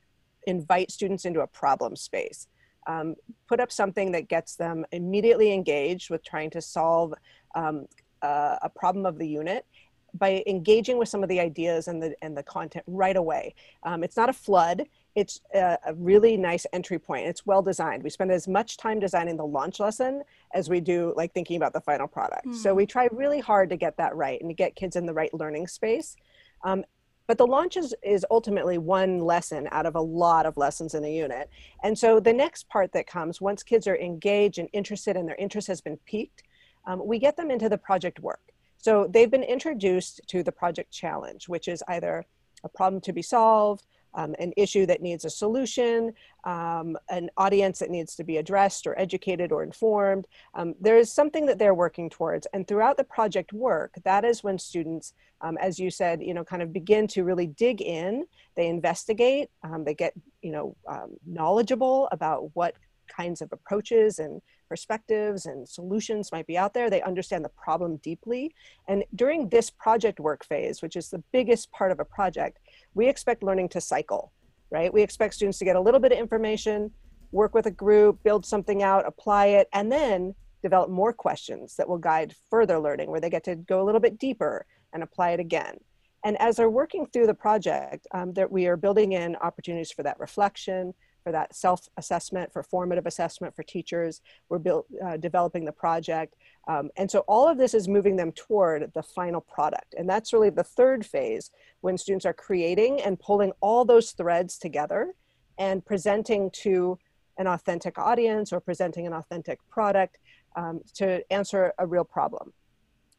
invite 0.47 0.91
students 0.91 1.25
into 1.25 1.41
a 1.41 1.47
problem 1.47 1.95
space 1.95 2.47
um, 2.87 3.15
put 3.47 3.59
up 3.59 3.71
something 3.71 4.11
that 4.11 4.27
gets 4.27 4.55
them 4.55 4.85
immediately 4.91 5.53
engaged 5.53 6.09
with 6.09 6.23
trying 6.23 6.49
to 6.51 6.61
solve 6.61 7.13
um, 7.55 7.87
uh, 8.21 8.57
a 8.61 8.69
problem 8.69 9.05
of 9.05 9.17
the 9.17 9.27
unit 9.27 9.65
by 10.13 10.43
engaging 10.45 10.97
with 10.97 11.09
some 11.09 11.23
of 11.23 11.29
the 11.29 11.39
ideas 11.39 11.87
and 11.87 12.01
the 12.01 12.15
and 12.21 12.37
the 12.37 12.43
content 12.43 12.83
right 12.87 13.15
away. 13.15 13.55
Um, 13.83 14.03
it's 14.03 14.15
not 14.15 14.29
a 14.29 14.33
flood. 14.33 14.85
It's 15.15 15.41
a, 15.53 15.77
a, 15.85 15.93
really 15.93 16.37
nice 16.37 16.65
entry 16.73 16.97
point. 16.97 17.27
It's 17.27 17.45
well 17.45 17.61
designed. 17.61 18.03
We 18.03 18.09
spend 18.09 18.31
as 18.31 18.47
much 18.47 18.77
time 18.77 18.99
designing 18.99 19.37
the 19.37 19.45
launch 19.45 19.79
lesson 19.79 20.23
as 20.53 20.69
we 20.69 20.79
do 20.79 21.13
like 21.15 21.33
thinking 21.33 21.57
about 21.57 21.73
the 21.73 21.81
final 21.81 22.07
product. 22.07 22.47
Mm. 22.47 22.55
So 22.55 22.71
hmm. 22.71 22.77
we 22.77 22.85
try 22.87 23.09
really 23.11 23.39
hard 23.39 23.69
to 23.69 23.77
get 23.77 23.97
that 23.97 24.15
right 24.15 24.41
and 24.41 24.49
to 24.49 24.55
get 24.55 24.75
kids 24.75 24.95
in 24.95 25.05
the 25.05 25.13
right 25.13 25.31
learning 25.33 25.67
space. 25.67 26.15
Um, 26.63 26.83
but 27.27 27.37
the 27.37 27.47
launch 27.47 27.77
is, 27.77 27.95
is 28.03 28.25
ultimately 28.29 28.77
one 28.77 29.19
lesson 29.19 29.67
out 29.71 29.85
of 29.85 29.95
a 29.95 30.01
lot 30.01 30.45
of 30.45 30.57
lessons 30.57 30.93
in 30.93 31.03
a 31.03 31.13
unit. 31.13 31.49
And 31.83 31.97
so 31.97 32.19
the 32.19 32.33
next 32.33 32.67
part 32.69 32.91
that 32.93 33.07
comes, 33.07 33.39
once 33.39 33.63
kids 33.63 33.87
are 33.87 33.97
engaged 33.97 34.59
and 34.59 34.69
interested 34.73 35.15
and 35.15 35.27
their 35.27 35.35
interest 35.35 35.67
has 35.67 35.81
been 35.81 35.97
piqued, 36.05 36.43
um, 36.85 37.05
we 37.05 37.19
get 37.19 37.37
them 37.37 37.49
into 37.49 37.69
the 37.69 37.77
project 37.77 38.19
work. 38.19 38.41
So 38.77 39.07
they've 39.09 39.31
been 39.31 39.43
introduced 39.43 40.21
to 40.27 40.43
the 40.43 40.51
project 40.51 40.91
challenge, 40.91 41.47
which 41.47 41.69
is 41.69 41.81
either 41.87 42.25
a 42.65 42.69
problem 42.69 43.01
to 43.01 43.13
be 43.13 43.21
solved, 43.21 43.85
um, 44.15 44.35
an 44.39 44.53
issue 44.57 44.85
that 44.85 45.01
needs 45.01 45.25
a 45.25 45.29
solution, 45.29 46.13
um, 46.43 46.97
an 47.09 47.29
audience 47.37 47.79
that 47.79 47.89
needs 47.89 48.15
to 48.15 48.23
be 48.23 48.37
addressed 48.37 48.85
or 48.87 48.97
educated 48.99 49.51
or 49.51 49.63
informed. 49.63 50.27
Um, 50.53 50.75
there 50.79 50.97
is 50.97 51.11
something 51.11 51.45
that 51.45 51.57
they're 51.59 51.73
working 51.73 52.09
towards. 52.09 52.47
And 52.53 52.67
throughout 52.67 52.97
the 52.97 53.03
project 53.03 53.53
work, 53.53 53.93
that 54.03 54.25
is 54.25 54.43
when 54.43 54.59
students, 54.59 55.13
um, 55.41 55.57
as 55.57 55.79
you 55.79 55.89
said, 55.89 56.21
you 56.21 56.33
know, 56.33 56.43
kind 56.43 56.61
of 56.61 56.73
begin 56.73 57.07
to 57.07 57.23
really 57.23 57.47
dig 57.47 57.81
in, 57.81 58.25
they 58.55 58.67
investigate, 58.67 59.49
um, 59.63 59.83
they 59.83 59.93
get, 59.93 60.13
you 60.41 60.51
know, 60.51 60.75
um, 60.87 61.11
knowledgeable 61.25 62.07
about 62.11 62.55
what 62.55 62.75
kinds 63.07 63.41
of 63.41 63.51
approaches 63.51 64.19
and 64.19 64.41
perspectives 64.69 65.45
and 65.45 65.67
solutions 65.69 66.31
might 66.31 66.47
be 66.47 66.57
out 66.57 66.73
there. 66.73 66.89
They 66.89 67.01
understand 67.01 67.45
the 67.45 67.49
problem 67.49 67.97
deeply. 67.97 68.55
And 68.87 69.03
during 69.13 69.49
this 69.49 69.69
project 69.69 70.19
work 70.19 70.43
phase, 70.43 70.81
which 70.81 70.95
is 70.95 71.09
the 71.09 71.23
biggest 71.31 71.71
part 71.71 71.91
of 71.91 71.99
a 71.99 72.05
project, 72.05 72.57
we 72.93 73.07
expect 73.07 73.43
learning 73.43 73.69
to 73.69 73.81
cycle, 73.81 74.31
right? 74.69 74.93
We 74.93 75.01
expect 75.01 75.33
students 75.33 75.59
to 75.59 75.65
get 75.65 75.75
a 75.75 75.81
little 75.81 75.99
bit 75.99 76.11
of 76.11 76.17
information, 76.17 76.91
work 77.31 77.53
with 77.53 77.65
a 77.65 77.71
group, 77.71 78.21
build 78.23 78.45
something 78.45 78.83
out, 78.83 79.07
apply 79.07 79.47
it, 79.47 79.67
and 79.73 79.91
then 79.91 80.35
develop 80.61 80.89
more 80.89 81.13
questions 81.13 81.75
that 81.75 81.87
will 81.87 81.97
guide 81.97 82.33
further 82.49 82.79
learning 82.79 83.09
where 83.09 83.19
they 83.19 83.29
get 83.29 83.43
to 83.43 83.55
go 83.55 83.81
a 83.81 83.85
little 83.85 84.01
bit 84.01 84.17
deeper 84.17 84.65
and 84.93 85.03
apply 85.03 85.31
it 85.31 85.39
again. 85.39 85.75
And 86.23 86.39
as 86.39 86.55
they're 86.55 86.69
working 86.69 87.05
through 87.07 87.27
the 87.27 87.33
project, 87.33 88.07
um, 88.13 88.33
that 88.33 88.49
we 88.49 88.67
are 88.67 88.77
building 88.77 89.11
in 89.11 89.35
opportunities 89.37 89.91
for 89.91 90.03
that 90.03 90.19
reflection, 90.19 90.93
for 91.23 91.31
that 91.31 91.55
self-assessment, 91.55 92.51
for 92.53 92.63
formative 92.63 93.05
assessment 93.05 93.55
for 93.55 93.63
teachers. 93.63 94.21
We're 94.49 94.59
build, 94.59 94.85
uh, 95.05 95.17
developing 95.17 95.65
the 95.65 95.71
project. 95.71 96.35
Um, 96.67 96.89
and 96.95 97.11
so 97.11 97.19
all 97.27 97.47
of 97.47 97.57
this 97.57 97.73
is 97.73 97.87
moving 97.87 98.15
them 98.15 98.31
toward 98.31 98.91
the 98.93 99.03
final 99.03 99.41
product. 99.41 99.95
And 99.97 100.09
that's 100.09 100.31
really 100.31 100.49
the 100.49 100.63
third 100.63 101.05
phase 101.05 101.51
when 101.81 101.97
students 101.97 102.25
are 102.25 102.33
creating 102.33 103.01
and 103.01 103.19
pulling 103.19 103.51
all 103.59 103.83
those 103.83 104.11
threads 104.11 104.57
together 104.57 105.13
and 105.57 105.85
presenting 105.85 106.49
to 106.51 106.97
an 107.37 107.47
authentic 107.47 107.97
audience 107.97 108.53
or 108.53 108.59
presenting 108.59 109.07
an 109.07 109.13
authentic 109.13 109.59
product 109.69 110.19
um, 110.55 110.81
to 110.93 111.21
answer 111.31 111.73
a 111.79 111.85
real 111.85 112.03
problem. 112.03 112.53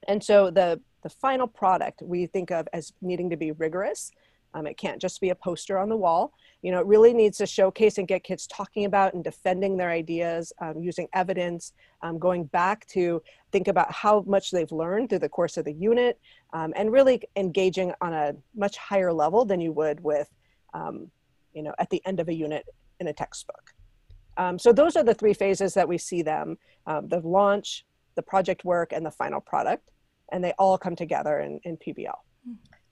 And 0.08 0.22
so 0.22 0.50
the, 0.50 0.80
the 1.02 1.08
final 1.10 1.46
product 1.46 2.02
we 2.02 2.26
think 2.26 2.50
of 2.50 2.66
as 2.72 2.92
needing 3.02 3.30
to 3.30 3.36
be 3.36 3.52
rigorous 3.52 4.10
um, 4.54 4.66
it 4.66 4.76
can't 4.76 5.00
just 5.00 5.20
be 5.20 5.30
a 5.30 5.34
poster 5.34 5.78
on 5.78 5.88
the 5.88 5.96
wall. 5.96 6.32
You 6.62 6.70
know, 6.70 6.78
it 6.78 6.86
really 6.86 7.12
needs 7.12 7.38
to 7.38 7.46
showcase 7.46 7.98
and 7.98 8.08
get 8.08 8.22
kids 8.22 8.46
talking 8.46 8.84
about 8.84 9.12
and 9.12 9.22
defending 9.22 9.76
their 9.76 9.90
ideas, 9.90 10.52
um, 10.60 10.80
using 10.80 11.08
evidence, 11.12 11.72
um, 12.02 12.18
going 12.18 12.44
back 12.44 12.86
to 12.88 13.20
think 13.52 13.68
about 13.68 13.92
how 13.92 14.24
much 14.26 14.50
they've 14.50 14.70
learned 14.70 15.10
through 15.10 15.18
the 15.18 15.28
course 15.28 15.56
of 15.56 15.64
the 15.64 15.72
unit, 15.72 16.18
um, 16.52 16.72
and 16.76 16.92
really 16.92 17.20
engaging 17.36 17.92
on 18.00 18.12
a 18.12 18.32
much 18.54 18.76
higher 18.76 19.12
level 19.12 19.44
than 19.44 19.60
you 19.60 19.72
would 19.72 20.02
with, 20.02 20.30
um, 20.72 21.10
you 21.52 21.62
know, 21.62 21.74
at 21.78 21.90
the 21.90 22.00
end 22.06 22.20
of 22.20 22.28
a 22.28 22.34
unit 22.34 22.64
in 23.00 23.08
a 23.08 23.12
textbook. 23.12 23.74
Um, 24.36 24.58
so 24.58 24.72
those 24.72 24.96
are 24.96 25.04
the 25.04 25.14
three 25.14 25.34
phases 25.34 25.74
that 25.74 25.86
we 25.86 25.98
see 25.98 26.22
them, 26.22 26.58
the 26.86 27.20
launch, 27.24 27.84
the 28.14 28.22
project 28.22 28.64
work, 28.64 28.92
and 28.92 29.04
the 29.04 29.10
final 29.10 29.40
product. 29.40 29.90
And 30.32 30.42
they 30.42 30.52
all 30.58 30.78
come 30.78 30.96
together 30.96 31.40
in, 31.40 31.60
in 31.64 31.76
PBL. 31.76 32.16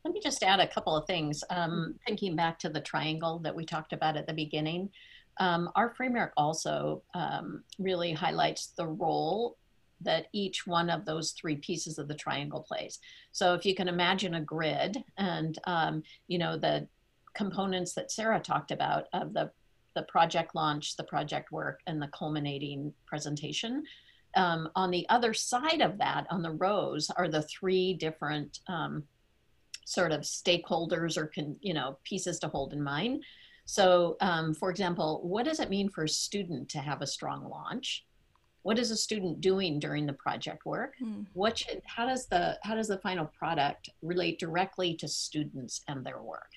Let 0.05 0.15
me 0.15 0.21
just 0.21 0.43
add 0.43 0.61
a 0.61 0.67
couple 0.67 0.97
of 0.97 1.07
things. 1.07 1.45
Um, 1.51 1.71
mm-hmm. 1.71 1.91
thinking 2.07 2.37
back 2.37 2.59
to 2.61 2.69
the 2.69 2.81
triangle 2.81 3.39
that 3.41 3.55
we 3.55 3.65
talked 3.65 3.93
about 3.93 4.17
at 4.17 4.27
the 4.27 4.33
beginning, 4.33 4.91
um, 5.39 5.71
our 5.77 5.95
framework 5.95 6.33
also 6.37 7.03
um, 7.15 7.63
really 7.79 8.13
highlights 8.13 8.69
the 8.77 8.87
role 8.87 9.57
that 10.01 10.27
each 10.33 10.67
one 10.67 10.91
of 10.91 11.05
those 11.05 11.31
three 11.31 11.57
pieces 11.57 11.99
of 11.99 12.09
the 12.09 12.15
triangle 12.15 12.61
plays. 12.61 12.99
So 13.31 13.55
if 13.55 13.65
you 13.65 13.75
can 13.75 13.89
imagine 13.89 14.35
a 14.35 14.41
grid 14.41 15.03
and, 15.17 15.57
um, 15.65 16.03
you 16.27 16.39
know, 16.39 16.59
the 16.59 16.89
components 17.35 17.95
that 17.95 18.11
Sarah 18.11 18.41
talked 18.41 18.73
about 18.73 19.05
of 19.13 19.33
the, 19.33 19.51
the 19.95 20.03
project 20.03 20.55
launch, 20.57 20.97
the 20.97 21.05
project 21.05 21.53
work, 21.53 21.81
and 21.87 22.03
the 22.03 22.09
culminating 22.09 22.93
presentation, 23.07 23.85
um, 24.35 24.69
on 24.75 24.91
the 24.91 25.09
other 25.09 25.33
side 25.35 25.81
of 25.81 25.99
that, 25.99 26.27
on 26.31 26.43
the 26.43 26.51
rows, 26.51 27.09
are 27.11 27.29
the 27.29 27.43
three 27.43 27.95
different 27.95 28.59
um, 28.67 29.05
sort 29.85 30.13
of 30.13 30.21
stakeholders 30.21 31.17
or 31.17 31.27
can, 31.27 31.57
you 31.61 31.75
know 31.75 31.99
pieces 32.05 32.39
to 32.41 32.49
hold 32.49 32.73
in 32.73 32.83
mind. 32.83 33.25
So, 33.65 34.17
um, 34.21 34.55
for 34.55 34.71
example, 34.71 35.21
what 35.23 35.45
does 35.45 35.61
it 35.61 35.71
mean 35.71 35.89
for 35.89 36.05
a 36.05 36.09
student 36.09 36.69
to 36.71 36.79
have 36.79 37.01
a 37.01 37.07
strong 37.07 37.49
launch? 37.49 38.05
What 38.63 38.79
is 38.79 38.91
a 38.91 38.97
student 38.97 39.41
doing 39.41 39.79
during 39.79 40.07
the 40.07 40.13
project 40.13 40.67
work? 40.67 40.95
Mm. 41.03 41.27
What 41.33 41.59
should, 41.59 41.81
how 41.87 42.07
does 42.07 42.27
the 42.27 42.59
how 42.63 42.75
does 42.75 42.89
the 42.89 42.99
final 42.99 43.27
product 43.27 43.89
relate 44.03 44.39
directly 44.39 44.95
to 44.97 45.09
students 45.09 45.83
and 45.89 46.05
their 46.05 46.23
work? 46.23 46.51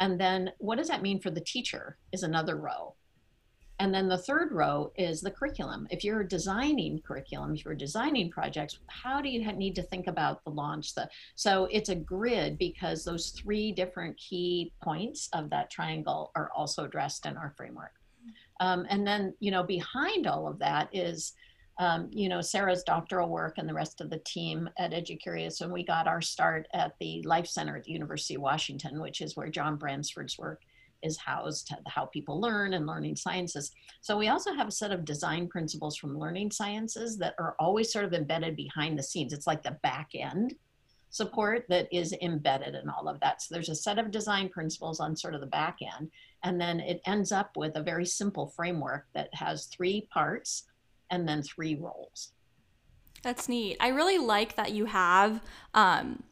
And 0.00 0.20
then 0.20 0.50
what 0.58 0.76
does 0.76 0.88
that 0.88 1.02
mean 1.02 1.20
for 1.20 1.30
the 1.30 1.40
teacher 1.40 1.96
is 2.12 2.22
another 2.22 2.56
row. 2.56 2.95
And 3.78 3.92
then 3.92 4.08
the 4.08 4.16
third 4.18 4.52
row 4.52 4.90
is 4.96 5.20
the 5.20 5.30
curriculum. 5.30 5.86
If 5.90 6.02
you're 6.02 6.24
designing 6.24 7.00
curriculum, 7.00 7.54
if 7.54 7.64
you're 7.64 7.74
designing 7.74 8.30
projects, 8.30 8.78
how 8.86 9.20
do 9.20 9.28
you 9.28 9.52
need 9.52 9.74
to 9.74 9.82
think 9.82 10.06
about 10.06 10.42
the 10.44 10.50
launch? 10.50 10.94
The, 10.94 11.08
so 11.34 11.68
it's 11.70 11.90
a 11.90 11.94
grid 11.94 12.56
because 12.56 13.04
those 13.04 13.30
three 13.30 13.72
different 13.72 14.16
key 14.16 14.72
points 14.82 15.28
of 15.34 15.50
that 15.50 15.70
triangle 15.70 16.32
are 16.34 16.50
also 16.56 16.84
addressed 16.84 17.26
in 17.26 17.36
our 17.36 17.52
framework. 17.56 17.92
Um, 18.60 18.86
and 18.88 19.06
then, 19.06 19.34
you 19.40 19.50
know, 19.50 19.62
behind 19.62 20.26
all 20.26 20.48
of 20.48 20.58
that 20.60 20.88
is, 20.92 21.34
um, 21.78 22.08
you 22.10 22.30
know, 22.30 22.40
Sarah's 22.40 22.82
doctoral 22.82 23.28
work 23.28 23.58
and 23.58 23.68
the 23.68 23.74
rest 23.74 24.00
of 24.00 24.08
the 24.08 24.20
team 24.20 24.70
at 24.78 24.92
EduCurious. 24.92 25.60
And 25.60 25.70
we 25.70 25.84
got 25.84 26.08
our 26.08 26.22
start 26.22 26.66
at 26.72 26.94
the 26.98 27.22
Life 27.24 27.46
Center 27.46 27.76
at 27.76 27.84
the 27.84 27.92
University 27.92 28.36
of 28.36 28.40
Washington, 28.40 29.00
which 29.02 29.20
is 29.20 29.36
where 29.36 29.50
John 29.50 29.76
Bransford's 29.76 30.38
work 30.38 30.62
is 31.02 31.18
housed, 31.18 31.72
how 31.86 32.06
people 32.06 32.40
learn 32.40 32.74
and 32.74 32.86
learning 32.86 33.16
sciences. 33.16 33.72
So 34.00 34.16
we 34.16 34.28
also 34.28 34.54
have 34.54 34.68
a 34.68 34.72
set 34.72 34.92
of 34.92 35.04
design 35.04 35.48
principles 35.48 35.96
from 35.96 36.18
learning 36.18 36.50
sciences 36.50 37.18
that 37.18 37.34
are 37.38 37.56
always 37.58 37.92
sort 37.92 38.04
of 38.04 38.14
embedded 38.14 38.56
behind 38.56 38.98
the 38.98 39.02
scenes. 39.02 39.32
It's 39.32 39.46
like 39.46 39.62
the 39.62 39.78
back 39.82 40.10
end 40.14 40.54
support 41.10 41.64
that 41.68 41.88
is 41.92 42.14
embedded 42.20 42.74
in 42.74 42.90
all 42.90 43.08
of 43.08 43.18
that. 43.20 43.40
So 43.40 43.54
there's 43.54 43.68
a 43.68 43.74
set 43.74 43.98
of 43.98 44.10
design 44.10 44.48
principles 44.48 45.00
on 45.00 45.16
sort 45.16 45.34
of 45.34 45.40
the 45.40 45.46
back 45.46 45.78
end, 45.80 46.10
and 46.42 46.60
then 46.60 46.80
it 46.80 47.00
ends 47.06 47.32
up 47.32 47.56
with 47.56 47.76
a 47.76 47.82
very 47.82 48.04
simple 48.04 48.48
framework 48.48 49.06
that 49.14 49.30
has 49.32 49.66
three 49.66 50.08
parts 50.12 50.64
and 51.10 51.26
then 51.26 51.42
three 51.42 51.76
roles. 51.76 52.32
That's 53.22 53.48
neat. 53.48 53.76
I 53.80 53.88
really 53.88 54.18
like 54.18 54.56
that 54.56 54.72
you 54.72 54.84
have 54.84 55.42
um, 55.74 56.22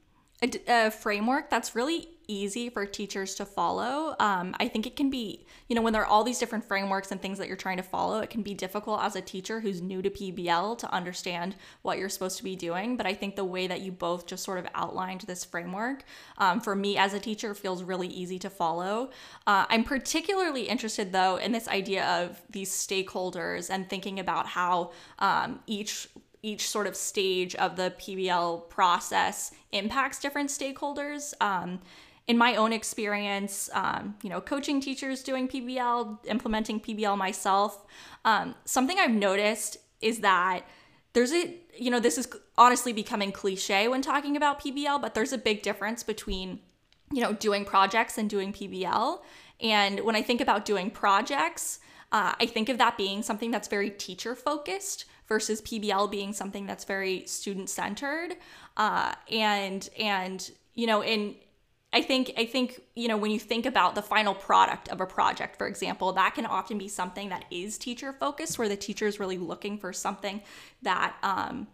a, 0.43 0.51
a 0.69 0.91
framework 0.91 1.49
that's 1.51 1.75
really 1.75 2.09
easy 2.27 2.69
for 2.69 2.87
teachers 2.87 3.35
to 3.37 3.45
follow. 3.45 4.15
Um, 4.21 4.55
I 4.59 4.69
think 4.69 4.87
it 4.87 4.97
can 4.97 5.11
be, 5.11 5.47
you 5.69 5.77
know, 5.77 5.83
when 5.83 5.93
there 5.93 6.03
are 6.03 6.07
all 6.07 6.25
these 6.25 6.39
different 6.39 6.65
frameworks 6.65 7.11
and 7.11 7.21
things 7.21 7.39
that 7.39 7.49
you're 7.49 7.57
trying 7.57 7.77
to 7.77 7.83
follow, 7.83 8.21
it 8.21 8.31
can 8.31 8.43
be 8.43 8.55
difficult 8.55 9.03
as 9.03 9.17
a 9.17 9.21
teacher 9.21 9.61
who's 9.61 9.81
new 9.81 10.03
to 10.03 10.11
PBL 10.11 10.79
to 10.79 10.93
understand 10.93 11.57
what 11.83 11.99
you're 11.99 12.09
supposed 12.09 12.37
to 12.39 12.45
be 12.45 12.57
doing. 12.57 12.97
But 12.97 13.07
I 13.07 13.15
think 13.15 13.37
the 13.37 13.45
way 13.45 13.67
that 13.67 13.81
you 13.81 13.93
both 13.93 14.27
just 14.27 14.45
sort 14.45 14.59
of 14.59 14.67
outlined 14.75 15.23
this 15.23 15.45
framework 15.45 16.05
um, 16.39 16.61
for 16.61 16.75
me 16.75 16.97
as 16.97 17.15
a 17.15 17.21
teacher 17.21 17.55
feels 17.55 17.83
really 17.83 18.09
easy 18.09 18.39
to 18.41 18.51
follow. 18.51 19.11
Uh, 19.47 19.67
I'm 19.69 19.85
particularly 19.85 20.69
interested, 20.69 21.13
though, 21.13 21.37
in 21.37 21.53
this 21.53 21.69
idea 21.69 22.05
of 22.05 22.41
these 22.51 22.71
stakeholders 22.71 23.71
and 23.71 23.89
thinking 23.89 24.21
about 24.21 24.47
how 24.47 24.93
um, 25.19 25.61
each 25.67 26.09
each 26.45 26.69
sort 26.69 26.87
of 26.87 26.95
stage 26.95 27.55
of 27.55 27.75
the 27.75 27.95
PBL 27.99 28.69
process 28.69 29.51
impacts 29.73 30.19
different 30.19 30.51
stakeholders. 30.51 31.33
Um, 31.41 31.81
in 32.27 32.39
my 32.39 32.57
own 32.57 32.73
experience, 32.73 33.69
um, 33.75 34.15
you 34.23 34.31
know, 34.31 34.41
coaching 34.41 34.81
teachers 34.81 35.23
doing 35.23 35.47
PBL, 35.47 36.19
implementing 36.27 36.81
PBL 36.81 37.19
myself, 37.19 37.85
um, 38.25 38.55
something 38.65 38.99
I've 38.99 39.11
noticed 39.11 39.77
is 40.01 40.21
that 40.21 40.63
there's 41.13 41.33
a, 41.33 41.55
you 41.77 41.91
know, 41.91 42.01
this 42.01 42.17
is 42.17 42.29
honestly 42.57 42.93
becoming 42.93 43.31
cliche 43.31 43.89
when 43.89 44.01
talking 44.01 44.37
about 44.37 44.61
PBL, 44.61 45.01
but 45.01 45.15
there's 45.15 45.33
a 45.33 45.39
big 45.39 45.63
difference 45.63 46.03
between, 46.03 46.61
you 47.13 47.21
know, 47.21 47.35
doing 47.35 47.65
projects 47.65 48.17
and 48.17 48.29
doing 48.29 48.53
PBL. 48.53 49.21
And 49.61 50.01
when 50.01 50.17
I 50.17 50.23
think 50.23 50.41
about 50.41 50.65
doing 50.65 50.91
projects, 50.91 51.79
uh, 52.11 52.35
I 52.41 52.47
think 52.47 52.69
of 52.69 52.79
that 52.79 52.97
being 52.97 53.23
something 53.23 53.51
that's 53.51 53.69
very 53.69 53.91
teacher 53.91 54.35
focused 54.35 55.05
versus 55.29 55.61
PBL 55.61 56.11
being 56.11 56.33
something 56.33 56.67
that's 56.67 56.85
very 56.85 57.27
student 57.27 57.69
centered. 57.69 58.37
Uh, 58.77 59.15
and 59.31 59.89
and 59.99 60.51
you 60.75 60.87
know, 60.87 61.03
in 61.03 61.37
I 61.95 62.03
think 62.03 62.33
I 62.37 62.45
think 62.45 62.81
you 62.97 63.07
know 63.07 63.17
when 63.17 63.31
you 63.31 63.39
think 63.39 63.67
about 63.67 63.95
the 63.95 64.03
final 64.03 64.35
product 64.35 64.89
of 64.89 65.01
a 65.01 65.07
project, 65.07 65.57
for 65.57 65.69
example, 65.69 66.13
that 66.13 66.35
can 66.35 66.45
often 66.45 66.77
be 66.77 66.89
something 66.89 67.29
that 67.29 67.45
is 67.53 67.79
teacher 67.79 68.13
focused, 68.13 68.59
where 68.59 68.69
the 68.69 68.77
teacher 68.77 69.07
is 69.07 69.21
really 69.21 69.39
looking 69.39 69.79
for 69.79 69.93
something 69.93 70.43
that 70.83 71.15
um, 71.23 71.69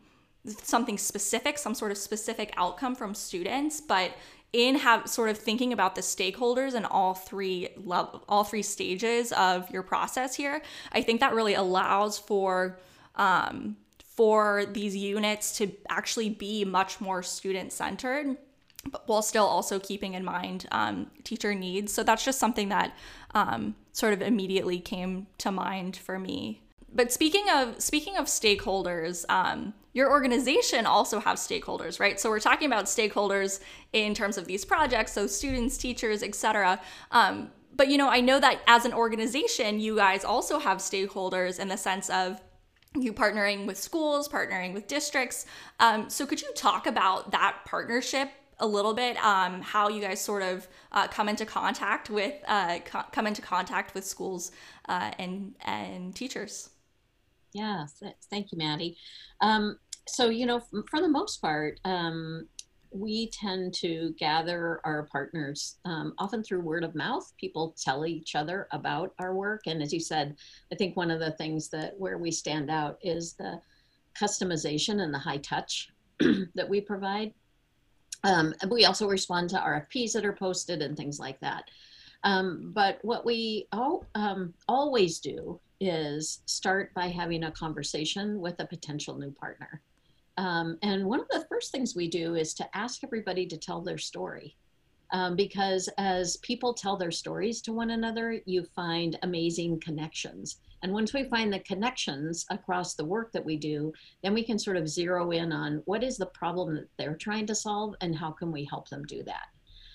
something 0.46 0.98
specific, 0.98 1.56
some 1.56 1.74
sort 1.74 1.90
of 1.90 1.96
specific 1.96 2.52
outcome 2.58 2.94
from 2.94 3.14
students, 3.14 3.80
but 3.80 4.12
in 4.52 4.74
have 4.74 5.08
sort 5.08 5.30
of 5.30 5.38
thinking 5.38 5.72
about 5.72 5.94
the 5.94 6.02
stakeholders 6.02 6.74
and 6.74 6.84
all 6.84 7.14
three 7.14 7.68
level 7.76 8.22
all 8.28 8.44
three 8.44 8.62
stages 8.62 9.32
of 9.32 9.70
your 9.70 9.84
process 9.84 10.34
here 10.34 10.60
i 10.90 11.00
think 11.00 11.20
that 11.20 11.32
really 11.32 11.54
allows 11.54 12.18
for 12.18 12.76
um, 13.14 13.76
for 14.04 14.64
these 14.72 14.96
units 14.96 15.56
to 15.56 15.70
actually 15.88 16.28
be 16.28 16.64
much 16.64 17.00
more 17.00 17.22
student 17.22 17.72
centered 17.72 18.36
but 18.88 19.06
while 19.06 19.22
still 19.22 19.44
also 19.44 19.78
keeping 19.78 20.14
in 20.14 20.24
mind 20.24 20.66
um, 20.72 21.10
teacher 21.24 21.54
needs. 21.54 21.92
So 21.92 22.02
that's 22.02 22.24
just 22.24 22.38
something 22.38 22.70
that 22.70 22.96
um, 23.34 23.74
sort 23.92 24.12
of 24.12 24.22
immediately 24.22 24.78
came 24.78 25.26
to 25.38 25.50
mind 25.50 25.96
for 25.96 26.18
me. 26.18 26.62
But 26.92 27.12
speaking 27.12 27.44
of 27.52 27.80
speaking 27.80 28.16
of 28.16 28.26
stakeholders, 28.26 29.24
um, 29.28 29.74
your 29.92 30.10
organization 30.10 30.86
also 30.86 31.20
have 31.20 31.36
stakeholders, 31.36 32.00
right? 32.00 32.18
So 32.18 32.30
we're 32.30 32.40
talking 32.40 32.66
about 32.66 32.86
stakeholders 32.86 33.60
in 33.92 34.14
terms 34.14 34.38
of 34.38 34.46
these 34.46 34.64
projects, 34.64 35.12
so 35.12 35.26
students, 35.26 35.76
teachers, 35.76 36.22
etc. 36.22 36.80
Um, 37.10 37.50
but 37.76 37.88
you 37.88 37.98
know, 37.98 38.08
I 38.08 38.20
know 38.20 38.40
that 38.40 38.60
as 38.66 38.84
an 38.84 38.92
organization, 38.92 39.78
you 39.78 39.96
guys 39.96 40.24
also 40.24 40.58
have 40.58 40.78
stakeholders 40.78 41.60
in 41.60 41.68
the 41.68 41.76
sense 41.76 42.10
of 42.10 42.40
you 42.96 43.12
partnering 43.12 43.66
with 43.66 43.78
schools, 43.78 44.28
partnering 44.28 44.74
with 44.74 44.88
districts. 44.88 45.46
Um, 45.78 46.10
so 46.10 46.26
could 46.26 46.42
you 46.42 46.52
talk 46.54 46.88
about 46.88 47.30
that 47.30 47.58
partnership 47.64 48.30
a 48.60 48.66
little 48.66 48.94
bit 48.94 49.16
um, 49.24 49.60
how 49.60 49.88
you 49.88 50.00
guys 50.00 50.20
sort 50.20 50.42
of 50.42 50.68
uh, 50.92 51.08
come 51.08 51.28
into 51.28 51.44
contact 51.44 52.10
with 52.10 52.34
uh, 52.46 52.78
co- 52.84 53.04
come 53.12 53.26
into 53.26 53.42
contact 53.42 53.94
with 53.94 54.04
schools 54.04 54.52
uh, 54.88 55.10
and 55.18 55.54
and 55.62 56.14
teachers. 56.14 56.70
Yeah, 57.52 57.86
thank 58.30 58.52
you, 58.52 58.58
Maddie. 58.58 58.96
Um, 59.40 59.78
so 60.06 60.28
you 60.28 60.46
know, 60.46 60.62
for 60.88 61.00
the 61.00 61.08
most 61.08 61.40
part, 61.40 61.80
um, 61.84 62.46
we 62.92 63.30
tend 63.30 63.72
to 63.74 64.14
gather 64.18 64.80
our 64.84 65.08
partners 65.10 65.78
um, 65.84 66.14
often 66.18 66.42
through 66.42 66.60
word 66.60 66.84
of 66.84 66.94
mouth. 66.94 67.32
People 67.38 67.74
tell 67.82 68.06
each 68.06 68.34
other 68.34 68.68
about 68.72 69.14
our 69.18 69.34
work, 69.34 69.62
and 69.66 69.82
as 69.82 69.92
you 69.92 70.00
said, 70.00 70.36
I 70.72 70.76
think 70.76 70.96
one 70.96 71.10
of 71.10 71.20
the 71.20 71.32
things 71.32 71.68
that 71.70 71.94
where 71.98 72.18
we 72.18 72.30
stand 72.30 72.70
out 72.70 72.98
is 73.02 73.32
the 73.34 73.60
customization 74.20 75.00
and 75.02 75.12
the 75.12 75.18
high 75.18 75.38
touch 75.38 75.88
that 76.54 76.68
we 76.68 76.80
provide. 76.80 77.32
Um, 78.24 78.54
we 78.70 78.84
also 78.84 79.08
respond 79.08 79.50
to 79.50 79.56
RFPs 79.56 80.12
that 80.12 80.24
are 80.24 80.32
posted 80.32 80.82
and 80.82 80.96
things 80.96 81.18
like 81.18 81.40
that. 81.40 81.70
Um, 82.22 82.72
but 82.74 82.98
what 83.02 83.24
we 83.24 83.66
all, 83.72 84.04
um, 84.14 84.52
always 84.68 85.20
do 85.20 85.58
is 85.80 86.42
start 86.44 86.92
by 86.92 87.08
having 87.08 87.44
a 87.44 87.52
conversation 87.52 88.40
with 88.40 88.60
a 88.60 88.66
potential 88.66 89.16
new 89.16 89.30
partner. 89.30 89.80
Um, 90.36 90.78
and 90.82 91.06
one 91.06 91.20
of 91.20 91.28
the 91.28 91.46
first 91.48 91.72
things 91.72 91.96
we 91.96 92.08
do 92.08 92.34
is 92.34 92.54
to 92.54 92.76
ask 92.76 93.02
everybody 93.02 93.46
to 93.46 93.56
tell 93.56 93.80
their 93.80 93.98
story. 93.98 94.56
Um, 95.12 95.34
because 95.34 95.88
as 95.98 96.36
people 96.38 96.72
tell 96.72 96.96
their 96.96 97.10
stories 97.10 97.60
to 97.62 97.72
one 97.72 97.90
another, 97.90 98.40
you 98.44 98.62
find 98.62 99.18
amazing 99.22 99.80
connections. 99.80 100.58
And 100.82 100.92
once 100.92 101.12
we 101.12 101.24
find 101.24 101.52
the 101.52 101.60
connections 101.60 102.46
across 102.50 102.94
the 102.94 103.04
work 103.04 103.32
that 103.32 103.44
we 103.44 103.56
do, 103.56 103.92
then 104.22 104.34
we 104.34 104.42
can 104.42 104.58
sort 104.58 104.76
of 104.76 104.88
zero 104.88 105.30
in 105.30 105.52
on 105.52 105.82
what 105.84 106.02
is 106.02 106.16
the 106.16 106.26
problem 106.26 106.74
that 106.74 106.88
they're 106.96 107.16
trying 107.16 107.46
to 107.46 107.54
solve 107.54 107.94
and 108.00 108.16
how 108.16 108.30
can 108.30 108.50
we 108.50 108.64
help 108.64 108.88
them 108.88 109.04
do 109.04 109.22
that. 109.24 109.48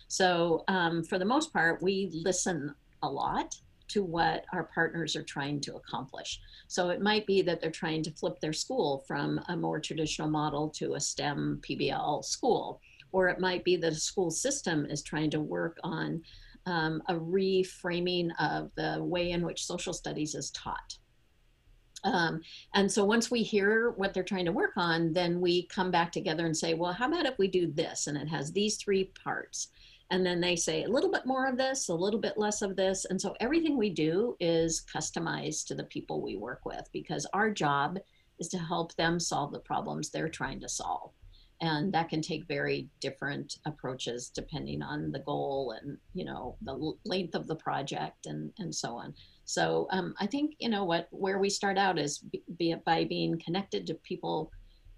So, 0.08 0.64
um, 0.68 1.04
for 1.04 1.18
the 1.18 1.26
most 1.26 1.52
part, 1.52 1.82
we 1.82 2.12
listen 2.14 2.76
a 3.02 3.10
lot 3.10 3.56
to 3.88 4.04
what 4.04 4.46
our 4.54 4.66
partners 4.66 5.16
are 5.16 5.24
trying 5.24 5.62
to 5.62 5.76
accomplish. 5.76 6.40
So, 6.68 6.90
it 6.90 7.02
might 7.02 7.26
be 7.26 7.42
that 7.42 7.60
they're 7.60 7.72
trying 7.72 8.04
to 8.04 8.12
flip 8.12 8.40
their 8.40 8.54
school 8.54 9.04
from 9.08 9.40
a 9.50 9.58
more 9.58 9.80
traditional 9.80 10.30
model 10.30 10.70
to 10.78 10.94
a 10.94 11.00
STEM 11.00 11.62
PBL 11.68 12.24
school, 12.24 12.80
or 13.12 13.30
it 13.30 13.40
might 13.40 13.64
be 13.64 13.78
that 13.78 13.94
a 13.94 13.96
school 13.96 14.30
system 14.30 14.86
is 14.86 15.02
trying 15.02 15.32
to 15.32 15.40
work 15.40 15.80
on 15.84 16.22
um, 16.66 17.02
a 17.08 17.14
reframing 17.14 18.30
of 18.40 18.72
the 18.76 19.04
way 19.04 19.32
in 19.32 19.46
which 19.46 19.66
social 19.66 19.94
studies 19.94 20.36
is 20.36 20.52
taught. 20.52 20.98
Um, 22.04 22.42
and 22.74 22.92
so 22.92 23.04
once 23.04 23.32
we 23.32 23.42
hear 23.42 23.92
what 23.92 24.14
they're 24.14 24.24
trying 24.24 24.46
to 24.46 24.52
work 24.52 24.74
on, 24.78 25.12
then 25.12 25.42
we 25.42 25.66
come 25.68 25.90
back 25.90 26.12
together 26.12 26.46
and 26.46 26.56
say, 26.56 26.76
well, 26.76 26.94
how 26.94 27.08
about 27.08 27.26
if 27.26 27.38
we 27.40 27.48
do 27.48 27.72
this? 27.72 28.08
And 28.08 28.18
it 28.18 28.28
has 28.28 28.52
these 28.52 28.78
three 28.78 29.06
parts. 29.24 29.70
And 30.12 30.24
then 30.24 30.40
they 30.40 30.56
say 30.56 30.84
a 30.84 30.90
little 30.90 31.12
bit 31.12 31.26
more 31.26 31.48
of 31.48 31.58
this, 31.58 31.90
a 31.90 31.94
little 31.96 32.20
bit 32.20 32.38
less 32.38 32.62
of 32.62 32.76
this. 32.76 33.06
And 33.06 33.20
so 33.20 33.36
everything 33.40 33.76
we 33.76 33.90
do 33.90 34.36
is 34.40 34.86
customized 34.94 35.66
to 35.68 35.76
the 35.76 35.86
people 35.86 36.22
we 36.22 36.36
work 36.36 36.64
with 36.64 36.88
because 36.94 37.26
our 37.34 37.50
job 37.50 37.98
is 38.38 38.48
to 38.50 38.60
help 38.60 38.94
them 38.96 39.20
solve 39.20 39.52
the 39.52 39.60
problems 39.60 40.10
they're 40.10 40.30
trying 40.30 40.60
to 40.60 40.70
solve 40.70 41.12
and 41.66 41.94
that 41.94 42.10
can 42.10 42.22
take 42.22 42.48
very 42.48 42.88
different 43.00 43.58
approaches 43.66 44.30
depending 44.30 44.82
on 44.82 45.12
the 45.12 45.20
goal 45.20 45.76
and 45.82 45.98
you 46.14 46.26
know 46.26 46.56
the 46.62 46.94
length 47.06 47.36
of 47.36 47.48
the 47.48 47.56
project 47.56 48.26
and 48.26 48.52
and 48.60 48.74
so 48.74 48.96
on. 48.96 49.14
So 49.46 49.88
um, 49.92 50.16
i 50.20 50.26
think 50.26 50.56
you 50.60 50.70
know 50.70 50.86
what 50.86 51.08
where 51.12 51.40
we 51.40 51.50
start 51.50 51.78
out 51.78 52.00
is 52.00 52.20
be, 52.20 52.44
be 52.58 52.76
by 52.86 53.04
being 53.06 53.40
connected 53.44 53.86
to 53.88 53.94
people 53.96 54.52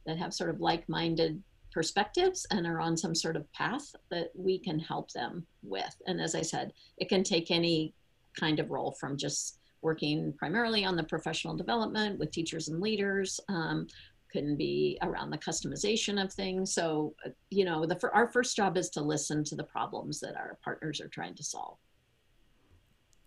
that 0.06 0.18
have 0.18 0.34
sort 0.34 0.50
of 0.50 0.62
like-minded 0.62 1.42
perspectives 1.74 2.48
and 2.52 2.66
are 2.66 2.80
on 2.80 2.96
some 2.96 3.14
sort 3.14 3.36
of 3.36 3.52
path 3.52 3.94
that 4.10 4.30
we 4.34 4.58
can 4.58 4.80
help 4.80 5.12
them 5.12 5.46
with. 5.64 5.96
And 6.08 6.22
as 6.22 6.34
i 6.34 6.42
said 6.42 6.72
it 6.98 7.10
can 7.10 7.24
take 7.24 7.52
any 7.52 7.94
kind 8.40 8.60
of 8.60 8.70
role 8.70 8.96
from 9.00 9.18
just 9.18 9.60
working 9.82 10.34
primarily 10.34 10.84
on 10.86 10.96
the 10.96 11.04
professional 11.04 11.56
development 11.56 12.20
with 12.20 12.32
teachers 12.32 12.68
and 12.68 12.82
leaders 12.82 13.40
um, 13.50 13.88
can 14.32 14.56
be 14.56 14.98
around 15.02 15.30
the 15.30 15.38
customization 15.38 16.22
of 16.22 16.34
things. 16.34 16.74
So, 16.74 17.14
uh, 17.26 17.30
you 17.50 17.66
know, 17.66 17.86
the 17.86 17.96
for 18.00 18.14
our 18.14 18.32
first 18.32 18.56
job 18.56 18.78
is 18.78 18.90
to 18.92 19.02
listen 19.02 19.44
to 19.46 19.56
the 19.56 19.64
problems 19.64 20.20
that 20.20 20.36
our 20.36 20.58
partners 20.64 21.02
are 21.02 21.08
trying 21.08 21.36
to 21.36 21.44
solve. 21.44 21.78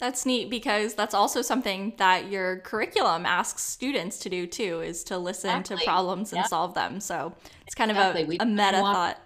That's 0.00 0.24
neat 0.24 0.48
because 0.48 0.94
that's 0.94 1.12
also 1.12 1.42
something 1.42 1.92
that 1.98 2.30
your 2.30 2.60
curriculum 2.60 3.26
asks 3.26 3.62
students 3.62 4.18
to 4.20 4.30
do 4.30 4.46
too, 4.46 4.80
is 4.80 5.04
to 5.04 5.18
listen 5.18 5.50
exactly. 5.50 5.76
to 5.76 5.84
problems 5.84 6.32
and 6.32 6.38
yeah. 6.38 6.46
solve 6.46 6.72
them. 6.72 7.00
So 7.00 7.34
it's 7.66 7.74
kind 7.74 7.90
exactly. 7.90 8.22
of 8.22 8.30
a, 8.30 8.36
a 8.42 8.46
meta 8.46 8.78
thought. 8.78 9.20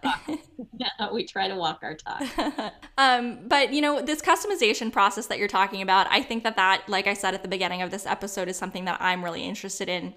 yeah, 0.76 0.88
we 1.12 1.26
try 1.26 1.46
to 1.46 1.54
walk 1.54 1.78
our 1.84 1.94
talk. 1.94 2.24
um, 2.98 3.46
but 3.46 3.72
you 3.72 3.80
know, 3.80 4.02
this 4.02 4.20
customization 4.20 4.90
process 4.92 5.26
that 5.26 5.38
you're 5.38 5.46
talking 5.46 5.80
about, 5.80 6.08
I 6.10 6.22
think 6.22 6.42
that 6.42 6.56
that, 6.56 6.88
like 6.88 7.06
I 7.06 7.14
said 7.14 7.34
at 7.34 7.42
the 7.42 7.48
beginning 7.48 7.80
of 7.80 7.92
this 7.92 8.04
episode, 8.04 8.48
is 8.48 8.56
something 8.56 8.84
that 8.86 9.00
I'm 9.00 9.24
really 9.24 9.44
interested 9.44 9.88
in 9.88 10.12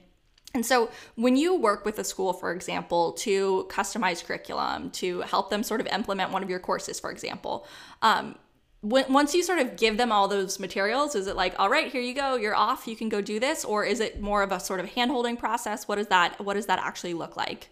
and 0.53 0.65
so, 0.65 0.89
when 1.15 1.35
you 1.35 1.55
work 1.55 1.85
with 1.85 1.99
a 1.99 2.03
school, 2.03 2.33
for 2.33 2.51
example, 2.51 3.11
to 3.13 3.67
customize 3.69 4.23
curriculum, 4.23 4.89
to 4.91 5.21
help 5.21 5.49
them 5.49 5.61
sort 5.61 5.81
of 5.81 5.87
implement 5.87 6.31
one 6.31 6.41
of 6.41 6.49
your 6.49 6.59
courses, 6.59 6.99
for 6.99 7.11
example, 7.11 7.67
um, 8.01 8.35
once 8.81 9.33
you 9.33 9.43
sort 9.43 9.59
of 9.59 9.75
give 9.75 9.97
them 9.97 10.11
all 10.11 10.27
those 10.27 10.59
materials, 10.59 11.15
is 11.15 11.27
it 11.27 11.35
like, 11.35 11.53
all 11.59 11.69
right, 11.69 11.91
here 11.91 12.01
you 12.01 12.13
go, 12.13 12.35
you're 12.35 12.55
off, 12.55 12.87
you 12.87 12.95
can 12.95 13.09
go 13.09 13.21
do 13.21 13.39
this, 13.39 13.65
or 13.65 13.83
is 13.83 13.99
it 13.99 14.21
more 14.21 14.43
of 14.43 14.51
a 14.51 14.59
sort 14.59 14.79
of 14.79 14.85
handholding 14.87 15.37
process? 15.37 15.87
What 15.87 15.95
does 15.95 16.07
that 16.07 16.39
What 16.43 16.53
does 16.53 16.67
that 16.67 16.79
actually 16.79 17.13
look 17.13 17.35
like? 17.35 17.69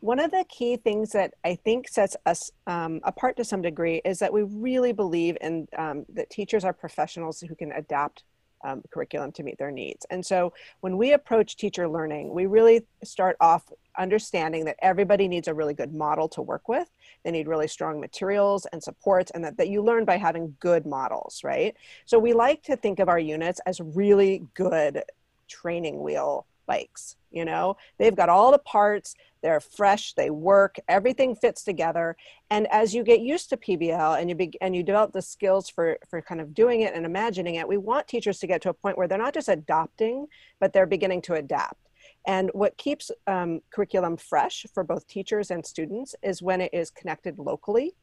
One 0.00 0.20
of 0.20 0.30
the 0.30 0.44
key 0.48 0.76
things 0.76 1.10
that 1.12 1.34
I 1.44 1.56
think 1.56 1.88
sets 1.88 2.16
us 2.26 2.50
um, 2.66 3.00
apart 3.02 3.36
to 3.38 3.44
some 3.44 3.62
degree 3.62 4.00
is 4.04 4.18
that 4.20 4.32
we 4.32 4.42
really 4.42 4.92
believe 4.92 5.36
in 5.40 5.66
um, 5.76 6.04
that 6.10 6.30
teachers 6.30 6.64
are 6.64 6.72
professionals 6.72 7.40
who 7.40 7.54
can 7.54 7.72
adapt 7.72 8.24
um, 8.66 8.82
curriculum 8.90 9.32
to 9.32 9.42
meet 9.42 9.58
their 9.58 9.70
needs. 9.70 10.04
And 10.10 10.24
so 10.24 10.52
when 10.80 10.96
we 10.96 11.12
approach 11.12 11.56
teacher 11.56 11.88
learning, 11.88 12.34
we 12.34 12.46
really 12.46 12.82
start 13.04 13.36
off 13.40 13.62
understanding 13.96 14.64
that 14.66 14.76
everybody 14.80 15.28
needs 15.28 15.48
a 15.48 15.54
really 15.54 15.72
good 15.72 15.94
model 15.94 16.28
to 16.28 16.42
work 16.42 16.68
with. 16.68 16.90
They 17.24 17.30
need 17.30 17.48
really 17.48 17.68
strong 17.68 18.00
materials 18.00 18.66
and 18.72 18.82
supports, 18.82 19.30
and 19.30 19.44
that, 19.44 19.56
that 19.56 19.68
you 19.68 19.82
learn 19.82 20.04
by 20.04 20.16
having 20.18 20.56
good 20.60 20.84
models, 20.84 21.40
right? 21.44 21.74
So 22.04 22.18
we 22.18 22.32
like 22.32 22.62
to 22.64 22.76
think 22.76 22.98
of 22.98 23.08
our 23.08 23.18
units 23.18 23.60
as 23.66 23.80
really 23.80 24.44
good 24.54 25.02
training 25.48 26.02
wheel 26.02 26.46
bikes 26.66 27.16
you 27.36 27.44
know? 27.44 27.76
They've 27.98 28.16
got 28.16 28.30
all 28.30 28.50
the 28.50 28.58
parts 28.58 29.14
they're 29.42 29.60
fresh 29.60 30.14
they 30.14 30.30
work 30.30 30.76
everything 30.88 31.36
fits 31.36 31.62
together. 31.62 32.16
And 32.50 32.66
as 32.72 32.94
you 32.94 33.04
get 33.04 33.20
used 33.20 33.50
to 33.50 33.56
pbl 33.56 34.18
and 34.18 34.28
you 34.28 34.34
be, 34.34 34.52
and 34.60 34.74
you 34.74 34.82
develop 34.82 35.12
the 35.12 35.22
skills 35.22 35.68
for 35.68 35.98
for 36.08 36.20
kind 36.22 36.40
of 36.40 36.54
doing 36.54 36.80
it 36.80 36.94
and 36.94 37.04
imagining 37.04 37.56
it 37.56 37.68
we 37.68 37.76
want 37.76 38.08
teachers 38.08 38.38
to 38.40 38.46
get 38.46 38.62
to 38.62 38.70
a 38.70 38.74
point 38.74 38.96
where 38.96 39.06
they're 39.06 39.18
not 39.18 39.34
just 39.34 39.48
adopting 39.48 40.26
but 40.58 40.72
they're 40.72 40.86
beginning 40.86 41.22
to 41.22 41.34
adapt. 41.34 41.80
And 42.26 42.50
what 42.54 42.76
keeps 42.76 43.10
um, 43.26 43.60
curriculum 43.70 44.16
fresh 44.16 44.66
for 44.74 44.82
both 44.82 45.06
teachers 45.06 45.50
and 45.50 45.64
students 45.64 46.14
is 46.22 46.42
when 46.42 46.60
it 46.60 46.70
is 46.72 46.90
connected 46.90 47.38
locally 47.38 47.94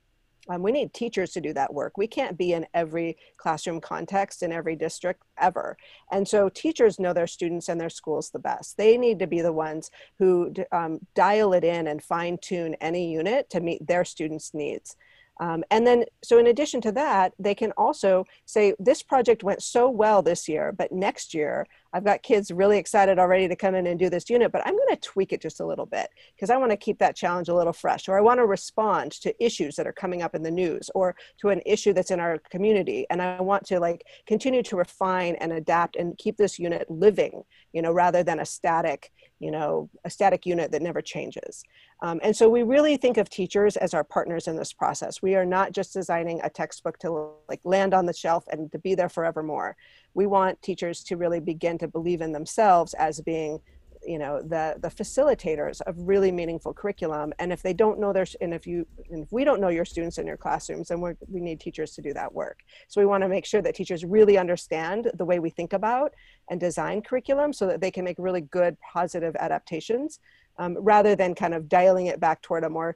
um, 0.49 0.61
we 0.61 0.71
need 0.71 0.93
teachers 0.93 1.31
to 1.31 1.41
do 1.41 1.53
that 1.53 1.73
work. 1.73 1.97
We 1.97 2.07
can't 2.07 2.37
be 2.37 2.53
in 2.53 2.65
every 2.73 3.17
classroom 3.37 3.79
context 3.79 4.43
in 4.43 4.51
every 4.51 4.75
district 4.75 5.23
ever. 5.37 5.77
And 6.11 6.27
so 6.27 6.49
teachers 6.49 6.99
know 6.99 7.13
their 7.13 7.27
students 7.27 7.69
and 7.69 7.79
their 7.79 7.89
schools 7.89 8.29
the 8.29 8.39
best. 8.39 8.77
They 8.77 8.97
need 8.97 9.19
to 9.19 9.27
be 9.27 9.41
the 9.41 9.53
ones 9.53 9.89
who 10.19 10.53
um, 10.71 10.99
dial 11.15 11.53
it 11.53 11.63
in 11.63 11.87
and 11.87 12.03
fine 12.03 12.37
tune 12.41 12.75
any 12.81 13.11
unit 13.11 13.49
to 13.51 13.61
meet 13.61 13.87
their 13.87 14.03
students' 14.03 14.53
needs. 14.53 14.97
Um, 15.39 15.63
and 15.71 15.87
then, 15.87 16.05
so 16.23 16.37
in 16.37 16.47
addition 16.47 16.79
to 16.81 16.91
that, 16.91 17.33
they 17.39 17.55
can 17.55 17.71
also 17.71 18.25
say, 18.45 18.73
this 18.79 19.01
project 19.01 19.43
went 19.43 19.63
so 19.63 19.89
well 19.89 20.21
this 20.21 20.47
year, 20.47 20.71
but 20.71 20.91
next 20.91 21.33
year, 21.33 21.65
I've 21.93 22.03
got 22.03 22.23
kids 22.23 22.51
really 22.51 22.77
excited 22.77 23.19
already 23.19 23.47
to 23.47 23.55
come 23.55 23.75
in 23.75 23.87
and 23.87 23.99
do 23.99 24.09
this 24.09 24.29
unit, 24.29 24.51
but 24.51 24.65
I'm 24.65 24.75
going 24.75 24.89
to 24.89 24.95
tweak 24.97 25.31
it 25.31 25.41
just 25.41 25.59
a 25.59 25.65
little 25.65 25.85
bit 25.85 26.09
because 26.35 26.49
I 26.49 26.57
want 26.57 26.71
to 26.71 26.77
keep 26.77 26.97
that 26.99 27.15
challenge 27.15 27.49
a 27.49 27.55
little 27.55 27.73
fresh, 27.73 28.09
or 28.09 28.17
I 28.17 28.21
want 28.21 28.39
to 28.39 28.45
respond 28.45 29.11
to 29.21 29.43
issues 29.43 29.75
that 29.75 29.87
are 29.87 29.93
coming 29.93 30.21
up 30.23 30.33
in 30.33 30.41
the 30.41 30.51
news 30.51 30.89
or 30.95 31.15
to 31.39 31.49
an 31.49 31.61
issue 31.65 31.93
that's 31.93 32.11
in 32.11 32.19
our 32.19 32.39
community. 32.49 33.05
And 33.09 33.21
I 33.21 33.41
want 33.41 33.65
to 33.67 33.79
like 33.79 34.05
continue 34.25 34.63
to 34.63 34.75
refine 34.75 35.35
and 35.35 35.53
adapt 35.53 35.95
and 35.95 36.17
keep 36.17 36.37
this 36.37 36.57
unit 36.57 36.89
living, 36.89 37.43
you 37.73 37.81
know, 37.81 37.91
rather 37.91 38.23
than 38.23 38.39
a 38.39 38.45
static, 38.45 39.11
you 39.39 39.51
know, 39.51 39.89
a 40.03 40.09
static 40.09 40.45
unit 40.45 40.71
that 40.71 40.81
never 40.81 41.01
changes. 41.01 41.63
Um, 42.01 42.19
and 42.23 42.35
so 42.35 42.49
we 42.49 42.63
really 42.63 42.97
think 42.97 43.17
of 43.17 43.29
teachers 43.29 43.77
as 43.77 43.93
our 43.93 44.03
partners 44.03 44.47
in 44.47 44.57
this 44.57 44.73
process. 44.73 45.21
We 45.21 45.35
are 45.35 45.45
not 45.45 45.71
just 45.71 45.93
designing 45.93 46.41
a 46.43 46.49
textbook 46.49 46.97
to 46.99 47.29
like 47.47 47.61
land 47.63 47.93
on 47.93 48.05
the 48.05 48.13
shelf 48.13 48.45
and 48.51 48.71
to 48.71 48.79
be 48.79 48.95
there 48.95 49.09
forevermore. 49.09 49.75
We 50.13 50.25
want 50.25 50.61
teachers 50.61 51.03
to 51.05 51.17
really 51.17 51.39
begin 51.39 51.77
to 51.79 51.87
believe 51.87 52.21
in 52.21 52.31
themselves 52.31 52.93
as 52.93 53.21
being 53.21 53.59
you 54.05 54.19
know 54.19 54.41
the 54.41 54.75
the 54.81 54.89
facilitators 54.89 55.81
of 55.81 55.95
really 55.97 56.31
meaningful 56.31 56.73
curriculum. 56.73 57.33
And 57.39 57.51
if 57.53 57.61
they 57.61 57.73
don't 57.73 57.99
know 57.99 58.13
their 58.13 58.25
and 58.41 58.53
if 58.53 58.67
you 58.67 58.85
and 59.09 59.23
if 59.23 59.31
we 59.31 59.43
don't 59.43 59.61
know 59.61 59.69
your 59.69 59.85
students 59.85 60.17
in 60.17 60.27
your 60.27 60.37
classrooms 60.37 60.89
then 60.89 61.01
we 61.01 61.11
we 61.27 61.39
need 61.39 61.59
teachers 61.59 61.93
to 61.95 62.01
do 62.01 62.13
that 62.13 62.33
work. 62.33 62.59
So 62.87 63.01
we 63.01 63.05
want 63.05 63.23
to 63.23 63.29
make 63.29 63.45
sure 63.45 63.61
that 63.61 63.75
teachers 63.75 64.03
really 64.03 64.37
understand 64.37 65.11
the 65.13 65.25
way 65.25 65.39
we 65.39 65.49
think 65.49 65.73
about 65.73 66.13
and 66.49 66.59
design 66.59 67.01
curriculum 67.01 67.53
so 67.53 67.65
that 67.67 67.81
they 67.81 67.91
can 67.91 68.03
make 68.03 68.17
really 68.19 68.41
good 68.41 68.77
positive 68.81 69.35
adaptations 69.37 70.19
um, 70.57 70.77
rather 70.79 71.15
than 71.15 71.33
kind 71.33 71.53
of 71.53 71.69
dialing 71.69 72.07
it 72.07 72.19
back 72.19 72.41
toward 72.41 72.63
a 72.63 72.69
more 72.69 72.95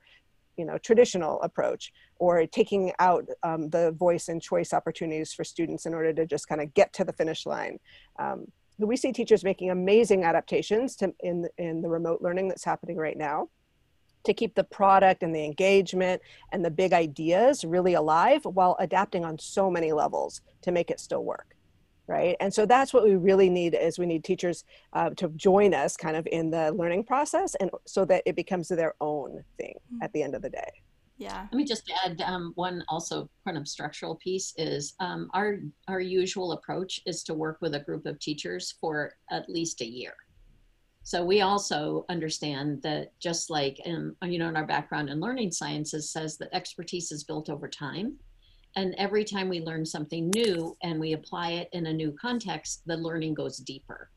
you 0.57 0.65
know 0.65 0.77
traditional 0.79 1.41
approach 1.41 1.93
or 2.19 2.45
taking 2.45 2.91
out 2.99 3.25
um, 3.43 3.69
the 3.69 3.91
voice 3.91 4.27
and 4.27 4.41
choice 4.41 4.73
opportunities 4.73 5.33
for 5.33 5.43
students 5.43 5.85
in 5.85 5.93
order 5.93 6.13
to 6.13 6.25
just 6.25 6.47
kind 6.47 6.61
of 6.61 6.73
get 6.73 6.93
to 6.93 7.03
the 7.03 7.13
finish 7.13 7.45
line. 7.45 7.79
Um, 8.19 8.45
we 8.79 8.95
see 8.95 9.11
teachers 9.11 9.43
making 9.43 9.71
amazing 9.71 10.23
adaptations 10.23 10.95
to 10.97 11.13
in 11.21 11.47
in 11.57 11.81
the 11.81 11.89
remote 11.89 12.21
learning 12.21 12.47
that's 12.47 12.63
happening 12.63 12.97
right 12.97 13.17
now 13.17 13.49
to 14.23 14.33
keep 14.33 14.55
the 14.55 14.63
product 14.63 15.23
and 15.23 15.33
the 15.33 15.43
engagement 15.43 16.21
and 16.51 16.63
the 16.63 16.69
big 16.69 16.93
ideas 16.93 17.63
really 17.63 17.93
alive 17.93 18.43
while 18.45 18.75
adapting 18.79 19.23
on 19.23 19.39
so 19.39 19.71
many 19.71 19.93
levels 19.93 20.41
to 20.61 20.71
make 20.71 20.91
it 20.91 20.99
still 20.99 21.23
work 21.23 21.57
right? 22.07 22.37
And 22.39 22.53
so 22.53 22.65
that's 22.65 22.93
what 22.93 23.03
we 23.03 23.15
really 23.15 23.49
need 23.49 23.75
is 23.75 23.99
we 23.99 24.05
need 24.05 24.23
teachers 24.23 24.63
uh, 24.93 25.09
to 25.17 25.29
join 25.35 25.73
us 25.73 25.97
kind 25.97 26.15
of 26.15 26.25
in 26.31 26.49
the 26.49 26.71
learning 26.71 27.03
process 27.03 27.53
and 27.55 27.69
so 27.85 28.05
that 28.05 28.23
it 28.25 28.35
becomes 28.35 28.69
their 28.69 28.95
own 29.01 29.43
thing 29.57 29.75
mm-hmm. 29.93 30.03
at 30.03 30.13
the 30.13 30.23
end 30.23 30.33
of 30.33 30.41
the 30.41 30.49
day 30.49 30.71
yeah 31.17 31.47
let 31.51 31.57
me 31.57 31.65
just 31.65 31.91
add 32.05 32.21
um, 32.21 32.51
one 32.55 32.83
also 32.89 33.29
kind 33.45 33.57
of 33.57 33.67
structural 33.67 34.15
piece 34.15 34.53
is 34.57 34.93
um, 34.99 35.29
our 35.33 35.57
our 35.87 35.99
usual 35.99 36.51
approach 36.53 36.99
is 37.05 37.23
to 37.23 37.33
work 37.33 37.57
with 37.61 37.75
a 37.75 37.79
group 37.79 38.05
of 38.05 38.19
teachers 38.19 38.75
for 38.79 39.13
at 39.31 39.49
least 39.49 39.81
a 39.81 39.85
year 39.85 40.13
so 41.03 41.23
we 41.23 41.39
also 41.41 42.05
understand 42.09 42.81
that 42.81 43.17
just 43.19 43.49
like 43.49 43.79
in, 43.85 44.15
you 44.23 44.39
know 44.39 44.49
in 44.49 44.57
our 44.57 44.67
background 44.67 45.09
in 45.09 45.19
learning 45.19 45.51
sciences 45.51 46.11
says 46.11 46.37
that 46.37 46.49
expertise 46.53 47.11
is 47.11 47.23
built 47.23 47.49
over 47.49 47.67
time 47.67 48.17
and 48.77 48.93
every 48.99 49.23
time 49.23 49.49
we 49.49 49.59
learn 49.59 49.85
something 49.85 50.29
new 50.35 50.77
and 50.83 50.99
we 50.99 51.13
apply 51.13 51.53
it 51.53 51.69
in 51.71 51.87
a 51.87 51.93
new 51.93 52.11
context, 52.11 52.83
the 52.85 52.95
learning 52.95 53.33
goes 53.33 53.57
deeper. 53.57 54.11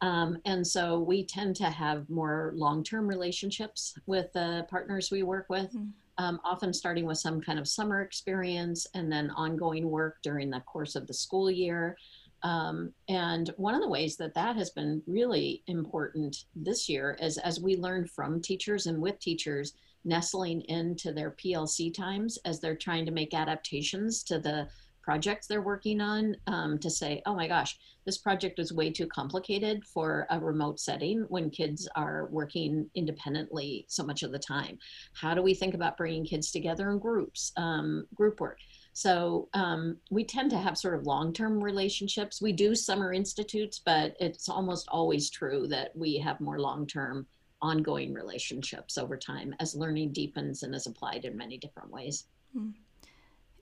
Um, 0.00 0.38
and 0.44 0.64
so 0.64 1.00
we 1.00 1.24
tend 1.24 1.56
to 1.56 1.64
have 1.64 2.08
more 2.08 2.52
long 2.54 2.84
term 2.84 3.08
relationships 3.08 3.98
with 4.06 4.32
the 4.32 4.64
partners 4.70 5.10
we 5.10 5.24
work 5.24 5.46
with, 5.48 5.74
mm-hmm. 5.74 5.88
Um, 6.18 6.40
often 6.44 6.72
starting 6.72 7.06
with 7.06 7.18
some 7.18 7.40
kind 7.40 7.58
of 7.58 7.68
summer 7.68 8.02
experience 8.02 8.86
and 8.94 9.10
then 9.10 9.30
ongoing 9.30 9.88
work 9.88 10.18
during 10.22 10.50
the 10.50 10.60
course 10.60 10.96
of 10.96 11.06
the 11.06 11.14
school 11.14 11.50
year. 11.50 11.96
Um, 12.42 12.92
and 13.08 13.50
one 13.56 13.74
of 13.74 13.80
the 13.80 13.88
ways 13.88 14.16
that 14.16 14.34
that 14.34 14.56
has 14.56 14.70
been 14.70 15.02
really 15.06 15.62
important 15.66 16.44
this 16.54 16.88
year 16.88 17.16
is 17.20 17.38
as 17.38 17.60
we 17.60 17.76
learn 17.76 18.06
from 18.06 18.40
teachers 18.40 18.86
and 18.86 19.00
with 19.00 19.18
teachers 19.18 19.74
nestling 20.04 20.62
into 20.62 21.12
their 21.12 21.32
PLC 21.32 21.92
times 21.92 22.38
as 22.44 22.60
they're 22.60 22.76
trying 22.76 23.04
to 23.06 23.12
make 23.12 23.34
adaptations 23.34 24.22
to 24.24 24.38
the 24.38 24.68
projects 25.08 25.46
they're 25.46 25.62
working 25.62 26.02
on 26.02 26.36
um, 26.48 26.78
to 26.78 26.90
say, 26.90 27.22
oh 27.24 27.34
my 27.34 27.48
gosh, 27.48 27.78
this 28.04 28.18
project 28.18 28.58
is 28.58 28.74
way 28.74 28.90
too 28.90 29.06
complicated 29.06 29.82
for 29.86 30.26
a 30.28 30.38
remote 30.38 30.78
setting 30.78 31.24
when 31.30 31.48
kids 31.48 31.88
are 31.96 32.28
working 32.30 32.90
independently 32.94 33.86
so 33.88 34.04
much 34.04 34.22
of 34.22 34.32
the 34.32 34.38
time. 34.38 34.78
How 35.14 35.32
do 35.32 35.40
we 35.40 35.54
think 35.54 35.72
about 35.72 35.96
bringing 35.96 36.26
kids 36.26 36.50
together 36.50 36.90
in 36.90 36.98
groups, 36.98 37.52
um, 37.56 38.06
group 38.14 38.38
work? 38.38 38.58
So 38.92 39.48
um, 39.54 39.96
we 40.10 40.24
tend 40.24 40.50
to 40.50 40.58
have 40.58 40.76
sort 40.76 40.94
of 40.94 41.06
long-term 41.06 41.64
relationships. 41.64 42.42
We 42.42 42.52
do 42.52 42.74
summer 42.74 43.10
institutes, 43.14 43.80
but 43.82 44.14
it's 44.20 44.50
almost 44.50 44.88
always 44.90 45.30
true 45.30 45.66
that 45.68 45.96
we 45.96 46.18
have 46.18 46.38
more 46.38 46.60
long-term 46.60 47.26
ongoing 47.62 48.12
relationships 48.12 48.98
over 48.98 49.16
time 49.16 49.54
as 49.58 49.74
learning 49.74 50.12
deepens 50.12 50.64
and 50.64 50.74
is 50.74 50.86
applied 50.86 51.24
in 51.24 51.34
many 51.34 51.56
different 51.56 51.90
ways. 51.90 52.26
Hmm. 52.52 52.72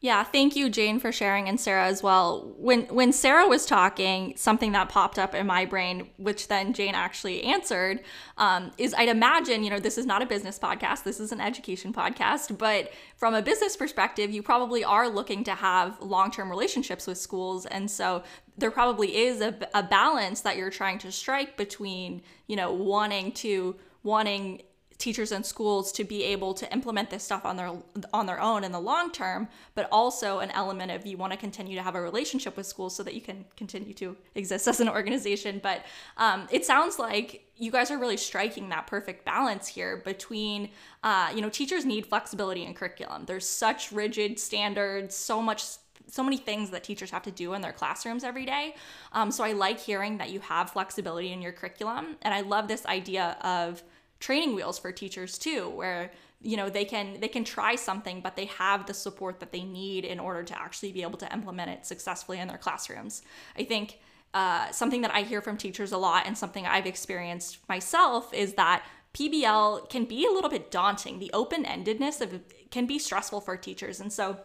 Yeah, 0.01 0.25
thank 0.25 0.55
you, 0.55 0.69
Jane, 0.69 1.01
for 1.01 1.11
sharing, 1.11 1.49
and 1.49 1.59
Sarah 1.59 1.87
as 1.87 2.03
well. 2.03 2.55
When 2.59 2.83
when 2.89 3.13
Sarah 3.13 3.49
was 3.49 3.65
talking, 3.65 4.35
something 4.37 4.73
that 4.73 4.91
popped 4.91 5.19
up 5.19 5.35
in 5.35 5.47
my 5.47 5.65
brain, 5.65 6.11
which 6.19 6.49
then 6.49 6.75
Jane 6.75 6.95
actually 6.95 7.43
answered, 7.45 8.03
um, 8.37 8.73
is 8.77 8.95
I'd 8.97 9.09
imagine, 9.09 9.65
you 9.65 9.71
know, 9.71 9.81
this 9.81 9.97
is 9.97 10.05
not 10.05 10.21
a 10.21 10.27
business 10.27 10.59
podcast, 10.59 11.03
this 11.03 11.19
is 11.19 11.33
an 11.33 11.41
education 11.41 11.95
podcast, 11.95 12.59
but 12.59 12.93
from 13.17 13.33
a 13.35 13.41
business 13.41 13.75
perspective, 13.75 14.31
you 14.31 14.43
probably 14.43 14.85
are 14.85 15.09
looking 15.09 15.43
to 15.45 15.55
have 15.55 15.99
long 16.03 16.31
term 16.31 16.51
relationships 16.51 17.07
with 17.07 17.17
schools, 17.17 17.65
and 17.65 17.91
so 17.91 18.23
there 18.59 18.71
probably 18.71 19.17
is 19.17 19.41
a, 19.41 19.57
a 19.73 19.83
balance 19.83 20.43
that 20.43 20.59
you're 20.59 20.71
trying 20.71 20.99
to 20.99 21.11
strike 21.11 21.57
between, 21.57 22.21
you 22.49 22.57
know, 22.57 22.71
wanting 22.71 23.33
to 23.33 23.75
wanting 24.03 24.61
teachers 24.99 25.33
and 25.33 25.45
schools 25.45 25.93
to 25.93 26.05
be 26.05 26.25
able 26.25 26.55
to 26.55 26.71
implement 26.73 27.11
this 27.11 27.23
stuff 27.23 27.45
on 27.45 27.57
their 27.57 27.73
on 28.13 28.27
their 28.27 28.41
own 28.41 28.65
in 28.65 28.73
the 28.73 28.81
long 28.81 29.11
term 29.13 29.49
but 29.75 29.89
also 29.93 30.39
an 30.39 30.51
element 30.53 30.91
of 30.91 31.05
you 31.05 31.17
want 31.17 31.33
to 31.33 31.39
continue 31.39 31.77
to 31.77 31.83
have 31.83 31.95
a 31.95 32.01
relationship 32.01 32.57
with 32.57 32.67
schools 32.67 32.95
so 32.97 33.03
that 33.03 33.15
you 33.15 33.21
can 33.21 33.45
continue 33.57 33.93
to 33.93 34.17
exist 34.35 34.67
as 34.67 34.81
an 34.81 34.89
organization 34.89 35.61
but 35.63 35.83
um, 36.17 36.47
it 36.51 36.65
sounds 36.65 36.99
like 36.99 37.45
you 37.57 37.71
guys 37.71 37.91
are 37.91 37.99
really 37.99 38.17
striking 38.17 38.69
that 38.69 38.87
perfect 38.87 39.25
balance 39.25 39.67
here 39.67 39.99
between 39.99 40.71
uh, 41.03 41.31
you 41.35 41.41
know 41.41 41.51
teachers 41.51 41.85
need 41.85 42.07
flexibility 42.07 42.65
in 42.65 42.73
curriculum 42.73 43.25
there's 43.27 43.49
such 43.49 43.93
rigid 43.93 44.39
standards 44.39 45.15
so 45.15 45.43
much 45.43 45.63
so 46.09 46.23
many 46.23 46.37
things 46.37 46.71
that 46.71 46.85
teachers 46.85 47.11
have 47.11 47.23
to 47.23 47.31
do 47.31 47.55
in 47.55 47.61
their 47.61 47.73
classrooms 47.73 48.23
every 48.23 48.47
day. 48.47 48.77
Um, 49.13 49.33
so 49.33 49.43
I 49.43 49.53
like 49.53 49.81
hearing 49.81 50.19
that 50.19 50.31
you 50.31 50.39
have 50.39 50.71
flexibility 50.71 51.33
in 51.33 51.43
your 51.43 51.51
curriculum, 51.51 52.17
and 52.23 52.33
I 52.33 52.43
love 52.43 52.69
this 52.69 52.87
idea 52.87 53.37
of 53.43 53.83
training 54.21 54.55
wheels 54.55 54.79
for 54.79 54.93
teachers 54.93 55.39
too 55.39 55.69
where 55.71 56.11
you 56.41 56.57
know 56.57 56.69
they 56.69 56.85
can 56.85 57.19
they 57.21 57.29
can 57.29 57.45
try 57.45 57.75
something 57.75 58.21
but 58.21 58.37
they 58.37 58.47
have 58.47 58.87
the 58.87 58.95
support 58.95 59.41
that 59.41 59.53
they 59.53 59.63
need 59.63 60.05
in 60.05 60.19
order 60.19 60.43
to 60.43 60.59
actually 60.59 60.93
be 60.93 61.03
able 61.03 61.19
to 61.19 61.33
implement 61.33 61.71
it 61.71 61.87
successfully 61.87 62.39
in 62.39 62.49
their 62.49 62.59
classrooms. 62.59 63.23
I 63.59 63.65
think 63.65 63.99
uh, 64.35 64.71
something 64.71 65.01
that 65.01 65.15
i 65.15 65.23
hear 65.23 65.41
from 65.41 65.57
teachers 65.57 65.93
a 65.93 65.99
lot 65.99 66.27
and 66.27 66.37
something 66.37 66.67
i've 66.67 66.87
experienced 66.87 67.59
myself 67.69 68.35
is 68.35 68.55
that 68.55 68.85
pbl 69.15 69.89
can 69.89 70.05
be 70.05 70.27
a 70.27 70.31
little 70.31 70.51
bit 70.51 70.71
daunting. 70.71 71.19
The 71.19 71.31
open-endedness 71.33 72.21
of 72.21 72.41
can 72.71 72.87
be 72.87 72.99
stressful 72.99 73.41
for 73.41 73.57
teachers. 73.57 74.01
And 74.01 74.13
so 74.13 74.39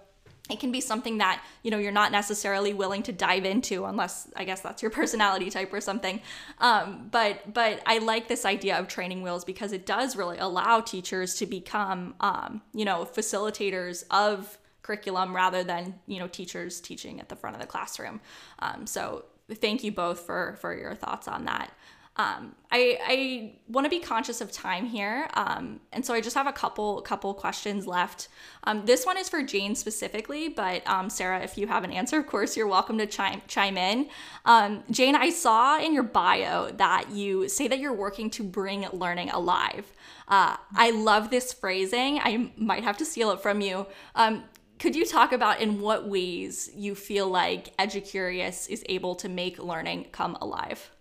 it 0.49 0.59
can 0.59 0.71
be 0.71 0.81
something 0.81 1.19
that 1.19 1.43
you 1.63 1.71
know 1.71 1.77
you're 1.77 1.91
not 1.91 2.11
necessarily 2.11 2.73
willing 2.73 3.03
to 3.03 3.11
dive 3.11 3.45
into 3.45 3.85
unless 3.85 4.27
i 4.35 4.43
guess 4.43 4.61
that's 4.61 4.81
your 4.81 4.91
personality 4.99 5.49
type 5.49 5.71
or 5.73 5.81
something. 5.81 6.21
Um, 6.59 7.09
but 7.11 7.53
but 7.53 7.81
i 7.85 7.99
like 7.99 8.27
this 8.27 8.45
idea 8.45 8.77
of 8.77 8.87
training 8.87 9.21
wheels 9.21 9.45
because 9.45 9.71
it 9.71 9.85
does 9.85 10.15
really 10.15 10.37
allow 10.37 10.81
teachers 10.81 11.35
to 11.35 11.45
become 11.45 12.15
um, 12.19 12.61
you 12.73 12.85
know 12.85 13.05
facilitators 13.05 14.03
of 14.11 14.57
curriculum 14.81 15.35
rather 15.35 15.63
than 15.63 15.99
you 16.07 16.19
know 16.19 16.27
teachers 16.27 16.81
teaching 16.81 17.19
at 17.19 17.29
the 17.29 17.35
front 17.35 17.55
of 17.55 17.61
the 17.61 17.67
classroom. 17.67 18.19
Um, 18.59 18.87
so 18.87 19.25
thank 19.55 19.83
you 19.83 19.91
both 19.91 20.21
for 20.21 20.57
for 20.59 20.75
your 20.75 20.95
thoughts 20.95 21.27
on 21.27 21.45
that 21.45 21.71
um, 22.17 22.55
I, 22.69 22.99
I 23.01 23.53
want 23.69 23.85
to 23.85 23.89
be 23.89 23.99
conscious 23.99 24.41
of 24.41 24.51
time 24.51 24.85
here, 24.85 25.29
um, 25.33 25.79
and 25.93 26.05
so 26.05 26.13
I 26.13 26.19
just 26.19 26.35
have 26.35 26.45
a 26.45 26.51
couple 26.51 27.01
couple 27.01 27.33
questions 27.33 27.87
left. 27.87 28.27
Um, 28.65 28.85
this 28.85 29.05
one 29.05 29.17
is 29.17 29.29
for 29.29 29.41
Jane 29.41 29.75
specifically, 29.75 30.49
but 30.49 30.85
um, 30.85 31.09
Sarah, 31.09 31.41
if 31.41 31.57
you 31.57 31.67
have 31.67 31.85
an 31.85 31.91
answer, 31.91 32.19
of 32.19 32.27
course, 32.27 32.57
you're 32.57 32.67
welcome 32.67 32.97
to 32.97 33.05
chime 33.05 33.41
chime 33.47 33.77
in. 33.77 34.09
Um, 34.43 34.83
Jane, 34.91 35.15
I 35.15 35.29
saw 35.29 35.79
in 35.79 35.93
your 35.93 36.03
bio 36.03 36.71
that 36.71 37.11
you 37.11 37.47
say 37.47 37.69
that 37.69 37.79
you're 37.79 37.93
working 37.93 38.29
to 38.31 38.43
bring 38.43 38.87
learning 38.91 39.29
alive. 39.29 39.89
Uh, 40.27 40.57
I 40.75 40.91
love 40.91 41.29
this 41.29 41.53
phrasing. 41.53 42.19
I 42.19 42.51
might 42.57 42.83
have 42.83 42.97
to 42.97 43.05
steal 43.05 43.31
it 43.31 43.39
from 43.39 43.61
you. 43.61 43.87
Um, 44.15 44.43
could 44.79 44.97
you 44.97 45.05
talk 45.05 45.31
about 45.31 45.61
in 45.61 45.79
what 45.79 46.09
ways 46.09 46.69
you 46.75 46.93
feel 46.93 47.29
like 47.29 47.75
EduCurious 47.77 48.67
is 48.67 48.83
able 48.89 49.15
to 49.15 49.29
make 49.29 49.59
learning 49.59 50.07
come 50.11 50.35
alive? 50.41 50.91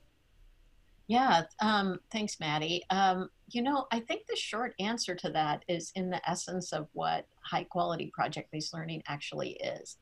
Yeah, 1.10 1.42
um, 1.58 1.98
thanks, 2.12 2.38
Maddie. 2.38 2.84
Um, 2.88 3.30
you 3.50 3.62
know, 3.62 3.88
I 3.90 3.98
think 3.98 4.28
the 4.28 4.36
short 4.36 4.74
answer 4.78 5.16
to 5.16 5.30
that 5.30 5.64
is 5.66 5.90
in 5.96 6.08
the 6.08 6.30
essence 6.30 6.72
of 6.72 6.86
what 6.92 7.26
high 7.42 7.64
quality 7.64 8.12
project 8.14 8.52
based 8.52 8.72
learning 8.72 9.02
actually 9.08 9.54
is. 9.54 9.96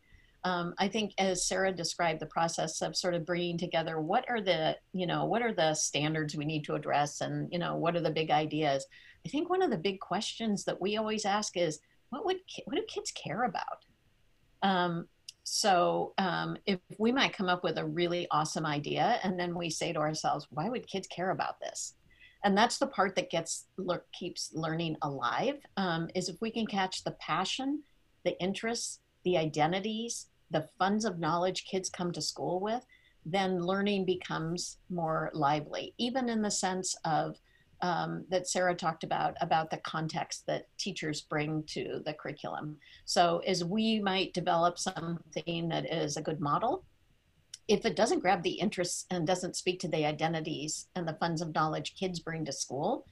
Um, 0.45 0.75
I 0.77 0.87
think 0.87 1.15
as 1.17 1.47
Sarah 1.47 1.73
described 1.73 2.21
the 2.21 2.27
process 2.27 2.83
of 2.83 2.95
sort 2.95 3.15
of 3.15 3.25
bringing 3.25 3.57
together 3.57 4.03
what 4.03 4.27
are 4.29 4.43
the, 4.43 4.77
you 4.93 5.07
know, 5.07 5.25
what 5.25 5.41
are 5.41 5.55
the 5.55 5.73
standards 5.73 6.37
we 6.37 6.45
need 6.45 6.65
to 6.65 6.75
address 6.75 7.23
and, 7.23 7.51
you 7.51 7.59
know, 7.59 7.75
what 7.75 7.97
are 7.97 8.03
the 8.03 8.11
big 8.11 8.31
ideas? 8.31 8.85
I 9.25 9.31
think 9.31 9.49
one 9.49 9.63
of 9.63 9.71
the 9.71 9.79
big 9.79 10.01
questions 10.01 10.65
that 10.65 10.79
we 10.79 10.99
always 10.99 11.25
ask 11.25 11.57
is, 11.57 11.81
what 12.11 12.27
would, 12.27 12.37
what 12.67 12.77
do 12.77 12.83
kids 12.87 13.13
care 13.13 13.45
about? 13.45 13.87
So 15.49 16.15
um, 16.19 16.57
if 16.67 16.81
we 16.99 17.13
might 17.13 17.33
come 17.33 17.49
up 17.49 17.65
with 17.65 17.79
a 17.79 17.85
really 17.85 18.27
awesome 18.31 18.67
idea 18.67 19.19
and 19.23 19.39
then 19.39 19.57
we 19.57 19.71
say 19.71 19.93
to 19.93 20.01
ourselves, 20.01 20.47
why 20.51 20.69
would 20.69 20.87
kids 20.87 21.07
care 21.09 21.31
about 21.31 21.61
this? 21.61 21.95
and 22.45 22.57
that's 22.57 22.79
the 22.79 22.87
part 22.87 23.17
that 23.17 23.31
gets 23.31 23.67
keeps 24.13 24.51
learning 24.55 24.97
alive 25.03 25.57
um, 25.77 26.09
is 26.15 26.29
if 26.29 26.41
we 26.41 26.51
can 26.51 26.67
catch 26.67 27.05
the 27.05 27.13
passion 27.13 27.83
the 28.25 28.41
interests 28.41 29.01
the 29.25 29.37
identities 29.37 30.27
the 30.51 30.67
funds 30.79 31.05
of 31.05 31.19
knowledge 31.19 31.65
kids 31.65 31.91
come 31.91 32.13
to 32.13 32.23
school 32.23 32.61
with 32.61 32.85
then 33.27 33.61
learning 33.61 34.05
becomes 34.05 34.79
more 34.91 35.31
lively 35.35 35.95
even 35.99 36.29
in 36.29 36.43
the 36.43 36.51
sense 36.51 36.97
of 37.05 37.37
um, 37.81 38.25
that 38.29 38.49
sarah 38.49 38.75
talked 38.75 39.05
about 39.05 39.35
about 39.41 39.71
the 39.71 39.77
context 39.79 40.45
that 40.47 40.67
teachers 40.79 41.23
bring 41.23 41.63
to 41.65 42.01
the 42.05 42.13
curriculum 42.13 42.77
so 43.05 43.41
as 43.47 43.65
we 43.65 44.01
might 44.01 44.35
develop 44.35 44.79
something 44.79 45.69
that 45.69 45.91
is 45.93 46.17
a 46.17 46.23
good 46.23 46.41
model 46.41 46.85
if 47.69 47.85
it 47.85 47.97
doesn't 47.97 48.21
grab 48.21 48.43
the 48.43 48.51
interests 48.51 49.05
and 49.11 49.27
doesn't 49.27 49.57
speak 49.57 49.79
to 49.79 49.89
the 49.89 50.07
identities 50.07 50.87
and 50.97 51.07
the 51.07 51.17
funds 51.21 51.43
of 51.43 51.55
knowledge 51.55 51.95
kids 51.95 52.19
bring 52.21 52.45
to 52.45 52.53
school 52.53 53.05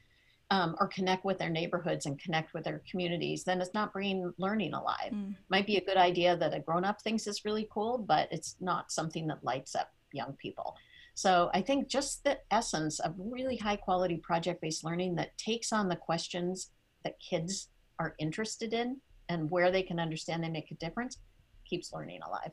um, 0.50 0.76
or 0.78 0.86
connect 0.88 1.24
with 1.24 1.38
their 1.38 1.50
neighborhoods 1.50 2.06
and 2.06 2.18
connect 2.18 2.54
with 2.54 2.64
their 2.64 2.82
communities, 2.88 3.44
then 3.44 3.60
it's 3.60 3.74
not 3.74 3.92
bringing 3.92 4.32
learning 4.38 4.74
alive. 4.74 5.12
Mm. 5.12 5.34
Might 5.48 5.66
be 5.66 5.76
a 5.76 5.84
good 5.84 5.96
idea 5.96 6.36
that 6.36 6.54
a 6.54 6.60
grown 6.60 6.84
up 6.84 7.02
thinks 7.02 7.26
is 7.26 7.44
really 7.44 7.68
cool, 7.70 7.98
but 7.98 8.28
it's 8.30 8.56
not 8.60 8.92
something 8.92 9.26
that 9.26 9.42
lights 9.42 9.74
up 9.74 9.92
young 10.12 10.34
people. 10.34 10.76
So 11.16 11.50
I 11.54 11.62
think 11.62 11.88
just 11.88 12.24
the 12.24 12.38
essence 12.50 13.00
of 13.00 13.14
really 13.16 13.56
high 13.56 13.76
quality 13.76 14.18
project 14.18 14.60
based 14.60 14.84
learning 14.84 15.14
that 15.14 15.36
takes 15.38 15.72
on 15.72 15.88
the 15.88 15.96
questions 15.96 16.72
that 17.04 17.18
kids 17.18 17.70
are 17.98 18.14
interested 18.18 18.74
in 18.74 18.98
and 19.30 19.50
where 19.50 19.70
they 19.70 19.82
can 19.82 19.98
understand 19.98 20.44
they 20.44 20.50
make 20.50 20.70
a 20.70 20.74
difference 20.74 21.16
keeps 21.64 21.90
learning 21.90 22.20
alive. 22.26 22.52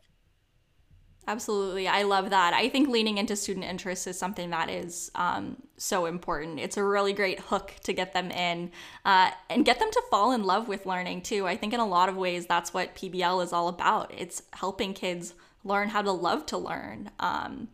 Absolutely. 1.28 1.90
I 1.90 2.04
love 2.04 2.30
that. 2.30 2.54
I 2.54 2.70
think 2.70 2.88
leaning 2.88 3.18
into 3.18 3.36
student 3.36 3.66
interest 3.66 4.08
is 4.08 4.18
something 4.18 4.52
that 4.52 4.70
is 4.70 5.12
um, 5.16 5.58
so 5.76 6.06
important. 6.06 6.62
It's 6.62 6.78
a 6.78 6.84
really 6.84 7.12
great 7.12 7.42
hook 7.42 7.74
to 7.84 7.92
get 7.92 8.14
them 8.14 8.32
in 8.32 8.72
uh, 9.04 9.32
and 9.50 9.66
get 9.66 9.80
them 9.80 9.92
to 9.92 10.04
fall 10.10 10.32
in 10.32 10.44
love 10.44 10.70
with 10.70 10.86
learning 10.86 11.24
too. 11.24 11.46
I 11.48 11.58
think 11.58 11.74
in 11.74 11.82
a 11.82 11.86
lot 11.86 12.08
of 12.08 12.16
ways, 12.16 12.46
that's 12.46 12.74
what 12.74 12.96
PBL 12.96 13.44
is 13.44 13.52
all 13.52 13.68
about. 13.68 14.14
It's 14.18 14.42
helping 14.54 14.94
kids 14.94 15.34
learn 15.66 15.90
how 15.90 16.02
to 16.02 16.14
love 16.14 16.46
to 16.46 16.58
learn. 16.58 17.12
Um, 17.20 17.68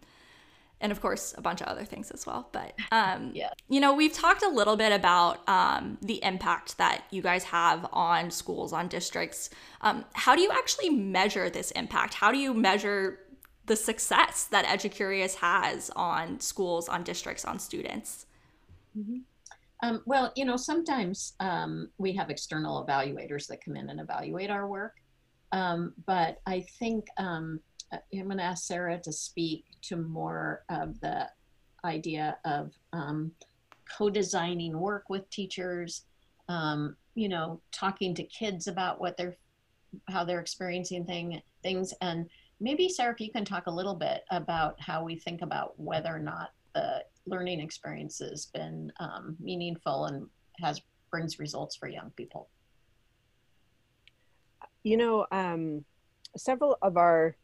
and 0.82 0.92
of 0.92 1.02
course, 1.02 1.34
a 1.38 1.42
bunch 1.42 1.62
of 1.62 1.68
other 1.68 1.84
things 1.84 2.12
as 2.12 2.26
well. 2.26 2.50
But, 2.52 2.74
um, 2.92 3.32
yeah. 3.34 3.50
you 3.68 3.80
know, 3.80 3.94
we've 3.94 4.14
talked 4.14 4.44
a 4.44 4.50
little 4.50 4.76
bit 4.76 4.92
about 4.92 5.48
um, 5.48 5.98
the 6.02 6.24
impact 6.24 6.78
that 6.78 7.04
you 7.12 7.22
guys 7.22 7.44
have 7.46 7.88
on 7.92 8.32
schools, 8.32 8.74
on 8.74 8.88
districts. 8.88 9.50
Um, 9.82 10.06
how 10.14 10.36
do 10.36 10.42
you 10.42 10.52
actually 10.52 10.90
measure 10.90 11.50
this 11.50 11.72
impact? 11.72 12.14
How 12.14 12.32
do 12.32 12.38
you 12.38 12.54
measure 12.54 13.20
the 13.66 13.76
success 13.76 14.46
that 14.46 14.66
Educurious 14.66 15.36
has 15.36 15.92
on 15.96 16.40
schools, 16.40 16.90
on 16.90 17.04
districts, 17.04 17.46
on 17.46 17.60
students? 17.60 18.26
Mm-hmm. 18.98 19.20
Um, 19.82 20.02
well, 20.06 20.34
you 20.36 20.44
know, 20.44 20.58
sometimes 20.58 21.34
um, 21.40 21.90
we 21.98 22.14
have 22.14 22.30
external 22.30 22.86
evaluators 22.86 23.48
that 23.48 23.64
come 23.64 23.78
in 23.78 23.90
and 23.90 24.00
evaluate 24.00 24.50
our 24.50 24.68
work. 24.68 24.96
Um, 25.52 25.94
but 26.06 26.42
I 26.46 26.66
think 26.80 27.06
I'm 27.92 28.26
going 28.26 28.38
to 28.38 28.44
ask 28.44 28.66
Sarah 28.66 29.00
to 29.00 29.12
speak 29.12 29.66
to 29.84 29.98
more 29.98 30.64
of 30.70 31.00
the 31.00 31.30
idea 31.84 32.38
of 32.46 32.74
um, 32.94 33.32
co-designing 33.98 34.80
work 34.80 35.10
with 35.10 35.30
teachers, 35.30 36.06
um, 36.48 36.96
you 37.16 37.30
know, 37.30 37.60
talking 37.72 38.14
to 38.16 38.24
kids 38.24 38.68
about 38.68 39.00
what 39.00 39.18
they're, 39.18 39.36
how 40.10 40.24
they're 40.24 40.40
experiencing 40.40 41.06
thing, 41.06 41.42
things, 41.64 41.94
and 42.02 42.30
maybe 42.60 42.90
Sarah, 42.90 43.14
if 43.14 43.22
you 43.22 43.32
can 43.32 43.46
talk 43.46 43.68
a 43.68 43.72
little 43.72 43.96
bit 43.96 44.24
about 44.32 44.80
how 44.80 45.04
we 45.04 45.16
think 45.16 45.42
about 45.42 45.80
whether 45.80 46.16
or 46.16 46.20
not 46.20 46.52
the 46.76 47.04
learning 47.26 47.60
experience 47.60 48.20
has 48.20 48.48
been 48.48 48.92
um, 49.00 49.36
meaningful 49.40 50.06
and 50.06 50.28
has 50.62 50.82
brings 51.10 51.40
results 51.40 51.76
for 51.76 51.88
young 51.88 52.12
people. 52.16 52.50
You 54.84 54.98
know, 54.98 55.26
um, 55.32 55.84
several 56.38 56.78
of 56.82 56.98
our 56.98 57.36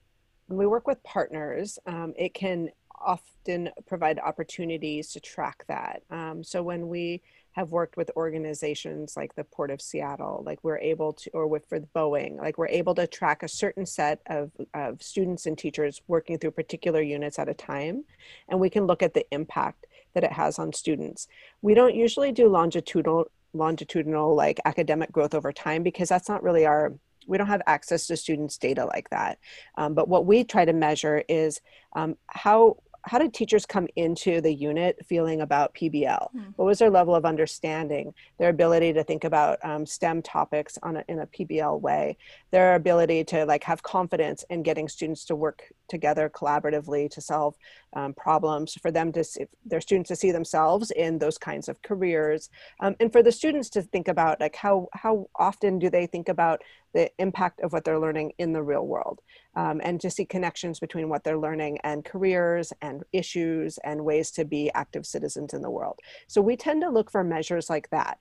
when 0.47 0.57
we 0.57 0.67
work 0.67 0.87
with 0.87 1.01
partners, 1.03 1.79
um, 1.85 2.13
it 2.17 2.33
can 2.33 2.69
often 2.99 3.69
provide 3.85 4.19
opportunities 4.19 5.11
to 5.11 5.19
track 5.19 5.63
that. 5.67 6.01
Um, 6.09 6.43
so 6.43 6.63
when 6.63 6.87
we 6.87 7.21
have 7.51 7.71
worked 7.71 7.95
with 7.95 8.11
organizations 8.17 9.15
like 9.15 9.33
the 9.35 9.43
Port 9.43 9.71
of 9.71 9.81
Seattle, 9.81 10.43
like 10.45 10.59
we're 10.61 10.77
able 10.77 11.13
to, 11.13 11.29
or 11.31 11.47
with 11.47 11.65
for 11.67 11.79
Boeing, 11.79 12.37
like 12.37 12.57
we're 12.57 12.67
able 12.67 12.93
to 12.95 13.07
track 13.07 13.43
a 13.43 13.47
certain 13.47 13.85
set 13.85 14.21
of, 14.27 14.51
of 14.73 15.01
students 15.01 15.45
and 15.45 15.57
teachers 15.57 16.01
working 16.07 16.37
through 16.37 16.51
particular 16.51 17.01
units 17.01 17.39
at 17.39 17.49
a 17.49 17.53
time, 17.53 18.03
and 18.49 18.59
we 18.59 18.69
can 18.69 18.85
look 18.85 19.01
at 19.01 19.13
the 19.13 19.25
impact 19.31 19.85
that 20.13 20.23
it 20.23 20.31
has 20.33 20.59
on 20.59 20.73
students. 20.73 21.27
We 21.61 21.73
don't 21.73 21.95
usually 21.95 22.31
do 22.31 22.47
longitudinal 22.47 23.29
longitudinal 23.53 24.35
like 24.35 24.59
academic 24.65 25.09
growth 25.13 25.33
over 25.33 25.53
time 25.53 25.81
because 25.81 26.09
that's 26.09 26.27
not 26.27 26.43
really 26.43 26.65
our 26.65 26.91
we 27.27 27.37
don't 27.37 27.47
have 27.47 27.61
access 27.67 28.07
to 28.07 28.17
students 28.17 28.57
data 28.57 28.85
like 28.85 29.09
that 29.09 29.39
um, 29.77 29.93
but 29.93 30.07
what 30.07 30.25
we 30.25 30.43
try 30.43 30.65
to 30.65 30.73
measure 30.73 31.23
is 31.27 31.61
um, 31.95 32.15
how 32.27 32.77
how 33.05 33.19
did 33.19 33.33
teachers 33.33 33.65
come 33.65 33.87
into 33.95 34.41
the 34.41 34.53
unit 34.53 34.97
feeling 35.05 35.41
about 35.41 35.75
PBL? 35.75 36.27
Mm. 36.35 36.53
What 36.55 36.65
was 36.65 36.79
their 36.79 36.89
level 36.89 37.13
of 37.13 37.23
understanding, 37.23 38.13
their 38.39 38.49
ability 38.49 38.93
to 38.93 39.03
think 39.03 39.23
about 39.23 39.59
um, 39.63 39.85
STEM 39.85 40.23
topics 40.23 40.77
on 40.81 40.97
a, 40.97 41.03
in 41.07 41.19
a 41.19 41.27
PBL 41.27 41.79
way, 41.79 42.17
their 42.51 42.75
ability 42.75 43.23
to 43.25 43.45
like 43.45 43.63
have 43.63 43.83
confidence 43.83 44.43
in 44.49 44.63
getting 44.63 44.87
students 44.87 45.25
to 45.25 45.35
work 45.35 45.63
together 45.87 46.29
collaboratively 46.29 47.09
to 47.11 47.21
solve 47.21 47.55
um, 47.95 48.13
problems, 48.13 48.75
for 48.75 48.91
them 48.91 49.11
to 49.13 49.23
see, 49.23 49.45
their 49.65 49.81
students 49.81 50.09
to 50.09 50.15
see 50.15 50.31
themselves 50.31 50.91
in 50.91 51.17
those 51.17 51.37
kinds 51.37 51.69
of 51.69 51.81
careers, 51.81 52.49
um, 52.81 52.95
and 52.99 53.11
for 53.11 53.23
the 53.23 53.31
students 53.31 53.69
to 53.69 53.81
think 53.81 54.07
about 54.07 54.39
like 54.39 54.55
how 54.55 54.87
how 54.93 55.27
often 55.35 55.79
do 55.79 55.89
they 55.89 56.05
think 56.05 56.29
about 56.29 56.61
the 56.93 57.11
impact 57.19 57.59
of 57.61 57.73
what 57.73 57.83
they're 57.83 57.99
learning 57.99 58.31
in 58.37 58.53
the 58.53 58.63
real 58.63 58.87
world 58.87 59.21
um, 59.55 59.81
and 59.83 59.99
to 59.99 60.09
see 60.09 60.25
connections 60.25 60.79
between 60.79 61.09
what 61.09 61.23
they're 61.23 61.37
learning 61.37 61.77
and 61.83 62.05
careers 62.05 62.71
and 62.81 63.03
issues 63.11 63.77
and 63.83 64.03
ways 64.03 64.31
to 64.31 64.45
be 64.45 64.71
active 64.73 65.05
citizens 65.05 65.53
in 65.53 65.61
the 65.61 65.69
world. 65.69 65.99
So 66.27 66.41
we 66.41 66.55
tend 66.55 66.81
to 66.81 66.89
look 66.89 67.11
for 67.11 67.23
measures 67.23 67.69
like 67.69 67.89
that. 67.89 68.17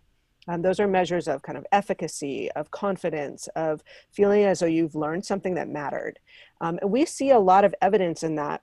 Um, 0.46 0.60
those 0.60 0.80
are 0.80 0.86
measures 0.86 1.26
of 1.28 1.42
kind 1.42 1.56
of 1.56 1.64
efficacy, 1.72 2.50
of 2.52 2.70
confidence, 2.70 3.48
of 3.56 3.82
feeling 4.10 4.44
as 4.44 4.58
though 4.58 4.66
you've 4.66 4.94
learned 4.94 5.24
something 5.24 5.54
that 5.54 5.68
mattered. 5.68 6.18
Um, 6.60 6.78
and 6.82 6.90
we 6.90 7.06
see 7.06 7.30
a 7.30 7.38
lot 7.38 7.64
of 7.64 7.74
evidence 7.80 8.22
in 8.22 8.34
that 8.34 8.62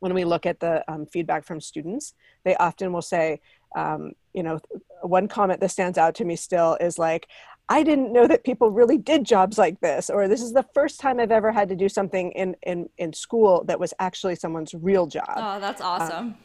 when 0.00 0.14
we 0.14 0.24
look 0.24 0.46
at 0.46 0.60
the 0.60 0.84
um, 0.90 1.06
feedback 1.06 1.44
from 1.44 1.60
students. 1.60 2.14
They 2.44 2.56
often 2.56 2.92
will 2.92 3.02
say, 3.02 3.40
um, 3.76 4.12
you 4.32 4.42
know, 4.42 4.60
one 5.02 5.28
comment 5.28 5.60
that 5.60 5.70
stands 5.70 5.98
out 5.98 6.14
to 6.16 6.24
me 6.24 6.36
still 6.36 6.76
is 6.80 6.98
like, 6.98 7.26
I 7.68 7.82
didn't 7.82 8.12
know 8.12 8.26
that 8.28 8.44
people 8.44 8.70
really 8.70 8.96
did 8.96 9.24
jobs 9.24 9.58
like 9.58 9.80
this, 9.80 10.08
or 10.08 10.28
this 10.28 10.40
is 10.40 10.52
the 10.52 10.66
first 10.72 11.00
time 11.00 11.18
I've 11.18 11.32
ever 11.32 11.50
had 11.50 11.68
to 11.70 11.74
do 11.74 11.88
something 11.88 12.30
in 12.32 12.54
in 12.62 12.88
in 12.96 13.12
school 13.12 13.64
that 13.64 13.80
was 13.80 13.92
actually 13.98 14.36
someone's 14.36 14.72
real 14.72 15.06
job. 15.06 15.34
Oh, 15.36 15.58
that's 15.58 15.80
um, 15.80 15.86
awesome. 15.86 16.16
Um, 16.16 16.36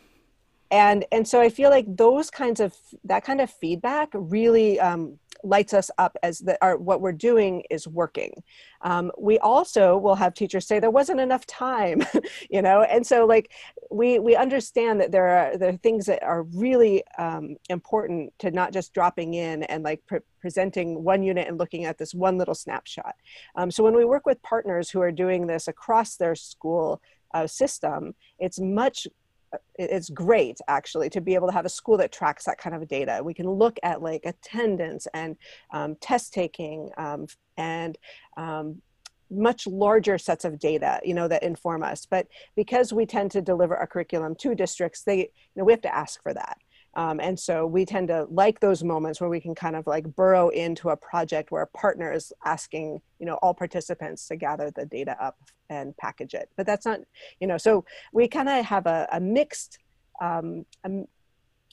and 0.72 1.06
and 1.12 1.28
so 1.28 1.40
I 1.40 1.50
feel 1.50 1.70
like 1.70 1.86
those 1.88 2.32
kinds 2.32 2.60
of 2.60 2.74
that 3.04 3.24
kind 3.24 3.40
of 3.40 3.52
feedback 3.52 4.10
really 4.14 4.80
um, 4.80 5.20
lights 5.44 5.74
us 5.74 5.92
up 5.98 6.18
as 6.24 6.40
that 6.40 6.58
our 6.62 6.78
what 6.78 7.02
we're 7.02 7.12
doing 7.12 7.64
is 7.70 7.88
working. 7.88 8.34
Um, 8.82 9.12
we 9.18 9.38
also 9.40 9.98
will 9.98 10.16
have 10.16 10.34
teachers 10.34 10.68
say 10.68 10.80
there 10.80 10.90
wasn't 10.92 11.20
enough 11.20 11.46
time 11.46 12.02
you 12.50 12.62
know? 12.62 12.84
And 12.84 13.06
so 13.06 13.26
like 13.26 13.52
we 13.90 14.20
we 14.20 14.36
understand 14.36 15.00
that 15.02 15.12
there 15.12 15.28
are 15.28 15.58
there 15.58 15.70
are 15.70 15.78
things 15.78 16.06
that 16.06 16.24
are 16.24 16.44
really 16.44 17.04
um, 17.18 17.56
important 17.70 18.34
to 18.40 18.52
not 18.52 18.74
just 18.74 18.94
dropping 18.94 19.34
in 19.34 19.64
and 19.64 19.84
like 19.84 20.02
pre- 20.08 20.20
presenting 20.40 21.04
one 21.04 21.24
unit 21.24 21.48
and 21.48 21.58
looking 21.58 21.86
at 21.86 21.98
this 21.98 22.14
one 22.14 22.38
little 22.38 22.56
snapshot. 22.56 23.16
Um, 23.56 23.72
so 23.72 23.84
when 23.84 23.96
we 23.96 24.06
work 24.06 24.26
with 24.26 24.42
partners 24.42 24.90
who 24.90 25.02
are 25.02 25.12
doing 25.12 25.48
this 25.48 25.68
across 25.68 26.16
their 26.16 26.36
school 26.36 27.02
uh, 27.34 27.48
system 27.48 28.14
it's 28.40 28.60
much 28.60 29.08
it's 29.76 30.10
great 30.10 30.60
actually 30.68 31.10
to 31.10 31.22
be 31.22 31.36
able 31.36 31.48
to 31.48 31.54
have 31.54 31.66
a 31.66 31.70
school 31.70 31.98
that 31.98 32.12
tracks 32.12 32.46
that 32.46 32.58
kind 32.58 32.76
of 32.76 32.88
data. 32.88 33.22
We 33.24 33.34
can 33.34 33.50
look 33.50 33.78
at 33.84 34.02
like 34.02 34.22
attendance 34.26 35.08
and 35.14 35.36
um, 35.74 35.96
test 36.02 36.34
taking 36.34 36.90
um, 36.98 37.28
and 37.58 37.98
um, 38.38 38.82
much 39.30 39.66
larger 39.66 40.18
sets 40.18 40.46
of 40.46 40.60
data, 40.60 41.00
you 41.04 41.14
know, 41.14 41.28
that 41.28 41.44
inform 41.44 41.84
us. 41.84 42.06
But 42.06 42.28
because 42.56 42.92
we 42.92 43.06
tend 43.06 43.32
to 43.32 43.42
deliver 43.42 43.76
a 43.76 43.88
curriculum 43.88 44.36
to 44.36 44.54
districts, 44.54 45.04
they, 45.04 45.18
you 45.18 45.28
know, 45.56 45.64
we 45.64 45.72
have 45.72 45.82
to 45.82 45.96
ask 45.96 46.22
for 46.22 46.34
that. 46.34 46.58
Um, 46.96 47.20
and 47.22 47.40
so 47.40 47.66
we 47.66 47.86
tend 47.86 48.10
to 48.10 48.28
like 48.30 48.60
those 48.60 48.84
moments 48.84 49.22
where 49.22 49.30
we 49.30 49.40
can 49.40 49.56
kind 49.56 49.76
of 49.76 49.88
like 49.88 50.14
burrow 50.16 50.50
into 50.50 50.90
a 50.90 50.98
project 50.98 51.52
where 51.52 51.62
a 51.62 51.68
partner 51.68 52.12
is 52.12 52.34
asking, 52.44 53.02
you 53.20 53.26
know, 53.26 53.36
all 53.36 53.54
participants 53.54 54.28
to 54.28 54.36
gather 54.36 54.72
the 54.72 54.86
data 54.86 55.16
up 55.24 55.38
and 55.70 55.96
package 55.98 56.34
it. 56.34 56.50
But 56.58 56.66
that's 56.66 56.86
not, 56.86 57.00
you 57.40 57.48
know, 57.48 57.58
so 57.58 57.86
we 58.12 58.28
kind 58.28 58.50
of 58.50 58.66
have 58.66 58.88
a, 58.88 59.08
a 59.12 59.22
mixed, 59.22 59.80
um, 60.20 60.66
a, 60.84 60.90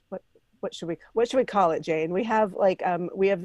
what, 0.08 0.22
what 0.60 0.74
should 0.74 0.88
we, 0.88 0.98
what 1.14 1.28
should 1.28 1.38
we 1.38 1.44
call 1.44 1.72
it, 1.72 1.82
Jane? 1.82 2.12
We 2.12 2.22
have 2.24 2.54
like, 2.54 2.80
um, 2.86 3.10
we 3.12 3.28
have 3.28 3.44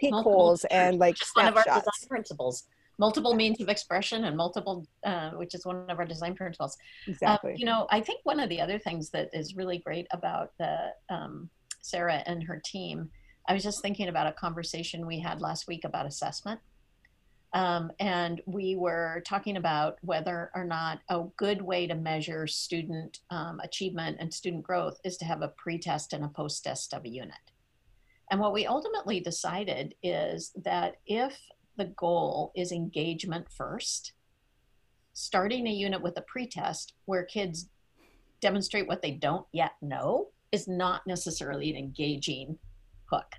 peak 0.00 0.14
holes 0.14 0.64
and 0.70 0.98
like 0.98 1.18
snapshots. 1.18 1.34
One 1.36 1.48
of 1.48 1.56
our 1.58 1.80
design 1.80 2.08
principles 2.08 2.64
multiple 3.02 3.34
means 3.34 3.60
of 3.60 3.68
expression 3.68 4.24
and 4.26 4.36
multiple, 4.36 4.86
uh, 5.04 5.30
which 5.40 5.54
is 5.56 5.66
one 5.66 5.90
of 5.90 5.98
our 5.98 6.08
design 6.14 6.34
principles. 6.36 6.76
Exactly. 7.08 7.52
Uh, 7.52 7.56
you 7.58 7.66
know, 7.70 7.80
I 7.90 8.00
think 8.00 8.20
one 8.22 8.38
of 8.38 8.48
the 8.48 8.60
other 8.60 8.78
things 8.78 9.10
that 9.10 9.28
is 9.32 9.56
really 9.56 9.78
great 9.78 10.06
about 10.12 10.52
the 10.60 10.74
um, 11.10 11.50
Sarah 11.80 12.22
and 12.26 12.44
her 12.44 12.62
team, 12.64 13.10
I 13.48 13.54
was 13.54 13.64
just 13.64 13.82
thinking 13.82 14.08
about 14.08 14.28
a 14.28 14.32
conversation 14.44 15.04
we 15.04 15.18
had 15.18 15.40
last 15.40 15.66
week 15.66 15.82
about 15.84 16.06
assessment. 16.06 16.60
Um, 17.54 17.90
and 17.98 18.40
we 18.46 18.76
were 18.76 19.22
talking 19.26 19.56
about 19.56 19.98
whether 20.02 20.38
or 20.54 20.64
not 20.64 21.00
a 21.10 21.24
good 21.36 21.60
way 21.60 21.88
to 21.88 21.96
measure 21.96 22.46
student 22.46 23.18
um, 23.30 23.58
achievement 23.68 24.18
and 24.20 24.32
student 24.32 24.62
growth 24.62 24.96
is 25.04 25.16
to 25.18 25.24
have 25.24 25.42
a 25.42 25.52
pre-test 25.62 26.12
and 26.12 26.24
a 26.24 26.28
post-test 26.28 26.94
of 26.94 27.04
a 27.04 27.08
unit. 27.08 27.44
And 28.30 28.40
what 28.40 28.54
we 28.54 28.64
ultimately 28.64 29.18
decided 29.20 29.96
is 30.02 30.52
that 30.64 30.90
if 31.04 31.34
the 31.76 31.86
goal 31.86 32.52
is 32.54 32.72
engagement 32.72 33.46
first, 33.50 34.12
starting 35.12 35.66
a 35.66 35.70
unit 35.70 36.02
with 36.02 36.16
a 36.18 36.22
pretest 36.22 36.94
where 37.04 37.24
kids 37.24 37.68
demonstrate 38.40 38.88
what 38.88 39.02
they 39.02 39.12
don't 39.12 39.46
yet 39.52 39.72
know 39.80 40.28
is 40.50 40.68
not 40.68 41.06
necessarily 41.06 41.70
an 41.70 41.76
engaging 41.76 42.58
hook. 43.06 43.34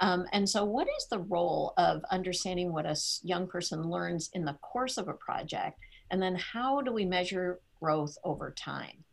Um, 0.00 0.26
and 0.32 0.48
so, 0.48 0.64
what 0.64 0.88
is 0.98 1.06
the 1.08 1.20
role 1.20 1.72
of 1.76 2.02
understanding 2.10 2.72
what 2.72 2.86
a 2.86 2.96
young 3.22 3.46
person 3.46 3.82
learns 3.82 4.30
in 4.32 4.44
the 4.44 4.54
course 4.54 4.98
of 4.98 5.08
a 5.08 5.14
project? 5.14 5.78
And 6.10 6.20
then, 6.20 6.34
how 6.34 6.80
do 6.80 6.92
we 6.92 7.04
measure 7.04 7.60
growth 7.80 8.16
over 8.24 8.50
time? 8.52 9.04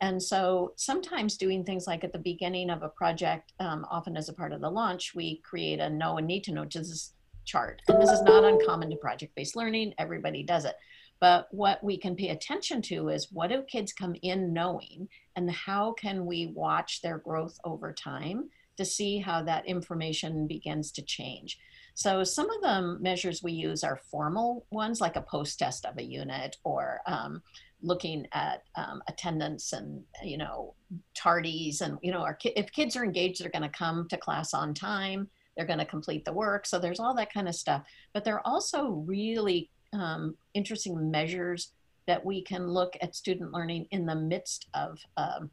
And 0.00 0.22
so, 0.22 0.72
sometimes 0.76 1.36
doing 1.36 1.62
things 1.62 1.86
like 1.86 2.04
at 2.04 2.12
the 2.12 2.18
beginning 2.18 2.70
of 2.70 2.82
a 2.82 2.88
project, 2.88 3.52
um, 3.60 3.86
often 3.90 4.16
as 4.16 4.30
a 4.30 4.34
part 4.34 4.52
of 4.52 4.62
the 4.62 4.70
launch, 4.70 5.14
we 5.14 5.42
create 5.44 5.78
a 5.78 5.90
know 5.90 6.16
and 6.16 6.26
need 6.26 6.44
to 6.44 6.52
know 6.52 6.64
just 6.64 7.14
chart. 7.44 7.82
And 7.88 8.00
this 8.00 8.10
is 8.10 8.22
not 8.22 8.44
uncommon 8.44 8.90
to 8.90 8.96
project 8.96 9.34
based 9.34 9.56
learning, 9.56 9.94
everybody 9.98 10.42
does 10.42 10.64
it. 10.64 10.76
But 11.20 11.48
what 11.50 11.84
we 11.84 11.98
can 11.98 12.16
pay 12.16 12.30
attention 12.30 12.80
to 12.82 13.08
is 13.10 13.30
what 13.30 13.50
do 13.50 13.62
kids 13.62 13.92
come 13.92 14.14
in 14.22 14.52
knowing, 14.52 15.08
and 15.36 15.50
how 15.50 15.92
can 15.92 16.24
we 16.24 16.46
watch 16.54 17.02
their 17.02 17.18
growth 17.18 17.58
over 17.64 17.92
time 17.92 18.48
to 18.78 18.84
see 18.86 19.18
how 19.18 19.42
that 19.42 19.66
information 19.66 20.46
begins 20.46 20.90
to 20.92 21.02
change. 21.02 21.58
So 21.94 22.24
some 22.24 22.48
of 22.50 22.62
the 22.62 22.96
measures 22.98 23.42
we 23.42 23.52
use 23.52 23.84
are 23.84 24.00
formal 24.10 24.64
ones, 24.70 25.02
like 25.02 25.16
a 25.16 25.22
post 25.22 25.58
test 25.58 25.84
of 25.84 25.98
a 25.98 26.02
unit, 26.02 26.56
or 26.64 27.00
um, 27.06 27.42
looking 27.82 28.26
at 28.32 28.62
um, 28.76 29.02
attendance 29.06 29.74
and 29.74 30.02
you 30.24 30.38
know 30.38 30.74
tardies, 31.14 31.82
and 31.82 31.98
you 32.00 32.10
know, 32.10 32.26
ki- 32.38 32.54
if 32.56 32.72
kids 32.72 32.96
are 32.96 33.04
engaged, 33.04 33.42
they're 33.42 33.50
going 33.50 33.62
to 33.62 33.68
come 33.68 34.08
to 34.08 34.16
class 34.16 34.54
on 34.54 34.72
time. 34.72 35.28
They're 35.60 35.66
going 35.66 35.78
to 35.78 35.84
complete 35.84 36.24
the 36.24 36.32
work. 36.32 36.64
So 36.64 36.78
there's 36.78 37.00
all 37.00 37.14
that 37.16 37.30
kind 37.30 37.46
of 37.46 37.54
stuff. 37.54 37.82
But 38.14 38.24
there 38.24 38.36
are 38.36 38.46
also 38.46 39.04
really 39.06 39.68
um, 39.92 40.34
interesting 40.54 41.10
measures 41.10 41.72
that 42.06 42.24
we 42.24 42.40
can 42.40 42.66
look 42.66 42.96
at 43.02 43.14
student 43.14 43.52
learning 43.52 43.86
in 43.90 44.06
the 44.06 44.14
midst 44.14 44.68
of 44.72 44.98
um, 45.18 45.50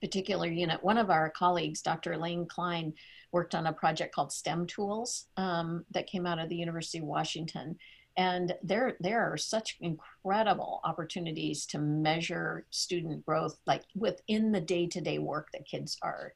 particular 0.00 0.48
unit. 0.48 0.82
One 0.82 0.98
of 0.98 1.10
our 1.10 1.30
colleagues, 1.30 1.80
Dr. 1.80 2.14
Elaine 2.14 2.44
Klein, 2.44 2.92
worked 3.30 3.54
on 3.54 3.68
a 3.68 3.72
project 3.72 4.12
called 4.12 4.32
STEM 4.32 4.66
Tools 4.66 5.26
um, 5.36 5.84
that 5.92 6.08
came 6.08 6.26
out 6.26 6.40
of 6.40 6.48
the 6.48 6.56
University 6.56 6.98
of 6.98 7.04
Washington. 7.04 7.78
And 8.16 8.52
there, 8.64 8.96
there 8.98 9.32
are 9.32 9.36
such 9.36 9.78
incredible 9.80 10.80
opportunities 10.82 11.66
to 11.66 11.78
measure 11.78 12.66
student 12.70 13.24
growth, 13.24 13.60
like 13.64 13.84
within 13.94 14.50
the 14.50 14.60
day-to-day 14.60 15.20
work 15.20 15.50
that 15.52 15.68
kids 15.68 15.96
are 16.02 16.34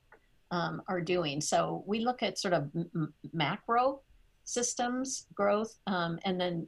um, 0.50 0.82
are 0.88 1.00
doing. 1.00 1.40
So 1.40 1.84
we 1.86 2.00
look 2.00 2.22
at 2.22 2.38
sort 2.38 2.54
of 2.54 2.70
m- 2.74 3.12
macro 3.32 4.00
systems 4.44 5.26
growth, 5.34 5.78
um, 5.86 6.18
and 6.24 6.40
then 6.40 6.66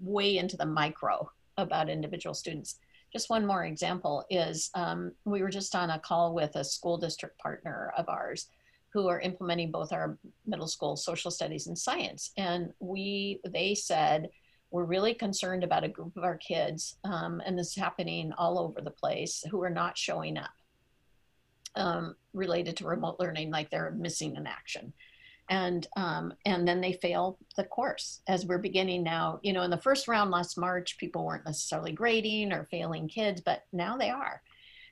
way 0.00 0.38
into 0.38 0.56
the 0.56 0.66
micro 0.66 1.30
about 1.56 1.90
individual 1.90 2.34
students. 2.34 2.78
Just 3.12 3.30
one 3.30 3.46
more 3.46 3.64
example 3.64 4.24
is 4.30 4.70
um, 4.74 5.12
we 5.24 5.42
were 5.42 5.48
just 5.48 5.74
on 5.74 5.90
a 5.90 5.98
call 5.98 6.34
with 6.34 6.54
a 6.56 6.64
school 6.64 6.98
district 6.98 7.38
partner 7.38 7.92
of 7.96 8.08
ours 8.08 8.48
who 8.92 9.08
are 9.08 9.20
implementing 9.20 9.70
both 9.70 9.92
our 9.92 10.18
middle 10.46 10.68
school 10.68 10.96
social 10.96 11.30
studies 11.30 11.66
and 11.66 11.78
science. 11.78 12.32
And 12.36 12.72
we 12.80 13.40
they 13.46 13.74
said 13.74 14.30
we're 14.70 14.84
really 14.84 15.14
concerned 15.14 15.64
about 15.64 15.84
a 15.84 15.88
group 15.88 16.16
of 16.16 16.24
our 16.24 16.36
kids 16.36 16.96
um, 17.04 17.40
and 17.44 17.58
this 17.58 17.68
is 17.68 17.76
happening 17.76 18.32
all 18.36 18.58
over 18.58 18.80
the 18.80 18.90
place 18.90 19.42
who 19.50 19.62
are 19.62 19.70
not 19.70 19.96
showing 19.96 20.36
up 20.36 20.50
um, 21.78 22.16
related 22.32 22.76
to 22.76 22.86
remote 22.86 23.16
learning 23.18 23.50
like 23.50 23.70
they're 23.70 23.92
missing 23.92 24.36
an 24.36 24.46
action. 24.46 24.92
And 25.50 25.86
um, 25.96 26.34
and 26.44 26.68
then 26.68 26.82
they 26.82 26.92
fail 26.92 27.38
the 27.56 27.64
course. 27.64 28.20
As 28.28 28.44
we're 28.44 28.58
beginning 28.58 29.02
now 29.02 29.40
you 29.42 29.52
know 29.52 29.62
in 29.62 29.70
the 29.70 29.78
first 29.78 30.06
round 30.08 30.30
last 30.30 30.58
march 30.58 30.98
people 30.98 31.24
weren't 31.24 31.46
necessarily 31.46 31.92
grading 31.92 32.52
or 32.52 32.68
failing 32.70 33.08
kids 33.08 33.40
but 33.40 33.62
now 33.72 33.96
they 33.96 34.10
are. 34.10 34.42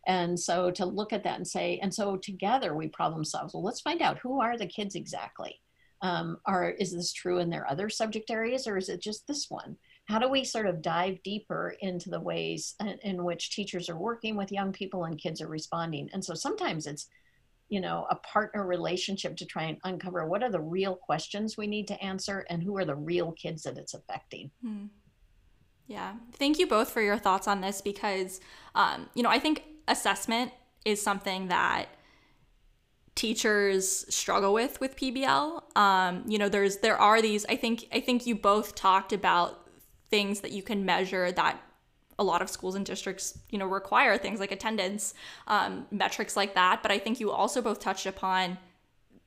And 0.07 0.39
so 0.39 0.71
to 0.71 0.87
look 0.87 1.13
at 1.13 1.25
that 1.25 1.37
and 1.37 1.47
say 1.47 1.79
and 1.83 1.93
so 1.93 2.17
together 2.17 2.75
we 2.75 2.89
problem 2.89 3.25
solve. 3.25 3.53
Well 3.53 3.63
let's 3.63 3.83
find 3.83 4.01
out 4.01 4.19
who 4.19 4.41
are 4.41 4.57
the 4.57 4.67
kids 4.67 4.95
exactly? 4.95 5.61
Um, 6.03 6.39
are 6.47 6.71
is 6.71 6.93
this 6.93 7.13
true 7.13 7.39
in 7.39 7.51
their 7.51 7.69
other 7.71 7.89
subject 7.89 8.31
areas 8.31 8.67
or 8.67 8.77
is 8.77 8.89
it 8.89 9.03
just 9.03 9.27
this 9.27 9.47
one 9.51 9.77
how 10.07 10.21
do 10.21 10.29
we 10.29 10.45
sort 10.45 10.67
of 10.67 10.83
dive 10.83 11.23
deeper 11.25 11.75
into 11.81 12.11
the 12.11 12.21
ways 12.21 12.75
in, 12.81 12.99
in 13.03 13.25
which 13.25 13.51
teachers 13.51 13.91
are 13.91 13.99
working 13.99 14.37
with 14.37 14.53
young 14.53 14.73
people 14.73 15.05
and 15.05 15.19
kids 15.19 15.41
are 15.41 15.49
responding? 15.49 16.09
And 16.13 16.25
so 16.25 16.35
sometimes 16.35 16.87
it's 16.87 17.09
you 17.69 17.81
know 17.81 18.07
a 18.11 18.15
partner 18.17 18.65
relationship 18.65 19.37
to 19.37 19.45
try 19.45 19.65
and 19.65 19.79
uncover 19.83 20.25
what 20.27 20.43
are 20.43 20.51
the 20.51 20.61
real 20.61 20.95
questions 20.95 21.57
we 21.57 21.67
need 21.67 21.89
to 21.89 22.01
answer 22.01 22.47
and 22.49 22.63
who 22.63 22.77
are 22.77 22.85
the 22.85 22.95
real 22.95 23.33
kids 23.33 23.65
that 23.65 23.77
it's 23.77 23.95
affecting. 23.95 24.51
Hmm. 24.63 24.85
yeah. 25.89 26.15
Thank 26.35 26.59
you 26.59 26.69
both 26.69 26.91
for 26.91 27.03
your 27.03 27.19
thoughts 27.19 27.49
on 27.49 27.61
this 27.61 27.81
because 27.81 28.41
um, 28.77 29.09
you 29.15 29.23
know 29.25 29.31
i 29.31 29.41
think 29.41 29.65
assessment 29.89 30.53
is 30.85 31.03
something 31.03 31.49
that 31.49 31.87
teachers 33.17 34.05
struggle 34.15 34.53
with 34.53 34.79
with 34.81 34.95
pbl 34.97 35.63
um, 35.77 36.23
you 36.29 36.39
know 36.39 36.49
there's 36.49 36.79
there 36.79 36.99
are 36.99 37.23
these 37.23 37.47
i 37.47 37.57
think 37.57 37.87
i 37.93 37.99
think 37.99 38.27
you 38.27 38.35
both 38.35 38.75
talked 38.75 39.13
about 39.13 39.66
things 40.11 40.41
that 40.41 40.53
you 40.53 40.63
can 40.63 40.85
measure 40.85 41.33
that 41.33 41.61
a 42.19 42.25
lot 42.25 42.41
of 42.41 42.49
schools 42.49 42.75
and 42.75 42.87
districts, 42.87 43.39
you 43.51 43.59
know, 43.59 43.67
require 43.67 44.17
things 44.17 44.41
like 44.41 44.53
attendance, 44.53 45.15
um, 45.47 45.87
metrics 45.91 46.37
like 46.37 46.55
that. 46.55 46.83
But 46.83 46.91
I 46.91 46.99
think 46.99 47.21
you 47.21 47.31
also 47.31 47.61
both 47.61 47.81
touched 47.81 48.07
upon 48.07 48.59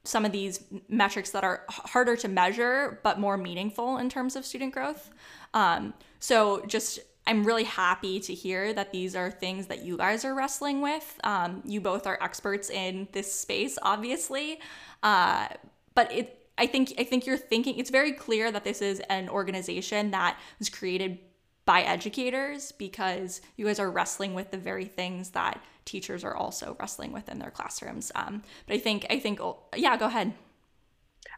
some 0.04 0.26
of 0.26 0.32
these 0.32 0.64
metrics 0.88 1.32
that 1.32 1.44
are 1.44 1.66
harder 1.70 2.16
to 2.16 2.28
measure 2.28 3.00
but 3.04 3.20
more 3.20 3.38
meaningful 3.38 3.98
in 3.98 4.10
terms 4.10 4.36
of 4.36 4.46
student 4.46 4.74
growth. 4.74 5.12
Um, 5.54 5.94
so 6.20 6.66
just 6.66 7.00
I'm 7.28 7.44
really 7.44 7.66
happy 7.66 8.20
to 8.22 8.34
hear 8.34 8.74
that 8.74 8.92
these 8.92 9.16
are 9.16 9.30
things 9.30 9.68
that 9.68 9.84
you 9.84 9.98
guys 9.98 10.26
are 10.26 10.34
wrestling 10.34 10.82
with. 10.82 11.20
Um, 11.24 11.62
you 11.64 11.80
both 11.80 12.08
are 12.08 12.18
experts 12.22 12.72
in 12.72 13.08
this 13.12 13.32
space, 13.32 13.78
obviously, 13.82 14.60
uh, 15.04 15.50
but 15.94 16.12
it. 16.12 16.36
I 16.60 16.68
think 16.68 16.94
I 16.98 17.04
think 17.04 17.26
you're 17.26 17.38
thinking 17.38 17.80
it's 17.80 17.90
very 17.90 18.12
clear 18.12 18.52
that 18.52 18.64
this 18.64 18.82
is 18.82 19.00
an 19.10 19.30
organization 19.30 20.12
that 20.12 20.38
was 20.60 20.70
created 20.70 21.20
by 21.66 21.82
educators 21.82 22.72
because 22.72 23.42
you 23.56 23.66
guys 23.66 23.80
are 23.80 23.92
wrestling 23.92 24.34
with 24.34 24.50
the 24.50 24.58
very 24.58 24.86
things 24.86 25.30
that 25.32 25.62
teachers 25.86 26.24
are 26.24 26.36
also 26.36 26.76
wrestling 26.80 27.12
with 27.12 27.30
in 27.30 27.38
their 27.38 27.52
classrooms. 27.52 28.12
Um, 28.16 28.44
but 28.66 28.74
I 28.76 28.80
think, 28.80 29.06
I 29.10 29.20
think, 29.20 29.40
oh, 29.40 29.60
yeah, 29.76 29.96
go 29.96 30.08
ahead. 30.08 30.34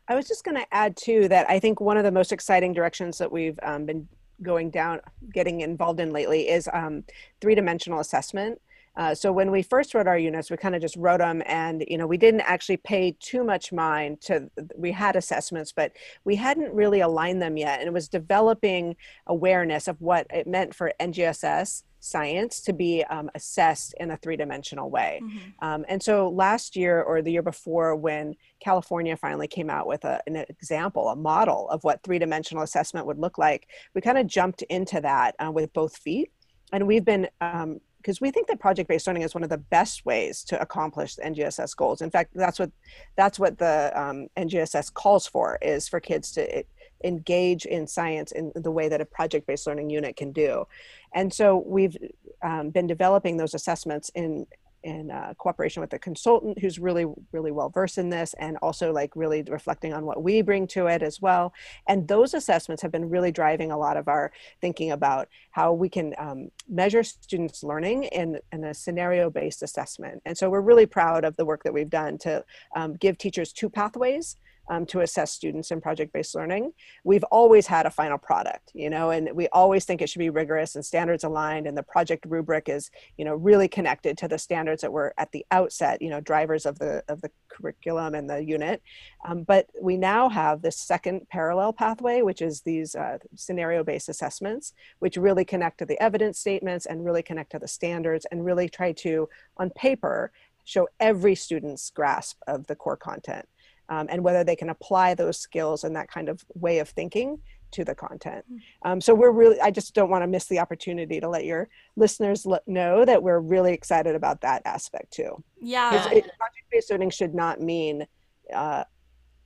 I 0.07 0.15
was 0.15 0.27
just 0.27 0.45
going 0.45 0.55
to 0.57 0.65
add 0.73 0.95
too 0.95 1.27
that 1.27 1.49
I 1.49 1.59
think 1.59 1.81
one 1.81 1.97
of 1.97 2.03
the 2.03 2.11
most 2.11 2.31
exciting 2.31 2.73
directions 2.73 3.17
that 3.17 3.31
we've 3.31 3.59
um, 3.61 3.85
been 3.85 4.07
going 4.41 4.69
down, 4.69 5.01
getting 5.33 5.61
involved 5.61 5.99
in 5.99 6.11
lately 6.11 6.49
is 6.49 6.69
um, 6.71 7.03
three 7.41 7.55
dimensional 7.55 7.99
assessment. 7.99 8.61
Uh, 8.97 9.15
so 9.15 9.31
when 9.31 9.51
we 9.51 9.61
first 9.61 9.93
wrote 9.93 10.07
our 10.07 10.17
units, 10.17 10.51
we 10.51 10.57
kind 10.57 10.75
of 10.75 10.81
just 10.81 10.95
wrote 10.95 11.19
them, 11.19 11.41
and 11.45 11.83
you 11.87 11.97
know 11.97 12.07
we 12.07 12.17
didn't 12.17 12.41
actually 12.41 12.77
pay 12.77 13.15
too 13.19 13.43
much 13.43 13.71
mind 13.71 14.21
to. 14.21 14.49
We 14.75 14.91
had 14.91 15.15
assessments, 15.15 15.71
but 15.71 15.93
we 16.25 16.35
hadn't 16.35 16.73
really 16.73 16.99
aligned 16.99 17.41
them 17.41 17.57
yet, 17.57 17.79
and 17.79 17.87
it 17.87 17.93
was 17.93 18.09
developing 18.09 18.95
awareness 19.27 19.87
of 19.87 19.99
what 20.01 20.27
it 20.29 20.47
meant 20.47 20.75
for 20.75 20.91
NGSS 20.99 21.83
science 22.03 22.61
to 22.61 22.73
be 22.73 23.03
um, 23.05 23.29
assessed 23.35 23.93
in 23.99 24.09
a 24.09 24.17
three-dimensional 24.17 24.89
way. 24.89 25.21
Mm-hmm. 25.23 25.65
Um, 25.65 25.85
and 25.87 26.01
so 26.01 26.29
last 26.29 26.75
year 26.75 26.99
or 27.03 27.21
the 27.21 27.31
year 27.31 27.43
before, 27.43 27.95
when 27.95 28.33
California 28.59 29.15
finally 29.15 29.47
came 29.47 29.69
out 29.69 29.85
with 29.85 30.03
a, 30.03 30.19
an 30.25 30.35
example, 30.35 31.09
a 31.09 31.15
model 31.15 31.69
of 31.69 31.83
what 31.83 32.01
three-dimensional 32.01 32.63
assessment 32.63 33.05
would 33.05 33.19
look 33.19 33.37
like, 33.37 33.67
we 33.93 34.01
kind 34.01 34.17
of 34.17 34.25
jumped 34.25 34.63
into 34.63 34.99
that 34.99 35.35
uh, 35.39 35.51
with 35.51 35.71
both 35.73 35.95
feet 35.95 36.31
and 36.71 36.87
we've 36.87 37.05
been 37.05 37.27
um, 37.41 37.79
because 38.01 38.19
we 38.19 38.31
think 38.31 38.47
that 38.47 38.59
project-based 38.59 39.05
learning 39.05 39.23
is 39.23 39.35
one 39.35 39.43
of 39.43 39.49
the 39.49 39.57
best 39.57 40.05
ways 40.05 40.43
to 40.45 40.59
accomplish 40.59 41.15
the 41.15 41.23
NGSS 41.23 41.75
goals. 41.75 42.01
In 42.01 42.09
fact, 42.09 42.31
that's 42.33 42.59
what 42.59 42.71
that's 43.15 43.39
what 43.39 43.57
the 43.57 43.91
um, 43.95 44.27
NGSS 44.37 44.93
calls 44.93 45.27
for 45.27 45.57
is 45.61 45.87
for 45.87 45.99
kids 45.99 46.31
to 46.33 46.63
engage 47.03 47.65
in 47.65 47.87
science 47.87 48.31
in 48.31 48.51
the 48.55 48.71
way 48.71 48.89
that 48.89 49.01
a 49.01 49.05
project-based 49.05 49.67
learning 49.67 49.89
unit 49.89 50.15
can 50.15 50.31
do. 50.31 50.65
And 51.13 51.33
so 51.33 51.63
we've 51.65 51.97
um, 52.43 52.69
been 52.69 52.87
developing 52.87 53.37
those 53.37 53.53
assessments 53.53 54.09
in 54.15 54.47
in 54.83 55.11
uh, 55.11 55.33
cooperation 55.37 55.81
with 55.81 55.93
a 55.93 55.99
consultant 55.99 56.59
who's 56.59 56.79
really 56.79 57.05
really 57.31 57.51
well 57.51 57.69
versed 57.69 57.97
in 57.97 58.09
this 58.09 58.33
and 58.39 58.57
also 58.57 58.91
like 58.91 59.15
really 59.15 59.43
reflecting 59.43 59.93
on 59.93 60.05
what 60.05 60.23
we 60.23 60.41
bring 60.41 60.67
to 60.67 60.87
it 60.87 61.01
as 61.01 61.21
well. 61.21 61.53
And 61.87 62.07
those 62.07 62.33
assessments 62.33 62.81
have 62.81 62.91
been 62.91 63.09
really 63.09 63.31
driving 63.31 63.71
a 63.71 63.77
lot 63.77 63.97
of 63.97 64.07
our 64.07 64.31
thinking 64.59 64.91
about 64.91 65.27
how 65.51 65.73
we 65.73 65.89
can 65.89 66.13
um, 66.17 66.49
measure 66.67 67.03
students 67.03 67.63
learning 67.63 68.03
in, 68.05 68.39
in 68.51 68.63
a 68.63 68.73
scenario 68.73 69.29
based 69.29 69.63
assessment. 69.63 70.21
And 70.25 70.37
so 70.37 70.49
we're 70.49 70.61
really 70.61 70.85
proud 70.85 71.23
of 71.25 71.35
the 71.37 71.45
work 71.45 71.63
that 71.63 71.73
we've 71.73 71.89
done 71.89 72.17
to 72.19 72.43
um, 72.75 72.95
give 72.95 73.17
teachers 73.17 73.51
two 73.53 73.69
pathways 73.69 74.37
um, 74.69 74.85
to 74.87 75.01
assess 75.01 75.31
students 75.31 75.71
in 75.71 75.81
project-based 75.81 76.35
learning. 76.35 76.73
We've 77.03 77.23
always 77.25 77.67
had 77.67 77.85
a 77.85 77.91
final 77.91 78.17
product, 78.17 78.71
you 78.73 78.89
know, 78.89 79.09
and 79.09 79.29
we 79.33 79.47
always 79.49 79.85
think 79.85 80.01
it 80.01 80.09
should 80.09 80.19
be 80.19 80.29
rigorous 80.29 80.75
and 80.75 80.85
standards 80.85 81.23
aligned 81.23 81.67
and 81.67 81.77
the 81.77 81.83
project 81.83 82.25
rubric 82.27 82.69
is, 82.69 82.89
you 83.17 83.25
know, 83.25 83.35
really 83.35 83.67
connected 83.67 84.17
to 84.19 84.27
the 84.27 84.37
standards 84.37 84.81
that 84.81 84.91
were 84.91 85.13
at 85.17 85.31
the 85.31 85.45
outset, 85.51 86.01
you 86.01 86.09
know, 86.09 86.21
drivers 86.21 86.65
of 86.65 86.79
the, 86.79 87.03
of 87.07 87.21
the 87.21 87.31
curriculum 87.49 88.15
and 88.15 88.29
the 88.29 88.43
unit. 88.43 88.81
Um, 89.27 89.43
but 89.43 89.67
we 89.81 89.97
now 89.97 90.29
have 90.29 90.61
this 90.61 90.77
second 90.77 91.27
parallel 91.29 91.73
pathway, 91.73 92.21
which 92.21 92.41
is 92.41 92.61
these 92.61 92.95
uh, 92.95 93.17
scenario-based 93.35 94.09
assessments, 94.09 94.73
which 94.99 95.17
really 95.17 95.45
connect 95.45 95.79
to 95.79 95.85
the 95.85 96.01
evidence 96.01 96.39
statements 96.39 96.85
and 96.85 97.03
really 97.03 97.23
connect 97.23 97.51
to 97.51 97.59
the 97.59 97.67
standards 97.67 98.25
and 98.31 98.45
really 98.45 98.69
try 98.69 98.91
to, 98.93 99.27
on 99.57 99.69
paper, 99.71 100.31
show 100.63 100.87
every 100.99 101.35
student's 101.35 101.89
grasp 101.89 102.37
of 102.47 102.67
the 102.67 102.75
core 102.75 102.97
content 102.97 103.47
um, 103.91 104.07
and 104.09 104.23
whether 104.23 104.43
they 104.43 104.55
can 104.55 104.69
apply 104.69 105.13
those 105.13 105.37
skills 105.37 105.83
and 105.83 105.95
that 105.95 106.09
kind 106.09 106.29
of 106.29 106.43
way 106.55 106.79
of 106.79 106.89
thinking 106.89 107.37
to 107.71 107.83
the 107.85 107.93
content. 107.93 108.43
Hmm. 108.47 108.57
Um, 108.83 109.01
so 109.01 109.13
we're 109.13 109.31
really, 109.31 109.59
I 109.59 109.69
just 109.69 109.93
don't 109.93 110.09
want 110.09 110.23
to 110.23 110.27
miss 110.27 110.45
the 110.47 110.59
opportunity 110.59 111.19
to 111.19 111.27
let 111.27 111.45
your 111.45 111.69
listeners 111.95 112.47
know 112.67 113.05
that 113.05 113.21
we're 113.21 113.39
really 113.39 113.73
excited 113.73 114.15
about 114.15 114.41
that 114.41 114.61
aspect 114.65 115.11
too. 115.11 115.43
Yeah. 115.59 115.91
Project-based 115.91 116.89
learning 116.89 117.11
should 117.11 117.35
not 117.35 117.61
mean 117.61 118.07
uh, 118.53 118.85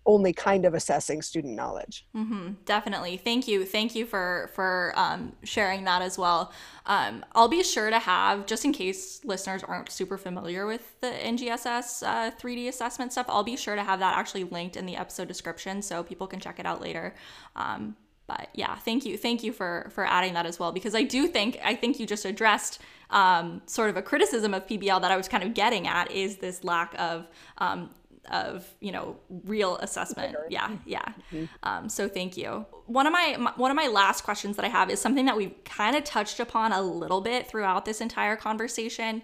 only 0.06 0.34
kind 0.34 0.66
of 0.66 0.74
assessing 0.74 1.22
student 1.22 1.56
knowledge. 1.56 2.06
Mm-hmm, 2.16 2.54
definitely. 2.66 3.18
Thank 3.18 3.48
you. 3.48 3.66
Thank 3.66 3.96
you 3.96 4.06
for 4.06 4.50
for 4.54 4.94
um, 4.96 5.34
sharing 5.44 5.84
that 5.86 6.02
as 6.02 6.18
well. 6.18 6.52
Um, 6.86 7.26
I'll 7.34 7.48
be 7.48 7.64
sure 7.64 7.90
to 7.90 8.00
have, 8.00 8.46
just 8.46 8.64
in 8.64 8.72
case 8.72 9.22
listeners 9.26 9.64
aren't 9.64 9.92
super 9.92 10.18
familiar 10.18 10.68
with 10.68 11.00
the 11.02 11.08
NGSS 11.08 12.04
uh, 12.06 12.32
3D 12.32 12.68
assessment 12.68 13.12
stuff, 13.12 13.26
I'll 13.28 13.44
be 13.44 13.58
sure 13.58 13.76
to 13.76 13.84
have 13.84 14.00
that 14.00 14.18
actually 14.18 14.44
linked 14.44 14.78
in 14.78 14.86
the 14.86 14.96
episode 14.96 15.28
description 15.28 15.82
so 15.82 16.04
people 16.04 16.28
can 16.28 16.40
check 16.40 16.60
it 16.60 16.66
out 16.66 16.82
later. 16.82 17.16
Um, 17.56 17.96
but 18.28 18.50
yeah, 18.54 18.76
thank 18.76 19.06
you, 19.06 19.18
thank 19.18 19.44
you 19.44 19.52
for 19.52 19.90
for 19.92 20.06
adding 20.06 20.34
that 20.34 20.46
as 20.46 20.60
well 20.60 20.72
because 20.72 20.96
I 20.96 21.04
do 21.04 21.28
think 21.28 21.60
I 21.64 21.76
think 21.76 22.00
you 22.00 22.06
just 22.08 22.26
addressed 22.26 22.80
um, 23.12 23.62
sort 23.68 23.90
of 23.90 23.98
a 23.98 24.02
criticism 24.02 24.54
of 24.54 24.66
PBL 24.66 25.02
that 25.02 25.12
I 25.12 25.18
was 25.18 25.28
kind 25.28 25.44
of 25.44 25.54
getting 25.54 25.88
at 25.88 26.12
is 26.12 26.38
this 26.38 26.64
lack 26.64 26.96
of 26.98 27.28
um, 27.60 27.92
of 28.32 28.68
you 28.80 28.92
know 28.92 29.18
real 29.46 29.78
assessment. 29.78 30.36
Yeah 30.50 30.72
yeah. 30.86 31.06
Mm-hmm. 31.32 31.46
um, 31.64 31.90
so 31.90 32.08
thank 32.08 32.38
you. 32.38 32.66
One 32.86 33.08
of 33.08 33.14
my, 33.14 33.36
my, 33.40 33.52
one 33.56 33.72
of 33.72 33.76
my 33.76 33.88
last 33.88 34.24
questions 34.24 34.56
that 34.58 34.66
i 34.66 34.70
have 34.70 34.90
is 34.90 35.00
something 35.02 35.26
that 35.26 35.36
we've 35.36 35.64
kind 35.64 35.96
of 35.96 36.04
touched 36.04 36.40
upon 36.40 36.72
a 36.72 36.82
little 36.82 37.22
bit 37.22 37.48
throughout 37.48 37.86
this 37.86 38.02
entire 38.02 38.36
conversation. 38.36 39.24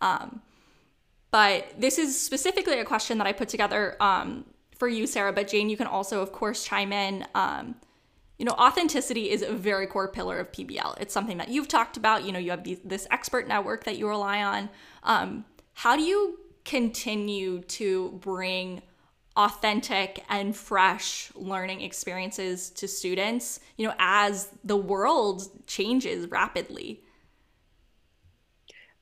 Um, 0.00 0.40
but 1.30 1.72
this 1.78 1.98
is 1.98 2.20
specifically 2.20 2.78
a 2.78 2.84
question 2.84 3.18
that 3.18 3.26
i 3.26 3.32
put 3.32 3.48
together 3.48 3.96
um, 4.00 4.44
for 4.76 4.88
you 4.88 5.06
sarah 5.06 5.32
but 5.32 5.48
jane 5.48 5.70
you 5.70 5.76
can 5.76 5.86
also 5.86 6.20
of 6.20 6.32
course 6.32 6.64
chime 6.64 6.92
in. 6.92 7.26
Um, 7.34 7.76
you 8.38 8.44
know 8.44 8.52
authenticity 8.52 9.30
is 9.30 9.42
a 9.42 9.52
very 9.52 9.86
core 9.86 10.08
pillar 10.08 10.38
of 10.38 10.50
pbl 10.50 11.00
it's 11.00 11.14
something 11.14 11.38
that 11.38 11.48
you've 11.48 11.68
talked 11.68 11.96
about. 11.96 12.24
You 12.24 12.32
know 12.32 12.38
you 12.38 12.50
have 12.50 12.64
these, 12.64 12.80
this 12.84 13.06
expert 13.10 13.46
network 13.46 13.84
that 13.84 13.98
you 13.98 14.08
rely 14.08 14.42
on. 14.42 14.68
Um, 15.04 15.44
how 15.74 15.96
do 15.96 16.02
you 16.02 16.38
continue 16.64 17.60
to 17.62 18.10
bring 18.20 18.82
authentic 19.36 20.24
and 20.28 20.54
fresh 20.54 21.30
learning 21.34 21.80
experiences 21.80 22.70
to 22.70 22.86
students, 22.86 23.60
you 23.76 23.86
know, 23.86 23.94
as 23.98 24.50
the 24.62 24.76
world 24.76 25.48
changes 25.66 26.30
rapidly? 26.30 27.02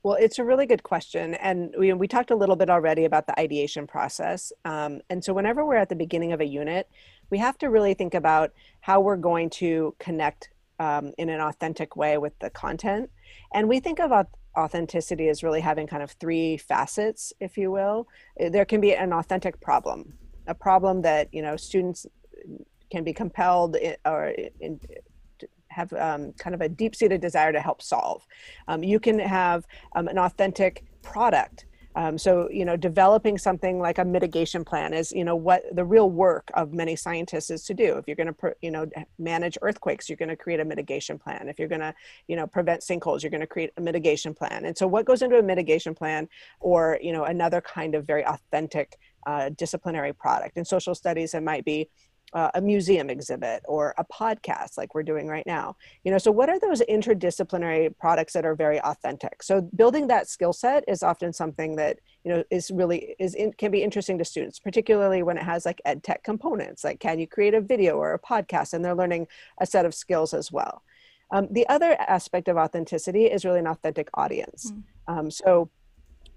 Well, 0.03 0.15
it's 0.15 0.39
a 0.39 0.45
really 0.45 0.67
good 0.67 0.83
question. 0.83 1.35
And 1.35 1.75
we, 1.79 1.93
we 1.93 2.09
talked 2.09 2.31
a 2.31 2.37
little 2.37 2.57
bit 2.57 2.71
already 2.71 3.05
about 3.05 3.27
the 3.27 3.39
ideation 3.39 3.87
process. 3.87 4.51
Um, 4.65 5.01
and 5.11 5.23
so, 5.23 5.35
whenever 5.35 5.65
we're 5.65 5.77
at 5.77 5.91
the 5.91 5.97
beginning 5.97 6.33
of 6.33 6.41
a 6.41 6.47
unit, 6.47 6.89
we 7.29 7.39
have 7.39 7.59
to 7.59 7.69
really 7.69 7.93
think 7.93 8.15
about 8.15 8.53
how 8.81 9.01
we're 9.01 9.17
going 9.17 9.51
to 9.51 9.95
connect 9.99 10.51
um, 10.79 11.13
in 11.19 11.29
an 11.29 11.41
authentic 11.41 11.97
way 11.97 12.17
with 12.17 12.39
the 12.39 12.49
content. 12.49 13.11
And 13.53 13.69
we 13.69 13.79
think 13.81 13.99
about 13.99 14.29
authenticity 14.59 15.29
is 15.29 15.43
really 15.43 15.61
having 15.61 15.87
kind 15.87 16.03
of 16.03 16.13
three 16.13 16.57
facets, 16.57 17.33
if 17.41 17.57
you 17.57 17.71
will. 17.71 18.09
Eh, 18.39 18.49
there 18.49 18.65
can 18.65 18.81
be 18.81 18.95
an 18.95 19.13
authentic 19.13 19.61
problem, 19.61 20.15
a 20.47 20.55
problem 20.55 21.03
that 21.03 21.33
you 21.33 21.43
know 21.43 21.57
students 21.57 22.07
can 22.91 23.05
be 23.05 23.13
compelled 23.13 23.77
or 24.05 24.35
in, 24.61 24.81
have 25.69 25.93
um, 25.93 26.33
kind 26.33 26.55
of 26.55 26.61
a 26.61 26.69
deep-seated 26.69 27.21
desire 27.21 27.53
to 27.53 27.61
help 27.61 27.81
solve. 27.81 28.27
Um, 28.67 28.83
you 28.83 28.99
can 28.99 29.19
have 29.19 29.67
um, 29.95 30.09
an 30.09 30.19
authentic 30.19 30.85
product 31.03 31.67
um, 31.97 32.19
so, 32.19 32.49
you 32.51 32.65
know, 32.65 32.77
developing 32.77 33.37
something 33.37 33.81
like 33.81 33.99
a 33.99 34.05
mitigation 34.05 34.65
plan 34.65 34.95
is, 34.95 35.11
you 35.11 35.25
know, 35.25 35.35
what 35.35 35.65
the 35.73 35.85
real 35.85 36.09
work 36.09 36.49
of 36.55 36.73
many 36.73 36.95
scientists 36.95 37.51
is 37.51 37.65
to 37.65 37.75
do. 37.75 37.97
If 37.97 38.07
you're 38.07 38.17
going 38.17 38.33
to, 38.33 38.55
you 38.63 38.71
know, 38.71 38.87
manage 39.19 39.59
earthquakes, 39.61 40.09
you're 40.09 40.17
going 40.17 40.29
to 40.29 40.37
create 40.37 40.61
a 40.61 40.65
mitigation 40.65 41.19
plan. 41.19 41.49
If 41.49 41.59
you're 41.59 41.69
going 41.69 41.81
to, 41.81 41.93
you 42.29 42.37
know, 42.37 42.47
prevent 42.47 42.83
sinkholes, 42.83 43.23
you're 43.23 43.31
going 43.31 43.41
to 43.41 43.47
create 43.47 43.73
a 43.77 43.81
mitigation 43.81 44.35
plan. 44.35 44.67
And 44.67 44.79
so, 44.79 44.87
what 44.87 45.05
goes 45.05 45.23
into 45.23 45.39
a 45.39 45.43
mitigation 45.43 45.95
plan, 45.95 46.29
or 46.61 46.99
you 47.03 47.13
know, 47.13 47.25
another 47.25 47.61
kind 47.61 47.97
of 47.97 48.07
very 48.07 48.25
authentic 48.25 48.97
uh, 49.27 49.51
disciplinary 49.57 50.13
product? 50.13 50.57
In 50.57 50.65
social 50.65 50.95
studies, 50.95 51.35
it 51.35 51.43
might 51.43 51.65
be 51.65 51.89
uh, 52.33 52.51
a 52.55 52.61
museum 52.61 53.11
exhibit 53.11 53.63
or 53.67 53.95
a 53.99 54.05
podcast 54.05 54.79
like 54.79 54.95
we're 54.95 55.03
doing 55.03 55.27
right 55.27 55.47
now. 55.47 55.77
You 56.05 56.13
know 56.13 56.19
so 56.19 56.31
what 56.31 56.49
are 56.49 56.59
those 56.59 56.81
interdisciplinary 56.83 57.97
products 57.99 58.33
that 58.35 58.45
are 58.45 58.55
very 58.55 58.81
authentic? 58.81 59.43
So 59.43 59.63
building 59.75 60.07
that 60.09 60.29
skill 60.29 60.53
set 60.53 60.85
is 60.87 61.03
often 61.03 61.33
something 61.33 61.77
that 61.77 61.99
you 62.25 62.33
know 62.33 62.45
is 62.51 62.71
really 62.71 63.15
is 63.19 63.35
in, 63.35 63.53
can 63.53 63.71
be 63.71 63.83
interesting 63.83 64.19
to 64.19 64.25
students 64.25 64.59
particularly 64.59 65.23
when 65.23 65.37
it 65.37 65.43
has 65.43 65.65
like 65.65 65.81
ed 65.85 66.03
tech 66.03 66.23
components 66.23 66.85
like 66.85 67.01
can 67.01 67.19
you 67.19 67.27
create 67.27 67.55
a 67.55 67.61
video 67.61 67.97
or 67.97 68.15
a 68.15 68.19
podcast? 68.19 68.73
And 68.73 68.85
they're 68.85 68.95
learning 68.95 69.27
a 69.61 69.67
set 69.67 69.87
of 69.87 69.95
skills 69.95 70.35
as 70.35 70.53
well. 70.53 70.83
Um, 71.33 71.49
the 71.51 71.69
other 71.69 71.97
aspect 72.01 72.49
of 72.49 72.57
authenticity 72.57 73.27
is 73.27 73.45
really 73.45 73.61
an 73.61 73.67
authentic 73.67 74.09
audience. 74.15 74.73
Mm. 74.73 74.83
um, 75.19 75.31
so 75.31 75.71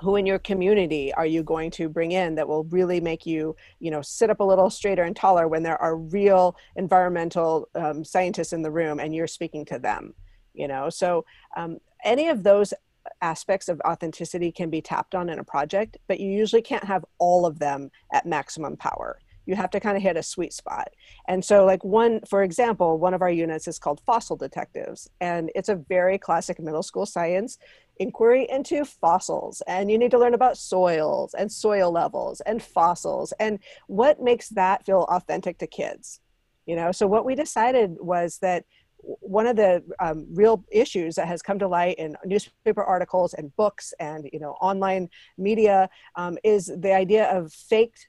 who 0.04 0.18
in 0.18 0.26
your 0.26 0.40
community 0.40 1.14
are 1.14 1.26
you 1.26 1.42
going 1.42 1.72
to 1.72 1.88
bring 1.88 2.12
in 2.12 2.36
that 2.36 2.48
will 2.48 2.66
really 2.66 3.00
make 3.00 3.26
you 3.26 3.56
you 3.80 3.90
know 3.90 4.02
sit 4.02 4.30
up 4.30 4.42
a 4.42 4.44
little 4.44 4.70
straighter 4.70 5.04
and 5.04 5.16
taller 5.16 5.48
when 5.48 5.64
there 5.64 5.82
are 5.82 5.96
real 5.96 6.56
environmental 6.76 7.70
um, 7.76 8.04
scientists 8.04 8.54
in 8.54 8.62
the 8.62 8.72
room 8.72 9.00
and 9.00 9.16
you're 9.16 9.28
speaking 9.28 9.64
to 9.66 9.80
them 9.80 10.14
you 10.54 10.68
know 10.68 10.90
so 10.90 11.26
um, 11.56 11.78
any 12.04 12.28
of 12.28 12.44
those 12.44 12.74
aspects 13.22 13.70
of 13.70 13.82
authenticity 13.86 14.52
can 14.52 14.70
be 14.70 14.82
tapped 14.82 15.16
on 15.16 15.30
in 15.30 15.40
a 15.40 15.44
project 15.44 15.98
but 16.08 16.20
you 16.20 16.30
usually 16.30 16.62
can't 16.62 16.84
have 16.84 17.06
all 17.18 17.46
of 17.46 17.60
them 17.60 17.90
at 18.12 18.26
maximum 18.26 18.76
power 18.76 19.20
you 19.46 19.56
have 19.56 19.70
to 19.72 19.80
kind 19.80 19.98
of 19.98 20.04
hit 20.04 20.18
a 20.18 20.24
sweet 20.24 20.54
spot. 20.54 20.90
And 21.28 21.44
so, 21.44 21.66
like, 21.66 21.84
one, 21.84 22.22
for 22.28 22.44
example, 22.44 22.98
one 22.98 23.14
of 23.14 23.22
our 23.22 23.30
units 23.30 23.68
is 23.68 23.80
called 23.80 24.02
Fossil 24.06 24.38
Detectives, 24.38 25.10
and 25.20 25.52
it's 25.56 25.70
a 25.70 25.76
very 25.76 26.18
classic 26.18 26.60
middle 26.60 26.84
school 26.84 27.06
science 27.06 27.58
inquiry 27.98 28.48
into 28.50 28.86
fossils. 28.86 29.62
And 29.68 29.92
you 29.92 29.98
need 29.98 30.12
to 30.12 30.20
learn 30.20 30.34
about 30.34 30.58
soils 30.58 31.34
and 31.34 31.52
soil 31.52 31.92
levels 31.92 32.42
and 32.42 32.62
fossils 32.62 33.34
and 33.40 33.60
what 33.88 34.22
makes 34.22 34.50
that 34.50 34.86
feel 34.86 35.04
authentic 35.10 35.58
to 35.60 35.68
kids. 35.68 36.20
You 36.66 36.76
know, 36.76 36.92
so 36.92 37.08
what 37.08 37.26
we 37.26 37.36
decided 37.36 37.98
was 38.00 38.38
that 38.40 38.66
one 39.04 39.48
of 39.48 39.56
the 39.56 39.84
um, 40.00 40.26
real 40.34 40.64
issues 40.72 41.16
that 41.16 41.28
has 41.28 41.42
come 41.42 41.60
to 41.60 41.68
light 41.68 41.96
in 41.98 42.16
newspaper 42.26 42.84
articles 42.84 43.34
and 43.34 43.54
books 43.58 43.94
and 44.00 44.30
you 44.32 44.40
know 44.40 44.52
online 44.62 45.10
media 45.38 45.90
um, 46.16 46.38
is 46.44 46.72
the 46.80 46.94
idea 46.94 47.26
of 47.26 47.52
faked 47.52 48.08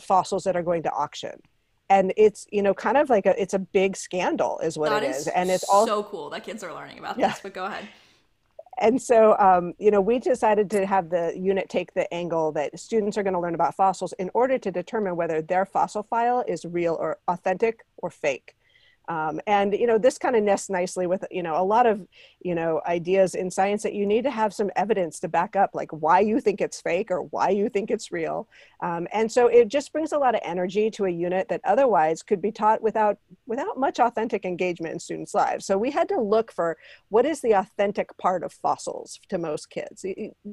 fossils 0.00 0.42
that 0.44 0.56
are 0.56 0.62
going 0.62 0.82
to 0.82 0.90
auction 0.90 1.32
and 1.90 2.12
it's 2.16 2.46
you 2.50 2.62
know 2.62 2.72
kind 2.72 2.96
of 2.96 3.10
like 3.10 3.26
a 3.26 3.40
it's 3.40 3.54
a 3.54 3.58
big 3.58 3.96
scandal 3.96 4.58
is 4.60 4.78
what 4.78 4.90
that 4.90 5.02
it 5.02 5.10
is, 5.10 5.18
is. 5.18 5.28
and 5.28 5.50
it's 5.50 5.64
all 5.64 5.86
so 5.86 6.02
cool 6.04 6.30
that 6.30 6.42
kids 6.42 6.62
are 6.62 6.72
learning 6.72 6.98
about 6.98 7.18
yeah. 7.18 7.28
this 7.28 7.40
but 7.40 7.52
go 7.52 7.66
ahead 7.66 7.86
and 8.80 9.00
so 9.00 9.36
um, 9.38 9.74
you 9.78 9.90
know 9.90 10.00
we 10.00 10.18
decided 10.18 10.70
to 10.70 10.86
have 10.86 11.10
the 11.10 11.32
unit 11.36 11.68
take 11.68 11.92
the 11.94 12.12
angle 12.12 12.52
that 12.52 12.78
students 12.78 13.16
are 13.16 13.22
going 13.22 13.34
to 13.34 13.40
learn 13.40 13.54
about 13.54 13.74
fossils 13.74 14.12
in 14.18 14.30
order 14.34 14.58
to 14.58 14.70
determine 14.70 15.16
whether 15.16 15.42
their 15.42 15.64
fossil 15.64 16.02
file 16.02 16.44
is 16.48 16.64
real 16.64 16.96
or 16.98 17.18
authentic 17.28 17.84
or 17.98 18.10
fake 18.10 18.54
Um, 19.10 19.40
and 19.48 19.74
you 19.74 19.88
know 19.88 19.98
this 19.98 20.18
kind 20.18 20.36
of 20.36 20.44
nests 20.44 20.70
nicely 20.70 21.08
with 21.08 21.24
you 21.32 21.42
know 21.42 21.60
a 21.60 21.64
lot 21.64 21.84
of 21.84 22.06
you 22.40 22.54
know 22.54 22.80
ideas 22.86 23.34
in 23.34 23.50
science 23.50 23.82
that 23.82 23.92
you 23.92 24.06
need 24.06 24.22
to 24.22 24.30
have 24.30 24.54
some 24.54 24.70
evidence 24.76 25.18
to 25.20 25.28
back 25.28 25.56
up 25.56 25.70
like 25.74 25.90
why 25.90 26.20
you 26.20 26.38
think 26.40 26.60
it's 26.60 26.80
fake 26.80 27.10
or 27.10 27.22
why 27.22 27.48
you 27.48 27.68
think 27.68 27.90
it's 27.90 28.12
real. 28.12 28.48
Um, 28.80 29.08
and 29.12 29.30
so 29.30 29.48
it 29.48 29.66
just 29.66 29.92
brings 29.92 30.12
a 30.12 30.18
lot 30.18 30.36
of 30.36 30.40
energy 30.44 30.92
to 30.92 31.06
a 31.06 31.10
unit 31.10 31.48
that 31.48 31.60
otherwise 31.64 32.22
could 32.22 32.40
be 32.40 32.52
taught 32.52 32.82
without 32.82 33.18
without 33.48 33.76
much 33.76 33.98
authentic 33.98 34.44
engagement 34.44 34.94
in 34.94 35.00
students' 35.00 35.34
lives. 35.34 35.66
So 35.66 35.76
we 35.76 35.90
had 35.90 36.08
to 36.10 36.20
look 36.20 36.52
for 36.52 36.76
what 37.08 37.26
is 37.26 37.40
the 37.40 37.54
authentic 37.54 38.16
part 38.16 38.44
of 38.44 38.52
fossils 38.52 39.18
to 39.28 39.38
most 39.38 39.70
kids. 39.70 40.06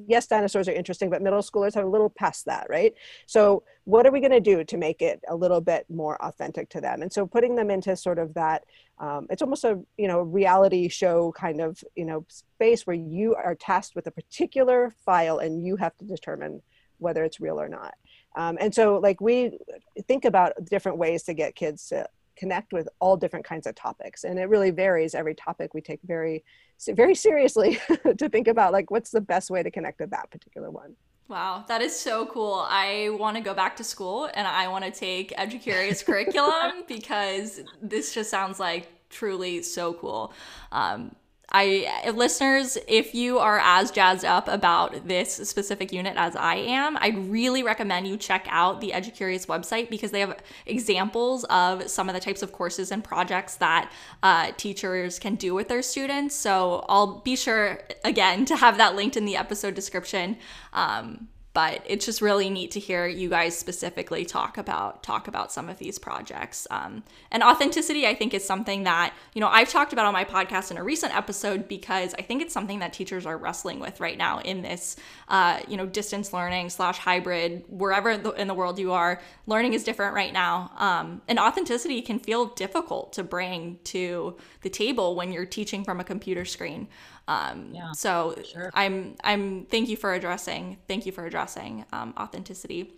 Yes, 0.07 0.25
dinosaurs 0.25 0.67
are 0.67 0.71
interesting, 0.73 1.11
but 1.11 1.21
middle 1.21 1.43
schoolers 1.43 1.77
are 1.77 1.83
a 1.83 1.89
little 1.89 2.09
past 2.09 2.45
that, 2.45 2.65
right? 2.71 2.95
So 3.27 3.61
what 3.87 4.05
are 4.05 4.11
we 4.11 4.19
going 4.19 4.31
to 4.33 4.41
do 4.41 4.65
to 4.65 4.75
make 4.75 5.01
it 5.01 5.21
a 5.29 5.35
little 5.35 5.61
bit 5.61 5.85
more 5.89 6.21
authentic 6.21 6.67
to 6.67 6.81
them? 6.81 7.01
And 7.01 7.11
so 7.11 7.25
putting 7.25 7.55
them 7.55 7.71
into 7.71 7.95
sort 7.95 8.19
of 8.19 8.33
that 8.33 8.65
um, 8.99 9.27
it's 9.29 9.41
almost 9.41 9.63
a 9.63 9.79
you 9.97 10.09
know 10.09 10.19
reality 10.19 10.89
show 10.89 11.31
kind 11.31 11.61
of 11.61 11.81
you 11.95 12.03
know 12.03 12.25
space 12.27 12.85
where 12.85 12.97
you 12.97 13.33
are 13.35 13.55
tasked 13.55 13.95
with 13.95 14.05
a 14.05 14.11
particular 14.11 14.93
file 15.05 15.37
and 15.37 15.65
you 15.65 15.77
have 15.77 15.95
to 15.99 16.05
determine 16.05 16.61
whether 16.97 17.23
it's 17.23 17.39
real 17.39 17.61
or 17.61 17.69
not. 17.69 17.93
Um, 18.35 18.57
and 18.59 18.75
so 18.75 18.97
like 18.97 19.21
we 19.21 19.57
think 20.05 20.25
about 20.25 20.51
different 20.65 20.97
ways 20.97 21.23
to 21.23 21.33
get 21.33 21.55
kids 21.55 21.87
to 21.87 22.09
connect 22.35 22.73
with 22.73 22.89
all 22.99 23.15
different 23.15 23.45
kinds 23.45 23.67
of 23.67 23.75
topics 23.75 24.25
and 24.25 24.37
it 24.37 24.49
really 24.49 24.71
varies. 24.71 25.15
Every 25.15 25.33
topic 25.33 25.73
we 25.73 25.79
take 25.79 26.01
very 26.03 26.43
very 26.89 27.15
seriously 27.15 27.79
to 28.17 28.27
think 28.27 28.49
about 28.49 28.73
like 28.73 28.91
what's 28.91 29.11
the 29.11 29.21
best 29.21 29.49
way 29.49 29.63
to 29.63 29.71
connect 29.71 30.01
with 30.01 30.09
that 30.09 30.29
particular 30.29 30.69
one 30.69 30.97
Wow, 31.27 31.65
that 31.67 31.81
is 31.81 31.97
so 31.97 32.25
cool. 32.27 32.65
I 32.69 33.09
want 33.11 33.35
to 33.35 33.43
go 33.43 33.53
back 33.53 33.75
to 33.77 33.83
school 33.83 34.29
and 34.33 34.47
I 34.47 34.69
want 34.69 34.85
to 34.85 34.91
take 34.91 35.35
EduCurious 35.35 36.05
curriculum 36.05 36.83
because 36.87 37.61
this 37.81 38.13
just 38.13 38.29
sounds 38.29 38.59
like 38.59 38.87
truly 39.09 39.61
so 39.61 39.93
cool. 39.93 40.31
Um, 40.71 41.15
I 41.49 42.11
listeners, 42.13 42.77
if 42.89 43.15
you 43.15 43.39
are 43.39 43.59
as 43.59 43.89
jazzed 43.89 44.25
up 44.25 44.49
about 44.49 45.07
this 45.07 45.33
specific 45.33 45.93
unit 45.93 46.15
as 46.17 46.35
I 46.35 46.55
am, 46.55 46.97
I'd 46.99 47.17
really 47.29 47.63
recommend 47.63 48.05
you 48.05 48.17
check 48.17 48.47
out 48.49 48.81
the 48.81 48.91
EduCurious 48.91 49.47
website 49.47 49.89
because 49.89 50.11
they 50.11 50.19
have 50.19 50.37
examples 50.65 51.45
of 51.45 51.89
some 51.89 52.09
of 52.09 52.15
the 52.15 52.19
types 52.19 52.41
of 52.41 52.51
courses 52.51 52.91
and 52.91 53.01
projects 53.01 53.55
that 53.55 53.89
uh, 54.23 54.51
teachers 54.57 55.19
can 55.19 55.35
do 55.35 55.53
with 55.53 55.69
their 55.69 55.81
students. 55.81 56.35
So 56.35 56.85
I'll 56.89 57.19
be 57.21 57.37
sure 57.37 57.79
again 58.03 58.43
to 58.45 58.57
have 58.57 58.77
that 58.77 58.95
linked 58.95 59.15
in 59.15 59.23
the 59.23 59.37
episode 59.37 59.73
description. 59.73 60.37
Um, 60.73 61.29
but 61.57 61.81
it's 61.87 62.05
just 62.05 62.21
really 62.21 62.51
neat 62.51 62.69
to 62.69 62.79
hear 62.79 63.07
you 63.07 63.29
guys 63.29 63.57
specifically 63.57 64.23
talk 64.23 64.59
about 64.59 65.01
talk 65.01 65.27
about 65.27 65.51
some 65.51 65.69
of 65.69 65.79
these 65.79 65.97
projects. 65.97 66.67
Um, 66.69 67.01
and 67.31 67.41
authenticity 67.41 68.05
i 68.05 68.13
think 68.13 68.35
is 68.35 68.45
something 68.45 68.83
that 68.83 69.11
you 69.33 69.41
know 69.41 69.47
i've 69.47 69.69
talked 69.69 69.91
about 69.91 70.05
on 70.05 70.13
my 70.13 70.23
podcast 70.23 70.69
in 70.69 70.77
a 70.77 70.83
recent 70.83 71.15
episode 71.15 71.67
because 71.67 72.13
i 72.19 72.21
think 72.21 72.43
it's 72.43 72.53
something 72.53 72.77
that 72.79 72.93
teachers 72.93 73.25
are 73.25 73.37
wrestling 73.37 73.79
with 73.79 73.99
right 73.99 74.19
now 74.19 74.39
in 74.41 74.61
this 74.61 74.97
uh, 75.29 75.59
you 75.67 75.77
know 75.77 75.87
distance 75.87 76.31
learning 76.31 76.69
slash 76.69 76.99
hybrid 76.99 77.63
wherever 77.69 78.11
in 78.11 78.47
the 78.47 78.53
world 78.53 78.77
you 78.77 78.91
are 78.91 79.19
learning 79.47 79.73
is 79.73 79.83
different 79.83 80.13
right 80.13 80.33
now. 80.33 80.71
Um, 80.77 81.21
and 81.27 81.39
authenticity 81.39 82.01
can 82.01 82.19
feel 82.19 82.47
difficult 82.47 83.13
to 83.13 83.23
bring 83.23 83.79
to 83.85 84.35
the 84.61 84.69
table 84.69 85.15
when 85.15 85.31
you're 85.31 85.45
teaching 85.45 85.83
from 85.83 85.99
a 85.99 86.03
computer 86.03 86.45
screen 86.45 86.87
um, 87.27 87.71
yeah, 87.73 87.91
so 87.91 88.35
sure. 88.51 88.71
I'm 88.73 89.15
I'm 89.23 89.65
thank 89.65 89.89
you 89.89 89.97
for 89.97 90.13
addressing 90.13 90.77
thank 90.87 91.05
you 91.05 91.11
for 91.11 91.25
addressing 91.25 91.85
um, 91.91 92.13
authenticity. 92.17 92.93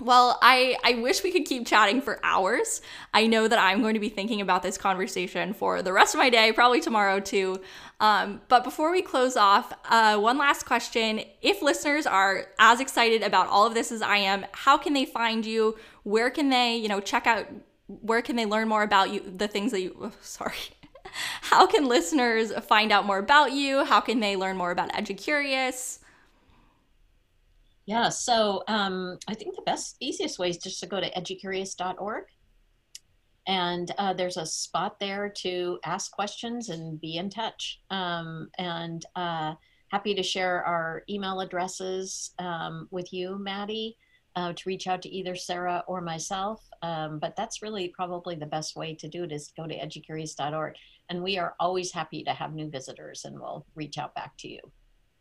Well, 0.00 0.38
I, 0.40 0.76
I 0.82 0.94
wish 0.94 1.22
we 1.22 1.30
could 1.30 1.44
keep 1.44 1.66
chatting 1.66 2.00
for 2.00 2.20
hours. 2.24 2.80
I 3.12 3.26
know 3.26 3.46
that 3.46 3.58
I'm 3.58 3.82
going 3.82 3.94
to 3.94 4.00
be 4.00 4.08
thinking 4.08 4.40
about 4.40 4.62
this 4.62 4.78
conversation 4.78 5.52
for 5.52 5.82
the 5.82 5.92
rest 5.92 6.14
of 6.14 6.18
my 6.18 6.30
day, 6.30 6.52
probably 6.52 6.80
tomorrow 6.80 7.20
too. 7.20 7.60
Um, 8.00 8.40
but 8.48 8.64
before 8.64 8.90
we 8.90 9.02
close 9.02 9.36
off, 9.36 9.72
uh, 9.90 10.16
one 10.16 10.38
last 10.38 10.64
question. 10.64 11.20
If 11.42 11.60
listeners 11.60 12.06
are 12.06 12.46
as 12.58 12.80
excited 12.80 13.22
about 13.22 13.48
all 13.48 13.66
of 13.66 13.74
this 13.74 13.92
as 13.92 14.00
I 14.00 14.16
am, 14.16 14.46
how 14.52 14.78
can 14.78 14.94
they 14.94 15.04
find 15.04 15.44
you? 15.44 15.76
Where 16.04 16.30
can 16.30 16.48
they, 16.48 16.76
you 16.76 16.88
know, 16.88 17.00
check 17.00 17.26
out, 17.26 17.46
where 17.86 18.22
can 18.22 18.36
they 18.36 18.46
learn 18.46 18.68
more 18.68 18.82
about 18.82 19.10
you, 19.10 19.20
the 19.36 19.48
things 19.48 19.70
that 19.72 19.82
you, 19.82 19.94
oh, 20.00 20.12
sorry, 20.22 20.54
how 21.42 21.66
can 21.66 21.86
listeners 21.88 22.52
find 22.64 22.92
out 22.92 23.06
more 23.06 23.18
about 23.18 23.52
you? 23.52 23.84
How 23.84 24.00
can 24.00 24.20
they 24.20 24.36
learn 24.36 24.56
more 24.56 24.70
about 24.70 24.92
EduCurious? 24.92 25.98
Yeah, 27.86 28.08
so 28.08 28.62
um, 28.68 29.18
I 29.26 29.34
think 29.34 29.56
the 29.56 29.62
best, 29.62 29.96
easiest 30.00 30.38
way 30.38 30.50
is 30.50 30.58
just 30.58 30.80
to 30.80 30.86
go 30.86 31.00
to 31.00 31.10
educurious.org. 31.18 32.24
And 33.46 33.90
uh, 33.98 34.12
there's 34.12 34.36
a 34.36 34.46
spot 34.46 35.00
there 35.00 35.32
to 35.38 35.80
ask 35.84 36.12
questions 36.12 36.68
and 36.68 37.00
be 37.00 37.16
in 37.16 37.30
touch. 37.30 37.80
Um, 37.90 38.48
and 38.58 39.04
uh, 39.16 39.54
happy 39.88 40.14
to 40.14 40.22
share 40.22 40.62
our 40.64 41.02
email 41.10 41.40
addresses 41.40 42.30
um, 42.38 42.86
with 42.92 43.12
you, 43.12 43.38
Maddie, 43.38 43.96
uh, 44.40 44.52
to 44.54 44.62
reach 44.66 44.86
out 44.86 45.02
to 45.02 45.08
either 45.10 45.36
Sarah 45.36 45.84
or 45.86 46.00
myself. 46.00 46.66
Um, 46.82 47.18
but 47.18 47.36
that's 47.36 47.60
really 47.60 47.88
probably 47.88 48.36
the 48.36 48.46
best 48.46 48.74
way 48.74 48.94
to 48.94 49.08
do 49.08 49.24
it 49.24 49.32
is 49.32 49.52
go 49.54 49.66
to 49.66 49.74
educurious.org. 49.74 50.74
And 51.10 51.22
we 51.22 51.36
are 51.36 51.54
always 51.60 51.92
happy 51.92 52.24
to 52.24 52.30
have 52.30 52.54
new 52.54 52.70
visitors 52.70 53.24
and 53.24 53.38
we'll 53.38 53.66
reach 53.74 53.98
out 53.98 54.14
back 54.14 54.36
to 54.38 54.48
you. 54.48 54.60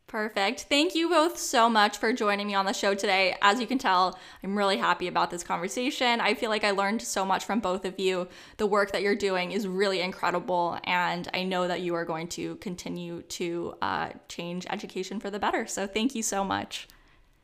Perfect. 0.08 0.62
Thank 0.70 0.96
you 0.96 1.10
both 1.10 1.38
so 1.38 1.70
much 1.70 1.98
for 1.98 2.14
joining 2.14 2.48
me 2.48 2.56
on 2.56 2.66
the 2.66 2.74
show 2.74 2.96
today. 2.96 3.36
As 3.44 3.60
you 3.60 3.68
can 3.68 3.78
tell, 3.78 4.18
I'm 4.44 4.58
really 4.58 4.78
happy 4.78 5.08
about 5.08 5.30
this 5.30 5.44
conversation. 5.44 6.20
I 6.20 6.34
feel 6.34 6.50
like 6.50 6.64
I 6.64 6.72
learned 6.72 7.02
so 7.02 7.26
much 7.26 7.46
from 7.46 7.60
both 7.60 7.86
of 7.86 8.00
you. 8.00 8.28
The 8.58 8.66
work 8.66 8.92
that 8.94 9.04
you're 9.04 9.16
doing 9.16 9.52
is 9.52 9.68
really 9.68 10.02
incredible, 10.02 10.80
and 10.86 11.28
I 11.32 11.44
know 11.44 11.68
that 11.68 11.82
you 11.82 11.94
are 11.94 12.06
going 12.06 12.28
to 12.30 12.56
continue 12.56 13.22
to 13.22 13.76
uh, 13.84 14.10
change 14.28 14.66
education 14.72 15.20
for 15.20 15.30
the 15.30 15.38
better. 15.38 15.68
So, 15.68 15.86
thank 15.86 16.16
you 16.16 16.24
so 16.24 16.44
much. 16.44 16.88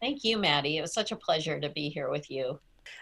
Thank 0.02 0.24
you, 0.24 0.38
Maddie. 0.38 0.78
It 0.78 0.82
was 0.82 0.94
such 0.94 1.12
a 1.12 1.16
pleasure 1.16 1.60
to 1.60 1.70
be 1.70 1.90
here 1.90 2.10
with 2.10 2.30
you. 2.30 2.60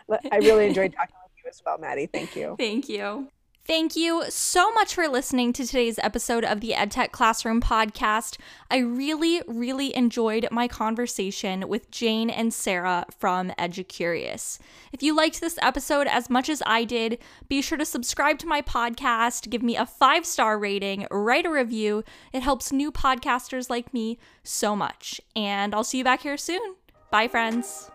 I 0.10 0.38
really 0.38 0.68
enjoyed 0.68 0.94
talking 0.94 1.16
with 1.24 1.32
you 1.44 1.50
as 1.50 1.62
well, 1.66 1.78
Maddie. 1.78 2.08
Thank 2.08 2.36
you. 2.36 2.56
Thank 2.60 2.90
you. 2.90 3.28
Thank 3.66 3.96
you 3.96 4.26
so 4.28 4.74
much 4.74 4.94
for 4.94 5.08
listening 5.08 5.54
to 5.54 5.66
today's 5.66 5.98
episode 6.00 6.44
of 6.44 6.60
the 6.60 6.72
EdTech 6.72 7.12
Classroom 7.12 7.62
podcast. 7.62 8.38
I 8.70 8.80
really, 8.80 9.42
really 9.48 9.96
enjoyed 9.96 10.50
my 10.52 10.68
conversation 10.68 11.70
with 11.70 11.90
Jane 11.90 12.30
and 12.30 12.54
Sarah 12.54 13.06
from 13.18 13.52
EduCurious. 13.52 14.60
If 14.92 15.02
you 15.02 15.16
liked 15.16 15.40
this 15.40 15.58
episode 15.62 16.08
as 16.08 16.30
much 16.30 16.50
as 16.50 16.62
I 16.66 16.84
did, 16.84 17.20
be 17.48 17.62
sure 17.62 17.78
to 17.78 17.86
subscribe 17.86 18.38
to 18.40 18.48
my 18.48 18.62
podcast, 18.62 19.50
give 19.50 19.64
me 19.64 19.78
a 19.78 19.86
five 19.86 20.26
star 20.26 20.60
rating, 20.60 21.08
write 21.10 21.46
a 21.46 21.50
review. 21.50 22.04
It 22.34 22.44
helps 22.44 22.74
new 22.74 22.92
podcasters 22.92 23.70
like 23.70 23.94
me 23.94 24.20
so 24.44 24.76
much. 24.76 25.22
And 25.38 25.74
I'll 25.74 25.86
see 25.86 26.00
you 26.00 26.04
back 26.04 26.24
here 26.24 26.36
soon. 26.36 26.76
Bye, 27.14 27.28
friends. 27.28 27.92